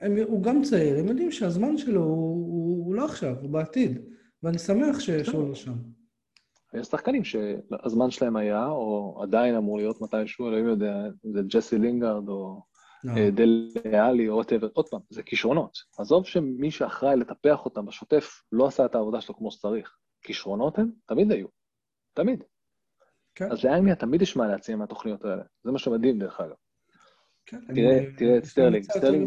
הם, 0.00 0.16
הוא 0.26 0.42
גם 0.42 0.62
צעיר, 0.62 0.98
הם 0.98 1.06
יודעים 1.06 1.32
שהזמן 1.32 1.78
שלו 1.78 2.02
הוא, 2.02 2.46
הוא, 2.46 2.86
הוא 2.86 2.94
לא 2.94 3.04
עכשיו, 3.04 3.36
הוא 3.40 3.50
בעתיד, 3.50 3.98
ואני 4.42 4.58
שמח 4.58 5.00
שהוא 5.00 5.48
לא 5.48 5.54
שם. 5.54 5.74
יש 6.74 6.86
שחקנים 6.86 7.24
שהזמן 7.24 8.10
שלהם 8.10 8.36
היה, 8.36 8.66
או 8.66 9.18
עדיין 9.22 9.54
אמור 9.54 9.76
להיות 9.76 10.00
מתישהו, 10.00 10.48
אלוהים 10.48 10.66
יודע, 10.66 10.94
זה 11.22 11.40
ג'סי 11.48 11.78
לינגארד, 11.78 12.28
או 12.28 12.62
no. 13.06 13.18
אה, 13.18 13.30
דלי 13.30 13.68
אלי, 13.84 14.28
או 14.28 14.34
whatever, 14.34 14.68
עוד 14.72 14.88
פעם, 14.88 15.00
זה 15.10 15.22
כישרונות. 15.22 15.78
עזוב 15.98 16.26
שמי 16.26 16.70
שאחראי 16.70 17.16
לטפח 17.16 17.64
אותם 17.64 17.86
בשוטף 17.86 18.42
לא 18.52 18.66
עשה 18.66 18.84
את 18.84 18.94
העבודה 18.94 19.20
שלו 19.20 19.36
כמו 19.36 19.50
שצריך. 19.50 19.96
כישרונות 20.22 20.78
הם 20.78 20.90
תמיד 21.06 21.30
היו, 21.32 21.46
תמיד. 22.14 22.44
כן. 23.34 23.52
אז 23.52 23.64
לאנגליה 23.64 23.96
תמיד 23.96 24.22
יש 24.22 24.36
מה 24.36 24.46
להציע 24.46 24.76
מהתוכניות 24.76 25.24
האלה. 25.24 25.42
זה 25.64 25.72
מה 25.72 25.78
שמדהים, 25.78 26.18
דרך 26.18 26.40
אגב. 26.40 26.54
כן, 27.46 27.74
תראה, 27.74 27.98
תראה 28.18 28.38
את 28.38 28.44
סטרלינג, 28.44 28.84
סטרלינג 28.84 29.24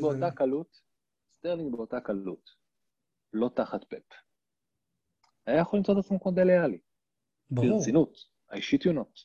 באותה 0.00 0.30
קלות, 0.30 0.80
סטרלינג 1.38 1.76
באותה 1.76 2.00
קלות, 2.00 2.50
לא 3.32 3.50
תחת 3.54 3.84
פפ. 3.84 4.27
היה 5.48 5.60
יכול 5.60 5.76
למצוא 5.78 5.94
את 5.94 5.98
עצמו 6.04 6.20
כמו 6.20 6.32
דלי 6.32 6.56
אלי. 6.56 6.78
ברור. 7.50 7.78
ברצינות, 7.78 8.18
האישיתיונות. 8.50 9.20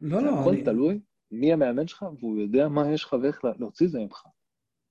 לא, 0.00 0.22
לא, 0.22 0.40
הכל 0.40 0.50
אני... 0.50 0.64
תלוי 0.64 1.00
מי 1.30 1.52
המאמן 1.52 1.86
שלך, 1.86 2.04
והוא 2.18 2.40
יודע 2.40 2.68
מה 2.68 2.92
יש 2.92 3.04
לך 3.04 3.16
ואיך 3.22 3.44
להוציא 3.58 3.88
זה 3.88 3.98
ממך. 3.98 4.22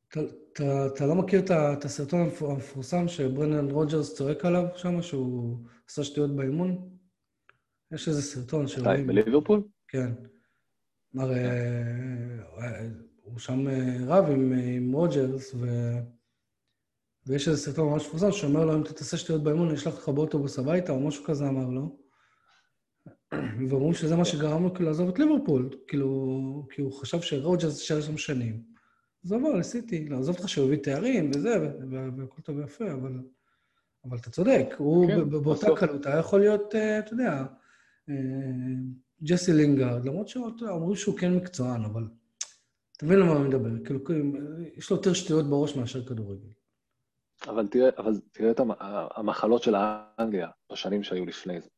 אתה 0.08 1.06
לא 1.06 1.16
מכיר 1.16 1.40
את 1.74 1.86
הסרטון 1.86 2.20
המפורסם 2.20 3.08
שברנדן 3.08 3.72
רוג'רס 3.72 4.16
צועק 4.16 4.46
עליו 4.46 4.66
שם, 4.76 5.02
שהוא 5.02 5.58
עשה 5.90 6.04
שטויות 6.04 6.36
באימון? 6.36 6.90
יש 7.92 8.08
איזה 8.08 8.22
סרטון 8.22 8.68
שרואים... 8.68 9.08
בליברפול? 9.08 9.64
כן. 9.88 10.12
הרי 11.18 11.40
אה, 11.40 12.88
הוא 13.22 13.40
שם 13.40 13.68
אה, 13.68 13.98
רב 14.08 14.26
עם 14.30 14.94
רוג'רס, 14.94 15.56
ו... 15.56 15.68
ויש 17.28 17.48
איזה 17.48 17.62
סרטון 17.62 17.90
ממש 17.90 18.06
מפורסם 18.06 18.32
שאומר 18.32 18.66
לו, 18.66 18.76
אם 18.76 18.82
אתה 18.82 18.94
תעשה 18.94 19.18
שטויות 19.18 19.44
באימון, 19.44 19.68
אני 19.68 19.78
אשלח 19.78 19.94
אותך 19.94 20.10
באוטובוס 20.10 20.60
הביתה, 20.60 20.92
או 20.92 21.00
משהו 21.00 21.24
כזה 21.24 21.48
אמר 21.48 21.70
לו. 21.70 21.98
ואומרים 23.70 23.94
שזה 23.94 24.16
מה 24.16 24.26
שגרם 24.26 24.64
לו 24.64 24.74
כאילו 24.74 24.90
לעזוב 24.90 25.10
את 25.10 25.20
ליברפול, 25.20 25.70
כאילו, 25.88 26.68
כי 26.70 26.82
הוא 26.82 26.94
חשב 26.94 27.22
שרוג'רס 27.22 27.80
יישאר 27.80 28.02
שם 28.02 28.18
שנים. 28.18 28.62
אז 29.26 29.32
הוא 29.32 29.40
עבר 29.40 29.54
לסיטי, 29.60 30.10
לא, 30.10 30.18
עזוב 30.18 30.36
אותך 30.36 30.50
שהוא 30.50 30.66
הביא 30.66 30.78
תארים 30.78 31.32
וזה, 31.36 31.70
והכל 32.18 32.42
טוב 32.42 32.58
ויפה, 32.58 32.92
אבל, 32.92 33.20
אבל 34.06 34.18
אתה 34.18 34.30
צודק, 34.30 34.66
הוא 34.78 35.08
כן, 35.08 35.30
באותה 35.30 35.68
קלות 35.76 36.06
היה 36.06 36.20
יכול 36.20 36.40
להיות, 36.40 36.76
אה, 36.76 37.00
אתה 37.00 37.14
יודע, 37.14 37.46
אה, 38.10 38.16
ג'סי 39.24 39.54
לינגארד, 39.54 40.06
למרות 40.06 40.28
שאומרים 40.28 40.96
שהוא 40.96 41.18
כן 41.18 41.36
מקצוען, 41.36 41.86
אבל 41.86 42.08
אתה 42.98 43.06
מבין 43.06 43.20
למה 43.20 43.36
אני 43.36 43.48
מדבר, 43.48 43.70
כאילו, 43.86 44.00
יש 44.76 44.90
לו 44.90 44.96
יותר 44.96 45.14
שטויות 45.14 45.50
בראש 45.50 45.76
מאשר 45.76 46.06
כדורגל. 46.06 46.50
אבל 47.48 47.68
תראה, 47.68 47.90
אבל 47.98 48.14
תראה 48.32 48.52
את 48.52 48.60
המחלות 49.16 49.64
של 49.64 49.76
האנגליה 49.76 50.50
בשנים 50.72 51.04
שהיו 51.04 51.26
לפני 51.26 51.62
זה. 51.62 51.70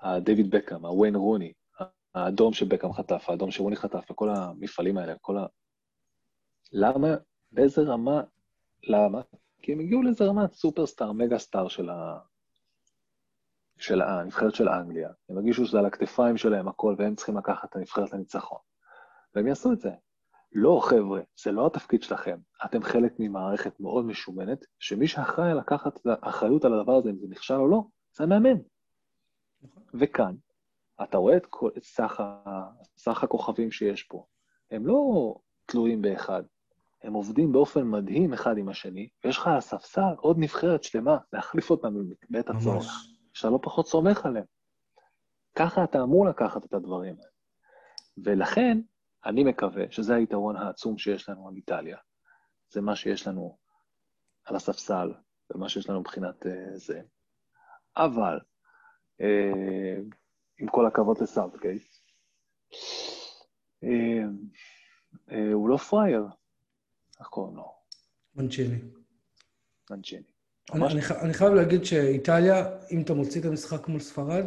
הדייוויד 0.00 0.50
בקאם, 0.50 0.86
הוויין 0.86 1.16
רוני, 1.16 1.52
האדום 2.14 2.52
שבקאם 2.52 2.92
חטף, 2.92 3.24
האדום 3.28 3.50
שרוני 3.50 3.76
חטף, 3.76 4.10
וכל 4.10 4.28
המפעלים 4.28 4.98
האלה, 4.98 5.14
כל 5.20 5.38
ה... 5.38 5.46
למה, 6.72 7.08
באיזה 7.52 7.82
רמה, 7.82 8.22
למה? 8.82 9.20
כי 9.62 9.72
הם 9.72 9.80
הגיעו 9.80 10.02
לאיזה 10.02 10.24
רמת 10.24 10.52
סופרסטאר, 10.52 11.12
מגה 11.12 11.38
סטאר 11.38 11.68
של, 11.68 11.90
ה... 11.90 12.18
של 13.78 14.02
הנבחרת 14.02 14.54
של 14.54 14.68
אנגליה. 14.68 15.10
הם 15.28 15.36
הרגישו 15.36 15.66
שזה 15.66 15.78
על 15.78 15.86
הכתפיים 15.86 16.36
שלהם 16.36 16.68
הכל, 16.68 16.94
והם 16.98 17.14
צריכים 17.14 17.38
לקחת 17.38 17.70
את 17.70 17.76
הנבחרת 17.76 18.12
לניצחון. 18.12 18.58
והם 19.34 19.46
יעשו 19.46 19.72
את 19.72 19.80
זה. 19.80 19.90
לא, 20.58 20.80
חבר'ה, 20.82 21.20
זה 21.42 21.52
לא 21.52 21.66
התפקיד 21.66 22.02
שלכם. 22.02 22.38
אתם 22.64 22.82
חלק 22.82 23.12
ממערכת 23.18 23.80
מאוד 23.80 24.04
משומנת, 24.04 24.66
שמי 24.78 25.08
שאחראי 25.08 25.54
לקחת 25.54 25.96
את 25.96 26.06
האחריות 26.22 26.64
על 26.64 26.80
הדבר 26.80 26.92
הזה, 26.92 27.10
אם 27.10 27.16
זה 27.18 27.26
נכשל 27.28 27.54
או 27.54 27.68
לא, 27.68 27.82
זה 28.12 28.24
המאמן. 28.24 28.58
נכון. 29.62 29.82
וכאן, 29.94 30.34
אתה 31.02 31.18
רואה 31.18 31.36
את, 31.36 31.46
כל, 31.46 31.70
את 31.76 31.84
סך, 31.84 32.22
סך 32.96 33.24
הכוכבים 33.24 33.70
שיש 33.70 34.02
פה. 34.02 34.24
הם 34.70 34.86
לא 34.86 35.34
תלויים 35.66 36.02
באחד, 36.02 36.42
הם 37.02 37.12
עובדים 37.12 37.52
באופן 37.52 37.82
מדהים 37.82 38.32
אחד 38.32 38.58
עם 38.58 38.68
השני, 38.68 39.08
ויש 39.24 39.38
לך 39.38 39.46
על 39.46 39.56
הספסל 39.56 40.14
עוד 40.16 40.38
נבחרת 40.38 40.82
שלמה 40.82 41.18
להחליף 41.32 41.70
אותם 41.70 41.94
בעת 42.30 42.50
הצורך, 42.50 43.06
שאתה 43.32 43.50
לא 43.50 43.58
פחות 43.62 43.86
סומך 43.88 44.26
עליהם. 44.26 44.44
ככה 45.54 45.84
אתה 45.84 46.02
אמור 46.02 46.26
לקחת 46.26 46.64
את 46.64 46.74
הדברים 46.74 47.14
האלה. 47.18 47.30
ולכן, 48.18 48.78
אני 49.26 49.44
מקווה 49.44 49.84
שזה 49.90 50.14
היתרון 50.14 50.56
העצום 50.56 50.98
שיש 50.98 51.28
לנו 51.28 51.48
על 51.48 51.56
איטליה. 51.56 51.98
זה 52.70 52.80
מה 52.80 52.96
שיש 52.96 53.26
לנו 53.26 53.58
על 54.44 54.56
הספסל, 54.56 55.14
ומה 55.50 55.68
שיש 55.68 55.90
לנו 55.90 56.00
מבחינת 56.00 56.46
uh, 56.46 56.48
זה. 56.74 57.00
אבל, 57.96 58.38
uh, 59.20 60.14
עם 60.58 60.68
כל 60.68 60.86
הכבוד 60.86 61.22
לסאוטגייט, 61.22 61.82
uh, 63.84 63.86
uh, 65.28 65.34
הוא 65.52 65.68
לא 65.68 65.76
פראייר. 65.76 66.24
איך 67.20 67.28
קוראים 67.28 67.56
לו? 67.56 67.74
מנצ'יני. 68.34 68.78
מנצ'יני. 69.90 70.32
אני, 70.72 70.84
אני, 70.86 71.00
אני 71.22 71.34
חייב 71.34 71.52
להגיד 71.52 71.84
שאיטליה, 71.84 72.66
אם 72.90 73.02
אתה 73.02 73.14
מוציא 73.14 73.40
את 73.40 73.46
המשחק 73.46 73.88
מול 73.88 74.00
ספרד, 74.00 74.44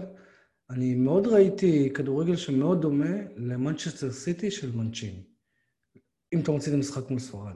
אני 0.70 0.96
מאוד 0.96 1.28
ראיתי 1.28 1.94
כדורגל 1.94 2.36
שמאוד 2.36 2.82
דומה 2.82 3.16
למנצ'סטר 3.36 4.12
סיטי 4.12 4.52
של 4.52 4.76
מנצ'יני. 4.76 5.24
אם 6.34 6.40
אתה 6.40 6.52
מוציא 6.52 6.72
את 6.72 6.78
המשחק 6.78 7.10
מול 7.10 7.20
ספרד. 7.20 7.56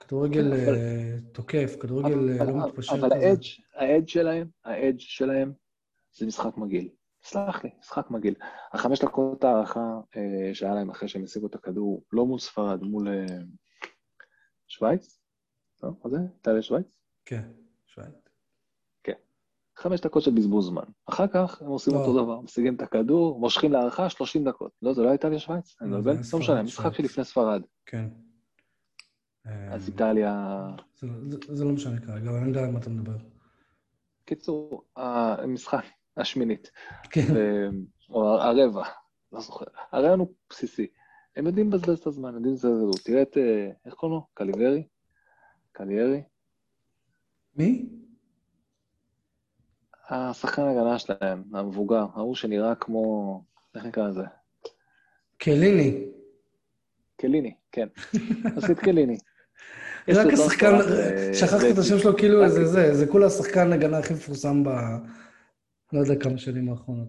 כדורגל 0.00 0.56
כן, 0.56 0.74
אה, 0.74 1.16
תוקף, 1.32 1.76
כדורגל 1.80 2.40
אה, 2.40 2.44
לא 2.44 2.66
מתפשר. 2.66 2.94
אבל 2.94 3.12
האדג' 3.74 4.08
שלהם, 4.08 4.48
האדג' 4.64 4.98
שלהם 4.98 5.52
זה 6.12 6.26
משחק 6.26 6.56
מגעיל. 6.56 6.88
סלח 7.22 7.64
לי, 7.64 7.70
משחק 7.78 8.10
מגעיל. 8.10 8.34
החמש 8.72 9.00
דקות 9.00 9.44
הערכה 9.44 10.00
אה, 10.16 10.54
שהיה 10.54 10.74
להם 10.74 10.90
אחרי 10.90 11.08
שהם 11.08 11.24
השיגו 11.24 11.46
את 11.46 11.54
הכדור, 11.54 12.04
לא 12.12 12.26
מול 12.26 12.38
ספרד, 12.38 12.82
מול 12.82 13.08
שווייץ? 14.68 15.20
לא? 15.82 15.90
מה 16.04 16.10
זה? 16.10 16.16
איטליה 16.36 16.62
שווייץ? 16.62 16.86
כן. 17.24 17.42
חמש 19.78 20.00
דקות 20.00 20.22
של 20.22 20.30
בזבוז 20.30 20.66
זמן. 20.66 20.82
אחר 21.06 21.26
כך 21.26 21.62
הם 21.62 21.68
עושים 21.68 21.94
לא. 21.94 21.98
אותו 21.98 22.22
דבר, 22.24 22.40
משיגים 22.40 22.74
את 22.74 22.82
הכדור, 22.82 23.40
מושכים 23.40 23.72
להערכה 23.72 24.10
30 24.10 24.44
דקות. 24.44 24.72
לא, 24.82 24.92
זה 24.92 25.02
לא 25.02 25.08
הייתה 25.08 25.28
לשוויץ, 25.28 25.76
אני 25.80 25.88
מבלבל, 25.88 26.16
לא 26.32 26.38
משנה, 26.38 26.62
משחק 26.62 26.94
שלפני 26.94 27.24
ספרד. 27.24 27.62
כן. 27.86 28.08
אז 29.44 29.88
איטליה... 29.88 30.60
זה 31.48 31.64
לא 31.64 31.70
משנה 31.70 32.00
כרגע, 32.00 32.30
אבל 32.30 32.38
אני 32.38 32.48
יודע 32.48 32.64
על 32.64 32.70
מה 32.70 32.78
אתה 32.78 32.90
מדבר. 32.90 33.16
קיצור, 34.24 34.84
המשחק, 34.96 35.84
השמינית. 36.16 36.70
כן. 37.10 37.34
או 38.10 38.28
הרבע, 38.28 38.84
לא 39.32 39.40
זוכר. 39.40 39.64
הרעיון 39.92 40.20
הוא 40.20 40.34
בסיסי. 40.50 40.86
הם 41.36 41.46
יודעים 41.46 41.68
לבזבז 41.68 41.98
את 41.98 42.06
הזמן, 42.06 42.34
יודעים 42.34 42.54
לזלזל. 42.54 42.98
תראה 43.04 43.22
את, 43.22 43.36
אה, 43.36 43.70
איך 43.86 43.94
קוראים 43.94 44.18
לו? 44.18 44.26
קליברי? 44.34 44.86
קליירי? 45.72 46.22
מי? 47.56 47.88
השחקן 50.10 50.62
הגנה 50.62 50.98
שלהם, 50.98 51.42
המבוגר, 51.52 52.06
ההוא 52.14 52.34
שנראה 52.34 52.74
כמו, 52.74 53.42
איך 53.74 53.84
נקרא 53.84 54.08
לזה? 54.08 54.24
קליני. 55.38 56.06
קליני, 57.16 57.54
כן. 57.72 57.88
עשית 58.56 58.78
קליני. 58.78 59.18
רק 60.08 60.32
השחקן, 60.32 60.72
שכחתי 61.34 61.72
את 61.72 61.78
השם 61.78 61.98
שלו, 61.98 62.16
כאילו 62.16 62.48
זה 62.48 62.66
זה, 62.66 62.94
זה 62.94 63.06
כולה 63.06 63.26
השחקן 63.26 63.72
הגנה 63.72 63.98
הכי 63.98 64.14
מפורסם 64.14 64.64
ב... 64.64 64.68
לא 65.92 65.98
יודע 66.00 66.14
כמה 66.20 66.38
שנים 66.38 66.68
האחרונות. 66.68 67.08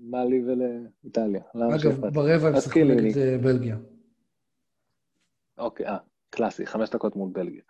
מה 0.00 0.24
לי 0.24 0.42
ולאיטליה? 0.44 1.42
אגב, 1.54 2.06
ברבע 2.12 2.48
הם 2.48 2.60
שיחקו 2.60 2.80
נגד 2.80 3.18
אה, 3.18 3.38
בלגיה. 3.38 3.76
אוקיי, 5.58 5.86
אה, 5.86 5.96
קלאסי, 6.30 6.66
חמש 6.66 6.90
דקות 6.90 7.16
מול 7.16 7.30
בלגיה. 7.32 7.62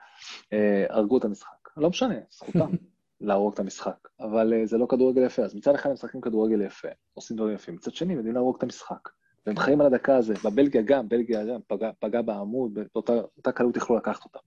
אה, 0.53 0.87
הרגו 0.89 1.19
את 1.19 1.25
המשחק. 1.25 1.69
לא 1.77 1.91
משנה, 1.91 2.15
זכותם 2.31 2.71
להרוג 3.21 3.53
את 3.53 3.59
המשחק, 3.59 4.09
אבל 4.21 4.55
אה, 4.55 4.67
זה 4.67 4.79
לא 4.79 4.87
כדורגל 4.87 5.27
יפה. 5.27 5.43
אז 5.43 5.55
מצד 5.55 5.75
אחד 5.75 5.89
הם 5.89 5.95
משחקים 5.95 6.21
כדורגל 6.21 6.63
יפה, 6.63 6.89
עושים 7.15 7.37
דברים 7.37 7.55
יפים, 7.55 7.75
מצד 7.75 7.95
שני 7.95 8.13
הם 8.13 8.19
יודעים 8.19 8.35
להרוג 8.35 8.57
את 8.57 8.63
המשחק. 8.63 9.09
והם 9.47 9.57
חיים 9.57 9.81
על 9.81 9.87
הדקה 9.87 10.17
הזו. 10.17 10.35
בבלגיה 10.45 10.83
גם, 10.83 11.09
בלגיה 11.09 11.45
גם 11.45 11.61
פגע, 11.67 11.91
פגע 11.99 12.23
בעמוד, 12.23 12.79
באותה 12.95 13.53
קלות 13.53 13.77
יכלו 13.77 13.97
לקחת 13.97 14.25
אותה. 14.25 14.39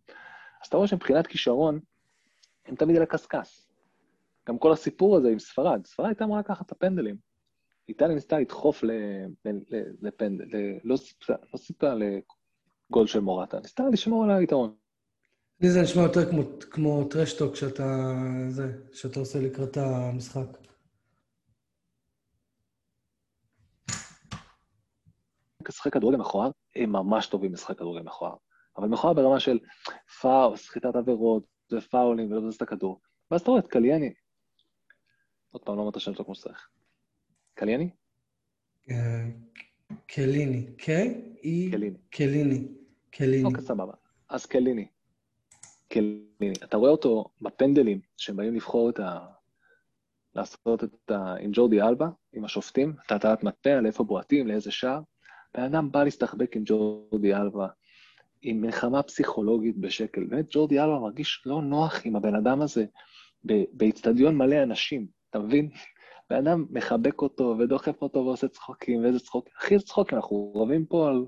אז 0.61 0.67
אתה 0.67 0.77
רואה 0.77 0.87
שמבחינת 0.87 1.27
כישרון, 1.27 1.79
הם 2.65 2.75
תמיד 2.75 2.95
על 2.95 3.03
הקשקש. 3.03 3.67
גם 4.47 4.57
כל 4.57 4.71
הסיפור 4.71 5.17
הזה 5.17 5.29
עם 5.29 5.39
ספרד, 5.39 5.85
ספרד 5.85 6.05
הייתה 6.05 6.23
אמורה 6.23 6.39
לקחת 6.39 6.65
את 6.65 6.71
הפנדלים. 6.71 7.15
איטליה 7.89 8.15
ניסתה 8.15 8.39
לדחוף 8.39 8.83
לפנדל, 10.01 10.45
לא 10.83 10.97
סיפרה 11.57 11.95
לא 11.95 12.07
לגול 12.89 13.07
של 13.07 13.19
מורטה, 13.19 13.59
ניסתה 13.59 13.83
לשמור 13.91 14.23
על 14.23 14.31
היתרון. 14.31 14.75
לי 15.61 15.69
זה 15.69 15.81
נשמע 15.81 16.01
יותר 16.01 16.29
כמו, 16.29 16.41
כמו 16.71 17.03
טרשטוק 17.03 17.55
שאתה, 17.55 18.13
זה, 18.49 18.63
שאתה 18.93 19.19
עושה 19.19 19.39
לקראת 19.39 19.77
המשחק. 19.77 20.57
לשחק 25.67 25.93
כדורגל 25.93 26.17
מכוער, 26.17 26.51
הם 26.75 26.91
ממש 26.91 27.27
טובים 27.27 27.53
לשחק 27.53 27.77
כדורגל 27.77 28.01
מכוער. 28.01 28.35
אבל 28.77 28.87
מכוער 28.87 29.13
ברמה 29.13 29.39
של 29.39 29.59
פאול, 30.21 30.57
סחיטת 30.57 30.95
עבירות, 30.95 31.43
ופאולים, 31.71 32.31
ולא 32.31 32.49
את 32.55 32.61
הכדור. 32.61 33.01
ואז 33.31 33.41
אתה 33.41 33.51
רואה 33.51 33.61
את 33.61 33.67
קליאני. 33.67 34.13
עוד 35.51 35.63
פעם, 35.63 35.75
לא 35.75 35.79
אומר 35.79 35.91
את 35.91 35.95
השם 35.95 36.13
שלו 36.13 36.25
כמו 36.25 36.35
שצריך. 36.35 36.69
קליאני? 37.53 37.89
אה, 38.89 38.95
קליני. 40.07 40.67
ק? 40.77 40.89
קליני. 41.41 41.91
קליני. 42.09 42.67
קליני. 43.11 43.43
אוקיי, 43.43 43.61
סבבה. 43.61 43.93
אז 44.29 44.45
קליני. 44.45 44.87
קליני. 45.91 46.53
אתה 46.63 46.77
רואה 46.77 46.91
אותו 46.91 47.25
בפנדלים, 47.41 47.99
שהם 48.17 48.35
באים 48.35 48.55
לבחור 48.55 48.89
את 48.89 48.99
ה... 48.99 49.19
לעשות 50.35 50.83
את 50.83 51.11
ה... 51.11 51.35
עם 51.39 51.51
ג'ורדי 51.53 51.81
אלבה, 51.81 52.09
עם 52.33 52.45
השופטים, 52.45 52.95
את 53.05 53.11
הטלת 53.11 53.43
מטה, 53.43 53.81
לאיפה 53.81 54.03
בועטים, 54.03 54.47
לאיזה 54.47 54.71
שער. 54.71 55.01
בן 55.57 55.63
אדם 55.63 55.91
בא 55.91 56.03
להסתחבק 56.03 56.55
עם 56.55 56.63
ג'ורדי 56.65 57.35
אלבה, 57.35 57.67
עם 58.41 58.61
מלחמה 58.61 59.03
פסיכולוגית 59.03 59.77
בשקל. 59.77 60.23
באמת, 60.23 60.45
ג'ורדי 60.49 60.79
אלבה 60.79 60.99
מרגיש 60.99 61.43
לא 61.45 61.61
נוח 61.61 62.01
עם 62.05 62.15
הבן 62.15 62.35
אדם 62.35 62.61
הזה 62.61 62.85
באיצטדיון 63.73 64.37
מלא 64.37 64.63
אנשים, 64.63 65.07
אתה 65.29 65.39
מבין? 65.39 65.69
בן 66.29 66.47
אדם 66.47 66.65
מחבק 66.69 67.21
אותו 67.21 67.55
ודוחף 67.59 68.01
אותו 68.01 68.19
ועושה 68.19 68.47
צחוקים, 68.47 69.03
ואיזה 69.03 69.19
צחוקים. 69.19 69.53
הכי 69.57 69.79
צחוקים, 69.79 70.17
אנחנו 70.17 70.53
רבים 70.55 70.85
פה 70.85 71.09
על 71.09 71.25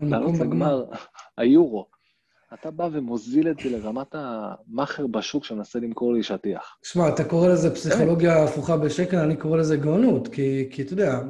לעלות 0.00 0.34
לגמר 0.40 0.84
היורו. 1.38 1.93
אתה 2.54 2.70
בא 2.70 2.88
ומוזיל 2.92 3.50
את 3.50 3.56
זה 3.64 3.70
לרמת 3.70 4.14
המאכר 4.14 5.06
בשוק 5.06 5.44
שמנסה 5.44 5.78
למכור 5.78 6.12
לי 6.14 6.22
שטיח. 6.22 6.76
שמע, 6.82 7.08
אתה 7.08 7.24
קורא 7.24 7.48
לזה 7.48 7.74
פסיכולוגיה 7.74 8.44
הפוכה 8.44 8.76
בשקל, 8.76 9.16
אני 9.16 9.36
קורא 9.36 9.58
לזה 9.58 9.76
גאונות, 9.76 10.28
כי, 10.28 10.68
כי 10.70 10.82
אתה 10.82 10.92
יודע, 10.92 11.20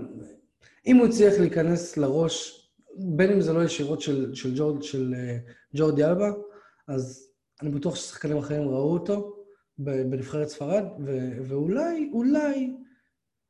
אם 0.86 0.96
הוא 0.96 1.06
הצליח 1.06 1.34
להיכנס 1.38 1.96
לראש, 1.96 2.60
בין 2.96 3.32
אם 3.32 3.40
זה 3.40 3.52
לא 3.52 3.64
ישירות 3.64 4.00
של, 4.00 4.34
של, 4.34 4.52
ג'ורד, 4.56 4.82
של 4.82 5.14
uh, 5.14 5.50
ג'ורדי 5.76 6.04
אלבה, 6.04 6.32
אז 6.88 7.30
אני 7.62 7.70
בטוח 7.70 7.96
ששחקנים 7.96 8.38
אחרים 8.38 8.68
ראו 8.68 8.92
אותו 8.92 9.36
בנבחרת 9.78 10.48
ספרד, 10.48 10.84
ו, 11.04 11.28
ואולי, 11.48 12.10
אולי 12.12 12.72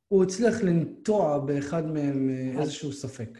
הוא 0.07 0.23
הצליח 0.23 0.61
לנטוע 0.61 1.39
באחד 1.39 1.85
מהם 1.85 2.29
uh, 2.29 2.61
איזשהו 2.61 2.93
ספק. 2.93 3.39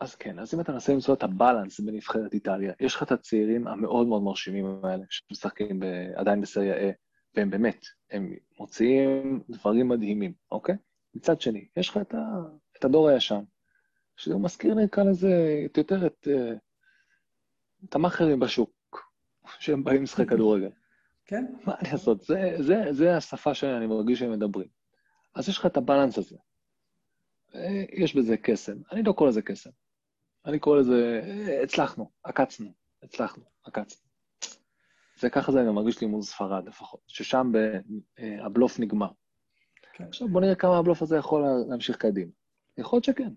אז 0.00 0.14
כן, 0.14 0.38
אז 0.38 0.54
אם 0.54 0.60
אתה 0.60 0.72
מנסה 0.72 0.92
למצוא 0.92 1.14
את 1.14 1.22
הבלנס 1.22 1.80
בנבחרת 1.80 2.34
איטליה, 2.34 2.72
יש 2.80 2.94
לך 2.94 3.02
את 3.02 3.12
הצעירים 3.12 3.66
המאוד 3.66 4.06
מאוד 4.06 4.22
מרשימים 4.22 4.84
האלה, 4.84 5.04
שמשחקים 5.10 5.80
ב, 5.80 5.84
עדיין 6.14 6.40
בסריה 6.40 6.90
A, 6.90 6.94
והם 7.34 7.50
באמת, 7.50 7.84
הם 8.10 8.34
מוציאים 8.60 9.42
דברים 9.50 9.88
מדהימים, 9.88 10.32
אוקיי? 10.52 10.74
מצד 11.14 11.40
שני, 11.40 11.68
יש 11.76 11.88
לך 11.88 11.96
את 11.96 12.14
ה... 12.14 12.18
את 12.78 12.84
הדור 12.84 13.08
הישן, 13.08 13.40
שזה 14.16 14.36
מזכיר, 14.36 14.74
נקרא 14.74 15.04
לזה, 15.04 15.64
יותר 15.76 16.06
את, 16.06 16.28
אה, 16.30 16.52
את 17.84 17.94
המאכערים 17.94 18.40
בשוק, 18.40 19.12
שהם 19.58 19.84
באים 19.84 20.02
לשחק 20.02 20.28
כדורגל. 20.30 20.70
כן. 21.26 21.46
מה 21.66 21.74
אני 21.80 21.92
אעשות? 21.92 22.22
זה, 22.22 22.56
זה, 22.58 22.84
זה 22.90 23.16
השפה 23.16 23.54
שאני 23.54 23.86
מרגיש 23.86 24.18
שהם 24.18 24.32
מדברים. 24.32 24.68
אז 25.34 25.48
יש 25.48 25.58
לך 25.58 25.66
את 25.66 25.76
הבלנס 25.76 26.18
הזה. 26.18 26.36
אה, 27.54 27.84
יש 27.92 28.16
בזה 28.16 28.36
קסם. 28.36 28.76
אני 28.92 29.02
לא 29.02 29.12
קורא 29.12 29.28
לזה 29.28 29.42
קסם. 29.42 29.70
אני 30.46 30.58
קורא 30.58 30.78
לזה, 30.78 31.20
אה, 31.24 31.62
הצלחנו, 31.62 32.10
עקצנו, 32.24 32.72
הצלחנו, 33.02 33.42
עקצנו. 33.64 34.10
זה 35.20 35.30
ככה 35.30 35.52
זה 35.52 35.60
אני 35.60 35.70
מרגיש 35.70 36.00
לי 36.00 36.06
מול 36.06 36.22
ספרד 36.22 36.66
לפחות, 36.66 37.00
ששם 37.06 37.52
הבלוף 38.18 38.80
נגמר. 38.80 39.08
כן. 39.92 40.04
עכשיו 40.04 40.28
בוא 40.28 40.40
נראה 40.40 40.54
כמה 40.54 40.78
הבלוף 40.78 41.02
הזה 41.02 41.16
יכול 41.16 41.44
להמשיך 41.68 41.96
קדימה. 41.96 42.30
יכול 42.78 42.96
להיות 42.96 43.04
שכן. 43.04 43.32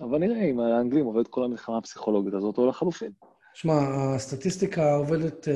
אבל 0.00 0.18
נראה 0.18 0.44
אם 0.44 0.60
האנגלים 0.60 1.04
עובד 1.04 1.28
כל 1.28 1.44
המלחמה 1.44 1.78
הפסיכולוגית 1.78 2.34
הזאת 2.34 2.58
או 2.58 2.66
לחלופין. 2.66 3.12
שמע, 3.54 3.72
הסטטיסטיקה 4.14 4.94
עובדת 4.94 5.48
אה, 5.48 5.54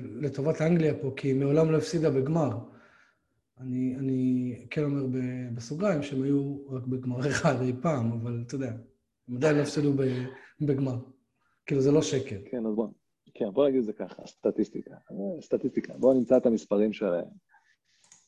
לטובת 0.00 0.60
אנגליה 0.60 0.94
פה, 0.94 1.10
כי 1.16 1.28
היא 1.28 1.34
מעולם 1.34 1.70
לא 1.70 1.76
הפסידה 1.78 2.10
בגמר. 2.10 2.50
אני, 3.60 3.96
אני 3.96 4.66
כן 4.70 4.84
אומר 4.84 5.06
בסוגריים 5.54 6.02
שהם 6.02 6.22
היו 6.22 6.56
רק 6.70 6.86
בגמר 6.86 7.28
אחד 7.30 7.62
אי 7.62 7.72
פעם, 7.82 8.12
אבל 8.12 8.42
אתה 8.46 8.54
יודע, 8.54 8.72
הם 9.28 9.36
עדיין 9.36 9.56
לא 9.56 9.62
הפסידו 9.62 9.92
בגמר. 10.60 10.96
כאילו, 11.66 11.80
זה 11.80 11.92
לא 11.92 12.02
שקר. 12.02 12.36
כן, 12.50 12.66
אז 12.66 12.74
בוא, 12.74 12.88
כן, 13.34 13.50
בוא 13.50 13.68
נגיד 13.68 13.78
את 13.78 13.84
זה 13.84 13.92
ככה, 13.92 14.26
סטטיסטיקה. 14.26 14.94
סטטיסטיקה. 15.40 15.94
בוא 15.98 16.14
נמצא 16.14 16.36
את 16.36 16.46
המספרים 16.46 16.92
של, 16.92 17.06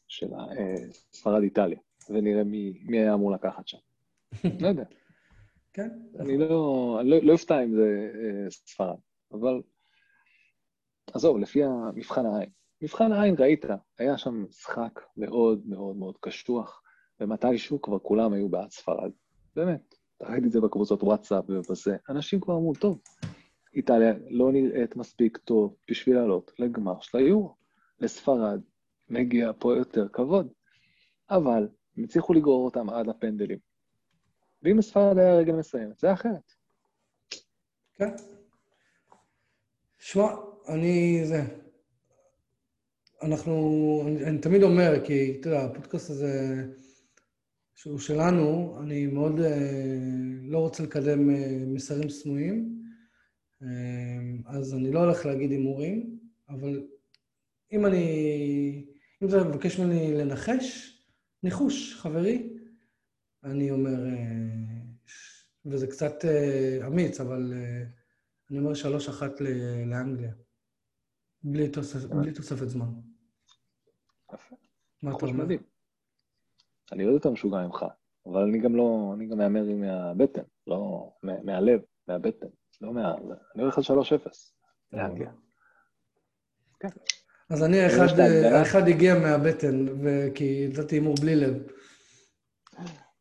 של 0.09 0.35
אה, 0.35 0.75
ספרד-איטליה. 1.13 1.79
ונראה 2.11 2.45
מי, 2.45 2.83
מי 2.85 2.99
היה 2.99 3.15
אמור 3.15 3.33
לקחת 3.33 3.69
שם. 3.69 3.79
לא 4.63 4.69
יודע. 4.69 4.85
כן. 5.73 5.89
אני 6.21 6.39
לא, 6.39 7.01
לא, 7.05 7.19
לא 7.23 7.33
אופתע 7.33 7.65
אם 7.65 7.75
זה 7.75 8.11
אה, 8.15 8.51
ספרד, 8.51 8.97
אבל 9.33 9.63
עזוב, 11.13 11.39
לפי 11.39 11.65
המבחן 11.65 12.27
העין. 12.27 12.51
מבחן 12.83 13.13
העין 13.13 13.35
ראית, 13.39 13.65
היה 13.99 14.19
שם 14.19 14.45
משחק 14.49 15.01
מאוד 15.17 15.63
מאוד 15.67 15.97
מאוד 15.97 16.17
קשוח, 16.21 16.83
ומתישהו 17.21 17.83
כבר 17.83 17.99
כולם 17.99 18.33
היו 18.33 18.49
בעד 18.49 18.71
ספרד. 18.71 19.11
באמת, 19.57 19.95
ראיתי 20.23 20.47
את 20.47 20.53
זה 20.53 20.61
בקבוצות 20.61 21.03
וואטסאפ 21.03 21.45
ובזה. 21.49 21.97
אנשים 22.09 22.41
כבר 22.41 22.55
אמרו, 22.55 22.75
טוב, 22.75 23.01
איטליה 23.75 24.15
לא 24.29 24.53
נראית 24.53 24.97
מספיק 24.97 25.37
טוב 25.37 25.77
בשביל 25.91 26.17
לעלות 26.17 26.53
לגמר 26.59 27.01
של 27.01 27.19
היורו. 27.19 27.55
לספרד 28.01 28.61
מגיע 29.09 29.51
פה 29.59 29.77
יותר 29.77 30.09
כבוד. 30.09 30.49
אבל 31.31 31.69
הם 31.97 32.05
הצליחו 32.05 32.33
לגרור 32.33 32.65
אותם 32.65 32.91
עד 32.91 33.07
לפנדלים. 33.07 33.59
ואם 34.63 34.79
הספרד 34.79 35.19
היה 35.19 35.37
רגל 35.37 35.53
מסיימת, 35.53 35.99
זה 35.99 36.13
אחרת. 36.13 36.53
כן. 37.95 38.11
שמע, 39.99 40.35
אני... 40.69 41.21
זה... 41.25 41.43
אנחנו... 43.23 43.53
אני, 44.07 44.25
אני 44.25 44.39
תמיד 44.39 44.63
אומר, 44.63 45.05
כי, 45.05 45.37
אתה 45.41 45.49
יודע, 45.49 45.65
הפודקאסט 45.65 46.11
הזה, 46.11 46.65
שהוא 47.77 47.99
שלנו, 47.99 48.79
אני 48.83 49.07
מאוד 49.07 49.41
אה, 49.41 49.99
לא 50.43 50.59
רוצה 50.59 50.83
לקדם 50.83 51.31
אה, 51.31 51.65
מסרים 51.67 52.09
סמויים, 52.09 52.83
אה, 53.63 53.69
אז 54.47 54.75
אני 54.75 54.93
לא 54.93 55.01
הולך 55.01 55.27
להגיד 55.27 55.51
הימורים, 55.51 56.19
אבל 56.49 56.87
אם 57.73 57.87
אני... 57.87 58.87
אם 59.23 59.29
אתה 59.29 59.45
מבקש 59.45 59.79
ממני 59.79 60.15
לנחש, 60.15 60.97
ניחוש, 61.43 61.95
חברי. 61.95 62.53
אני 63.45 63.71
אומר, 63.71 63.99
וזה 65.67 65.87
קצת 65.87 66.25
אמיץ, 66.87 67.21
אבל 67.21 67.55
אני 68.51 68.59
אומר 68.59 68.75
שלוש 68.75 69.09
אחת 69.09 69.41
לאנגליה. 69.87 70.33
בלי, 71.43 71.69
תוספ... 71.69 72.05
בלי 72.05 72.33
תוספת 72.33 72.69
זמן. 72.69 72.89
יפה. 74.35 74.57
מה 75.03 75.17
אתה 75.17 75.27
אומר? 75.27 75.47
אני 76.93 77.05
עוד 77.05 77.15
יותר 77.15 77.31
משוגע 77.31 77.59
ממך, 77.59 77.85
אבל 78.27 78.43
אני 78.43 78.59
גם 78.59 78.77
לא, 78.77 79.13
אני 79.15 79.27
גם 79.27 79.39
מהמר 79.39 79.65
מהבטן, 79.65 80.43
לא 80.67 81.11
מהלב, 81.23 81.81
מהבטן, 82.09 82.47
לא 82.81 82.93
מה... 82.93 83.15
אני 83.55 83.63
הולך 83.63 83.79
על 83.79 83.85
3-0 83.85 84.29
לאנגליה. 84.93 85.31
כן. 86.81 86.89
אז 87.51 87.63
אני, 87.63 87.81
האחד, 87.81 88.21
האחד 88.21 88.89
הגיע 88.89 89.19
מהבטן, 89.19 89.87
כי 90.35 90.69
נתתי 90.69 90.97
הימור 90.97 91.15
בלי 91.21 91.37
לב. 91.37 91.63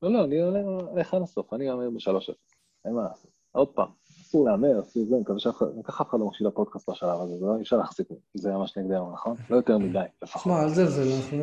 לא, 0.01 0.13
לא, 0.13 0.23
אני 0.25 0.41
עולה 0.41 0.59
לך 0.95 1.17
לסוף, 1.23 1.53
אני 1.53 1.71
אאמר 1.71 1.89
בשלוש 1.89 2.29
אפס. 2.29 2.55
אין 2.85 2.93
מה 2.93 3.03
לעשות. 3.03 3.31
עוד 3.51 3.67
פעם, 3.67 3.89
אסור 4.21 4.45
להמר, 4.45 4.81
אסור 4.81 5.05
זה, 5.05 5.15
אני 5.15 5.21
מקווה 5.21 5.39
שככה 5.39 6.03
אף 6.03 6.09
אחד 6.09 6.19
לא 6.19 6.25
מקשיב 6.25 6.47
לפודקאסט 6.47 6.89
בשלב 6.89 7.21
הזה, 7.21 7.37
זה 7.37 7.45
לא 7.45 7.55
אי 7.57 7.61
אפשר 7.61 7.77
להחזיק, 7.77 8.07
זה 8.33 8.51
ממש 8.51 8.77
נגדנו, 8.77 9.11
נכון? 9.13 9.35
לא 9.49 9.55
יותר 9.55 9.77
מדי, 9.77 9.99
לפחות. 10.23 10.43
שמע, 10.43 10.61
על 10.61 10.69
זה 10.69 10.85
זה, 10.85 11.01
אנחנו, 11.15 11.37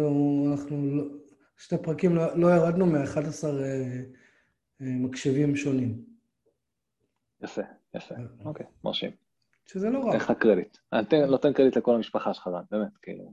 לא- 0.96 1.21
שתי 1.62 1.76
פרקים 1.82 2.14
לא, 2.14 2.38
לא 2.38 2.54
ירדנו 2.54 2.86
מ-11 2.86 3.18
אה, 3.18 3.50
אה, 4.80 4.86
מקשיבים 4.86 5.56
שונים. 5.56 6.04
יפה, 7.42 7.62
יפה, 7.94 8.14
אוקיי, 8.44 8.66
מרשים. 8.84 9.10
שזה 9.66 9.90
לא 9.90 10.04
רע. 10.04 10.16
לך 10.16 10.32
קרדיט. 10.38 10.78
אני 10.92 11.26
נותן 11.26 11.52
קרדיט 11.52 11.76
לכל 11.76 11.94
המשפחה 11.94 12.34
שלך, 12.34 12.50
באמת, 12.70 12.96
כאילו. 13.02 13.32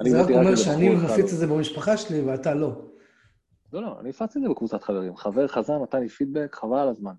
זה 0.00 0.22
רק 0.22 0.30
אומר 0.30 0.56
שאני 0.56 0.88
מפיץ 0.88 1.32
את 1.32 1.38
זה 1.38 1.46
במשפחה 1.46 1.96
שלי 1.96 2.20
ואתה 2.20 2.54
לא. 2.54 2.84
לא, 3.72 3.82
לא, 3.82 4.00
אני 4.00 4.10
הפצתי 4.10 4.38
את 4.38 4.44
זה 4.44 4.48
בקבוצת 4.50 4.82
חברים. 4.82 5.16
חבר 5.16 5.48
חזר, 5.48 5.82
נתן 5.82 6.00
לי 6.00 6.08
פידבק, 6.08 6.54
חבל 6.54 6.78
על 6.78 6.88
הזמן. 6.88 7.14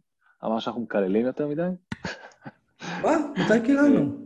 אמר 0.45 0.59
שאנחנו 0.59 0.81
מקללים 0.81 1.25
יותר 1.25 1.47
מדי? 1.47 1.69
מה? 3.01 3.17
מתי 3.31 3.65
קיללנו? 3.65 4.18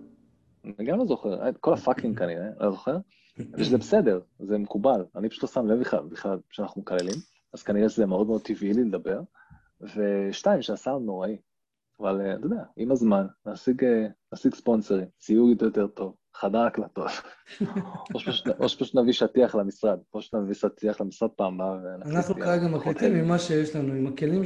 אני 0.66 0.86
גם 0.86 0.98
לא 0.98 1.06
זוכר, 1.06 1.52
כל 1.60 1.74
הפאקינג 1.74 2.18
כנראה, 2.20 2.48
לא 2.60 2.72
זוכר? 2.72 2.98
ושזה 3.58 3.78
בסדר, 3.78 4.20
זה 4.40 4.58
מקובל. 4.58 5.06
אני 5.16 5.30
פשוט 5.30 5.44
לא 5.44 5.50
שם 5.50 5.68
לב 5.68 5.80
בכלל 6.10 6.40
שאנחנו 6.50 6.82
מקללים, 6.82 7.16
אז 7.54 7.64
כנראה 7.64 7.90
שזה 7.90 8.06
מאוד 8.06 8.28
מאוד 8.28 8.42
טבעי 8.42 8.74
לי 8.74 8.84
לדבר. 8.84 9.22
ושתיים, 9.82 10.62
שהסאונד 10.62 11.06
נוראי. 11.06 11.38
אבל 12.00 12.22
אה, 12.22 12.34
אתה 12.34 12.46
יודע, 12.46 12.64
עם 12.78 12.92
הזמן, 12.92 13.26
נשיג, 13.46 13.84
אה, 13.84 14.08
נשיג 14.34 14.56
ספונסרים, 14.56 15.06
ציור 15.20 15.50
יותר 15.62 15.88
טוב, 15.88 16.16
חדר 16.36 16.60
הקלטות. 16.60 17.12
או 18.62 18.70
שפשוט 18.70 18.96
נביא 18.96 19.14
שטיח 19.14 19.56
למשרד, 19.56 20.00
או 20.14 20.22
שנביא 20.22 20.54
שטיח 20.54 21.02
למשרד 21.02 21.30
פעם 21.30 21.62
הבאה. 21.62 21.96
אנחנו 22.06 22.36
כרגע 22.36 22.68
מקליטים 22.68 23.14
ממה 23.14 23.40
שיש 23.40 23.76
לנו, 23.76 23.94
עם 23.94 24.08
הכלים 24.08 24.42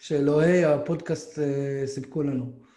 שאלוהי 0.00 0.64
הפודקאסט 0.64 1.38
אה, 1.38 1.82
סיפקו 1.86 2.22
לנו. 2.22 2.67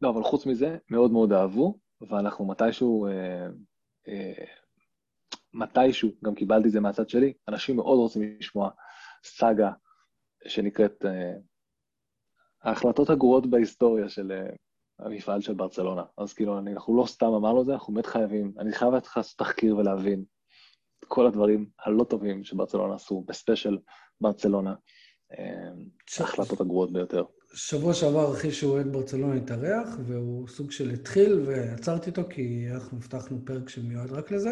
לא, 0.00 0.10
אבל 0.10 0.22
חוץ 0.22 0.46
מזה, 0.46 0.76
מאוד 0.90 1.10
מאוד 1.10 1.32
אהבו, 1.32 1.78
ואנחנו 2.00 2.46
מתישהו, 2.46 3.06
אה, 3.06 3.46
אה, 4.08 4.44
מתישהו, 5.54 6.10
גם 6.24 6.34
קיבלתי 6.34 6.68
את 6.68 6.72
זה 6.72 6.80
מהצד 6.80 7.08
שלי, 7.08 7.32
אנשים 7.48 7.76
מאוד 7.76 7.98
רוצים 7.98 8.36
לשמוע 8.38 8.70
סאגה 9.24 9.70
שנקראת 10.48 11.04
ההחלטות 12.62 13.10
הגרועות 13.10 13.46
בהיסטוריה 13.46 14.08
של 14.08 14.32
המפעל 14.98 15.40
של 15.40 15.54
ברצלונה. 15.54 16.02
אז 16.18 16.32
כאילו, 16.32 16.58
אנחנו 16.58 16.96
לא 16.96 17.06
סתם 17.06 17.26
אמרנו 17.26 17.60
את 17.60 17.66
זה, 17.66 17.72
אנחנו 17.72 17.94
באמת 17.94 18.06
חייבים, 18.06 18.52
אני 18.58 18.72
חייב 18.72 18.92
לעשות 18.92 19.38
תחקיר 19.38 19.76
ולהבין 19.76 20.24
את 20.98 21.04
כל 21.04 21.26
הדברים 21.26 21.70
הלא 21.78 22.04
טובים 22.04 22.44
שברצלונה 22.44 22.94
עשו, 22.94 23.24
בספיישל 23.26 23.78
ברצלונה, 24.20 24.74
ש... 26.06 26.20
ההחלטות 26.20 26.60
הגרועות 26.60 26.92
ביותר. 26.92 27.24
שבוע 27.54 27.94
שעבר 27.94 28.32
אחי 28.32 28.50
שהוא 28.52 28.72
אוהד 28.72 28.92
ברצלונה 28.92 29.34
התארח, 29.34 29.88
והוא 30.06 30.48
סוג 30.48 30.70
של 30.70 30.90
התחיל, 30.90 31.42
ועצרתי 31.46 32.10
אותו 32.10 32.22
כי 32.30 32.66
אנחנו 32.74 32.98
הבטחנו 32.98 33.38
פרק 33.44 33.68
שמיועד 33.68 34.12
רק 34.12 34.30
לזה. 34.30 34.50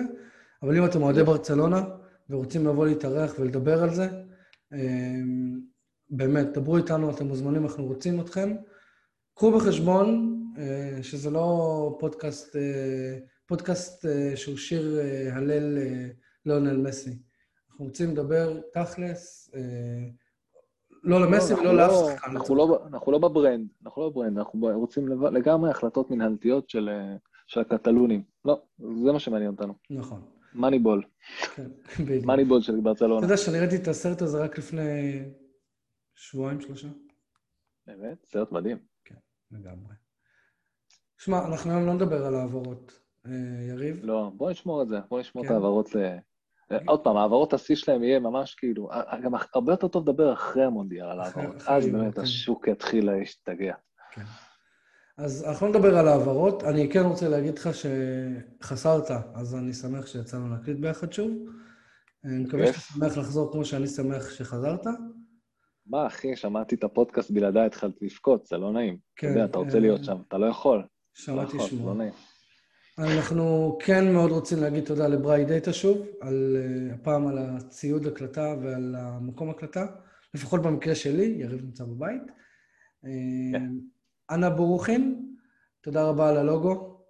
אבל 0.62 0.76
אם 0.76 0.84
אתם 0.84 1.02
אוהדי 1.02 1.22
ברצלונה 1.22 1.82
ורוצים 2.30 2.66
לבוא 2.66 2.86
להתארח 2.86 3.34
ולדבר 3.38 3.82
על 3.82 3.94
זה, 3.94 4.08
אמ, 4.72 5.60
באמת, 6.10 6.52
דברו 6.52 6.76
איתנו, 6.76 7.10
אתם 7.10 7.26
מוזמנים, 7.26 7.64
אנחנו 7.64 7.86
רוצים 7.86 8.20
אתכם. 8.20 8.56
קחו 9.34 9.52
בחשבון 9.52 10.34
אה, 10.58 11.02
שזה 11.02 11.30
לא 11.30 11.96
פודקאסט, 12.00 12.56
אה, 12.56 13.18
פודקאסט 13.46 14.06
אה, 14.06 14.36
שהוא 14.36 14.56
שיר 14.56 15.00
הלל 15.32 15.78
ליאונל 16.46 16.76
מסי. 16.76 17.18
אנחנו 17.70 17.84
רוצים 17.84 18.10
לדבר 18.10 18.60
תכלס, 18.72 19.50
לא 21.04 21.20
למסי 21.26 21.52
לא, 21.54 21.58
ולא 21.58 21.74
לאף 21.76 21.90
לא- 21.90 22.10
שחקן. 22.14 22.32
לא 22.32 22.86
אנחנו 22.86 23.12
לא 23.12 23.18
בברנד, 23.18 23.68
אנחנו 23.84 24.02
לא 24.02 24.08
בברנד, 24.10 24.38
אנחנו 24.38 24.60
רוצים 24.74 25.08
לגמרי 25.08 25.70
החלטות 25.70 26.10
מנהלתיות 26.10 26.70
של 26.70 27.60
הקטלונים. 27.60 28.22
לא, 28.44 28.62
זה 29.04 29.12
מה 29.12 29.18
שמעניין 29.20 29.50
אותנו. 29.50 29.74
נכון. 29.90 30.22
מאניבול. 30.54 31.02
כן, 31.54 31.68
בדיוק. 32.04 32.24
מאניבול 32.24 32.62
של 32.62 32.80
ברצלונה. 32.80 33.18
אתה 33.18 33.26
יודע 33.26 33.36
שאני 33.36 33.58
ראיתי 33.58 33.76
את 33.76 33.88
הסרט 33.88 34.22
הזה 34.22 34.44
רק 34.44 34.58
לפני 34.58 35.22
שבועיים, 36.14 36.60
שלושה. 36.60 36.88
באמת? 37.86 38.24
סרט 38.24 38.52
מדהים. 38.52 38.78
לגמרי. 39.50 39.94
שמע, 41.18 41.46
אנחנו 41.46 41.70
היום 41.70 41.86
לא 41.86 41.94
נדבר 41.94 42.26
על 42.26 42.34
העברות. 42.34 43.00
אה, 43.26 43.30
יריב? 43.68 44.00
לא, 44.02 44.30
בוא 44.36 44.50
נשמור 44.50 44.82
את 44.82 44.88
זה, 44.88 44.96
בוא 45.10 45.20
נשמור 45.20 45.44
כן. 45.44 45.50
את 45.50 45.54
העברות 45.54 45.94
ל... 45.94 45.98
אה, 45.98 46.18
עוד 46.86 47.00
פעם, 47.04 47.16
העברות 47.16 47.54
השיא 47.54 47.76
שלהם 47.76 48.04
יהיה 48.04 48.20
ממש 48.20 48.54
כאילו, 48.54 48.90
אה, 48.92 49.20
גם 49.20 49.32
הרבה 49.54 49.72
יותר 49.72 49.88
טוב 49.88 50.08
לדבר 50.08 50.32
אחרי 50.32 50.64
המונדיאל 50.64 51.06
על 51.06 51.20
העברות. 51.20 51.62
אז 51.66 51.86
באמת 51.86 52.14
כן. 52.14 52.20
השוק 52.20 52.68
יתחיל 52.68 53.10
להשתגע. 53.10 53.74
כן. 54.12 54.22
אז 55.18 55.44
אנחנו 55.48 55.68
נדבר 55.68 55.98
על 55.98 56.08
העברות. 56.08 56.64
אני 56.64 56.90
כן 56.90 57.02
רוצה 57.02 57.28
להגיד 57.28 57.58
לך 57.58 57.68
שחסרת, 57.74 59.10
אז 59.34 59.54
אני 59.54 59.72
שמח 59.72 60.06
שיצאנו 60.06 60.48
להקליט 60.48 60.78
ביחד 60.78 61.12
שוב. 61.12 61.30
אני 62.24 62.44
מקווה 62.44 62.66
שאתה 62.66 62.78
שמח 62.80 63.16
לחזור 63.16 63.52
כמו 63.52 63.64
שאני 63.64 63.86
שמח 63.86 64.30
שחזרת. 64.30 64.86
מה, 65.86 66.06
אחי, 66.06 66.36
שמעתי 66.36 66.74
את 66.74 66.84
הפודקאסט 66.84 67.30
בלעדיי, 67.30 67.66
התחלתי 67.66 68.04
לבכות, 68.04 68.46
זה 68.46 68.58
לא 68.58 68.72
נעים. 68.72 68.98
כן. 69.16 69.26
אתה 69.26 69.36
יודע, 69.36 69.44
אתה 69.44 69.58
רוצה 69.58 69.78
להיות 69.78 70.04
שם, 70.04 70.16
אתה 70.28 70.38
לא 70.38 70.46
יכול. 70.46 70.86
שמעתי 71.14 71.56
לא 71.56 71.66
שמוע. 71.66 71.92
לא 71.92 71.98
נעים. 71.98 72.12
אנחנו 72.98 73.78
כן 73.80 74.12
מאוד 74.12 74.30
רוצים 74.30 74.60
להגיד 74.60 74.84
תודה 74.84 75.08
לבראי 75.08 75.44
דאטה 75.44 75.72
שוב, 75.72 76.06
על, 76.20 76.56
uh, 76.56 76.94
הפעם 76.94 77.26
על 77.26 77.38
הציוד 77.38 78.06
הקלטה 78.06 78.54
ועל 78.62 78.94
המקום 78.98 79.50
הקלטה, 79.50 79.86
לפחות 80.34 80.62
במקרה 80.62 80.94
שלי, 80.94 81.24
יריב 81.24 81.64
נמצא 81.64 81.84
בבית. 81.84 82.22
כן. 83.52 83.70
אנה 84.30 84.50
בורוכין, 84.50 85.32
תודה 85.80 86.04
רבה 86.08 86.28
על 86.28 86.36
הלוגו. 86.36 87.00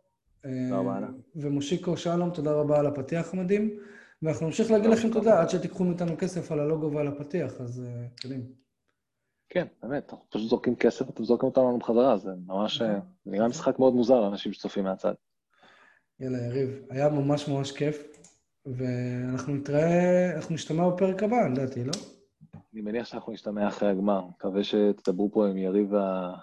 תודה 0.43 0.77
רבה, 0.77 0.97
אנה. 0.99 1.11
ומושיקו 1.37 1.97
שלום, 1.97 2.31
תודה 2.31 2.53
רבה 2.53 2.79
על 2.79 2.87
הפתיח 2.87 3.35
המדהים. 3.35 3.79
ואנחנו 4.23 4.47
נמשיך 4.47 4.71
להגיד 4.71 4.91
לכם 4.91 5.13
תודה 5.13 5.41
עד 5.41 5.51
שתיקחו 5.51 5.85
מאיתנו 5.85 6.19
כסף 6.19 6.53
על 6.53 6.61
הלוגו 6.61 6.93
ועל 6.93 7.09
הפתיח, 7.09 7.61
אז 7.61 7.83
קדימה. 8.17 8.45
כן, 9.49 9.67
באמת, 9.83 10.13
אנחנו 10.13 10.27
פשוט 10.31 10.49
זורקים 10.49 10.77
כסף 10.77 11.07
ואתם 11.07 11.25
זורקים 11.25 11.49
אותנו 11.49 11.79
בחזרה, 11.79 12.17
זה 12.17 12.31
ממש 12.47 12.83
נכון. 12.83 13.01
נראה 13.27 13.49
משחק 13.49 13.79
מאוד 13.79 13.95
מוזר 13.95 14.21
לאנשים 14.21 14.53
שצופים 14.53 14.85
מהצד. 14.85 15.15
יאללה, 16.21 16.39
יריב, 16.39 16.83
היה 16.91 17.09
ממש 17.09 17.49
ממש 17.49 17.73
כיף, 17.73 18.19
ואנחנו 18.67 19.55
נתראה, 19.55 20.33
אנחנו 20.37 20.55
נשתמע 20.55 20.89
בפרק 20.89 21.23
הבא, 21.23 21.49
לדעתי, 21.49 21.85
לא? 21.85 21.93
אני 22.75 22.83
מניח 22.83 23.07
שאנחנו 23.07 23.33
נשתמע 23.33 23.69
אחרי 23.69 23.89
הגמר, 23.89 24.27
מקווה 24.27 24.65
שתדברו 24.65 25.33
פה 25.33 25.47
עם 25.47 25.57
יריב 25.57 25.95
ה... 25.95 26.35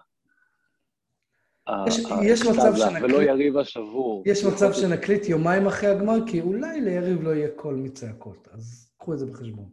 יש, 1.87 1.99
יש 2.23 2.41
מצב 2.41 2.73
שנקליט... 2.75 3.03
ולא 3.03 3.23
יריב 3.23 3.57
השבור. 3.57 4.23
יש 4.25 4.43
מצב 4.45 4.73
שנקליט 4.73 5.29
יומיים 5.29 5.67
אחרי 5.67 5.89
הגמר, 5.89 6.15
כי 6.27 6.41
אולי 6.41 6.81
ליריב 6.81 7.23
לא 7.23 7.29
יהיה 7.29 7.47
קול 7.55 7.75
מצעקות, 7.75 8.47
אז 8.51 8.91
קחו 8.97 9.13
את 9.13 9.19
זה 9.19 9.25
בחשבון. 9.25 9.69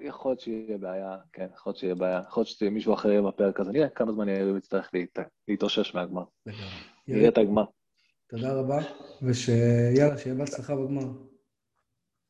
יכול 0.00 0.30
להיות 0.30 0.40
שיהיה 0.40 0.78
בעיה, 0.78 1.16
כן, 1.32 1.46
יכול 1.54 1.70
להיות 1.70 1.78
שיהיה 1.78 1.94
בעיה. 1.94 2.20
יכול 2.28 2.40
להיות 2.40 2.48
שמישהו 2.48 2.94
אחר 2.94 3.10
יהיה 3.10 3.22
בפרק 3.22 3.60
הזה. 3.60 3.72
נראה 3.72 3.88
כמה 3.88 4.12
זמן 4.12 4.28
יריב 4.28 4.56
יצטרך 4.56 4.90
להתאושש 5.48 5.94
מהגמר. 5.94 6.24
נראה 7.08 7.28
את 7.28 7.38
הגמר. 7.38 7.64
תודה 8.36 8.52
רבה, 8.52 8.78
ושיאללה, 9.22 10.18
שיהיה 10.18 10.34
בהצלחה 10.34 10.76
בגמר. 10.76 11.06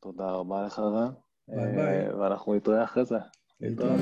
תודה 0.02 0.30
רבה 0.30 0.66
לך, 0.66 0.78
רן. 0.78 1.12
ביי 1.48 1.74
ביי. 1.74 2.12
ואנחנו 2.12 2.54
נתראה 2.54 2.84
אחרי 2.84 3.04
זה. 3.04 3.16
להתראות. 3.60 4.00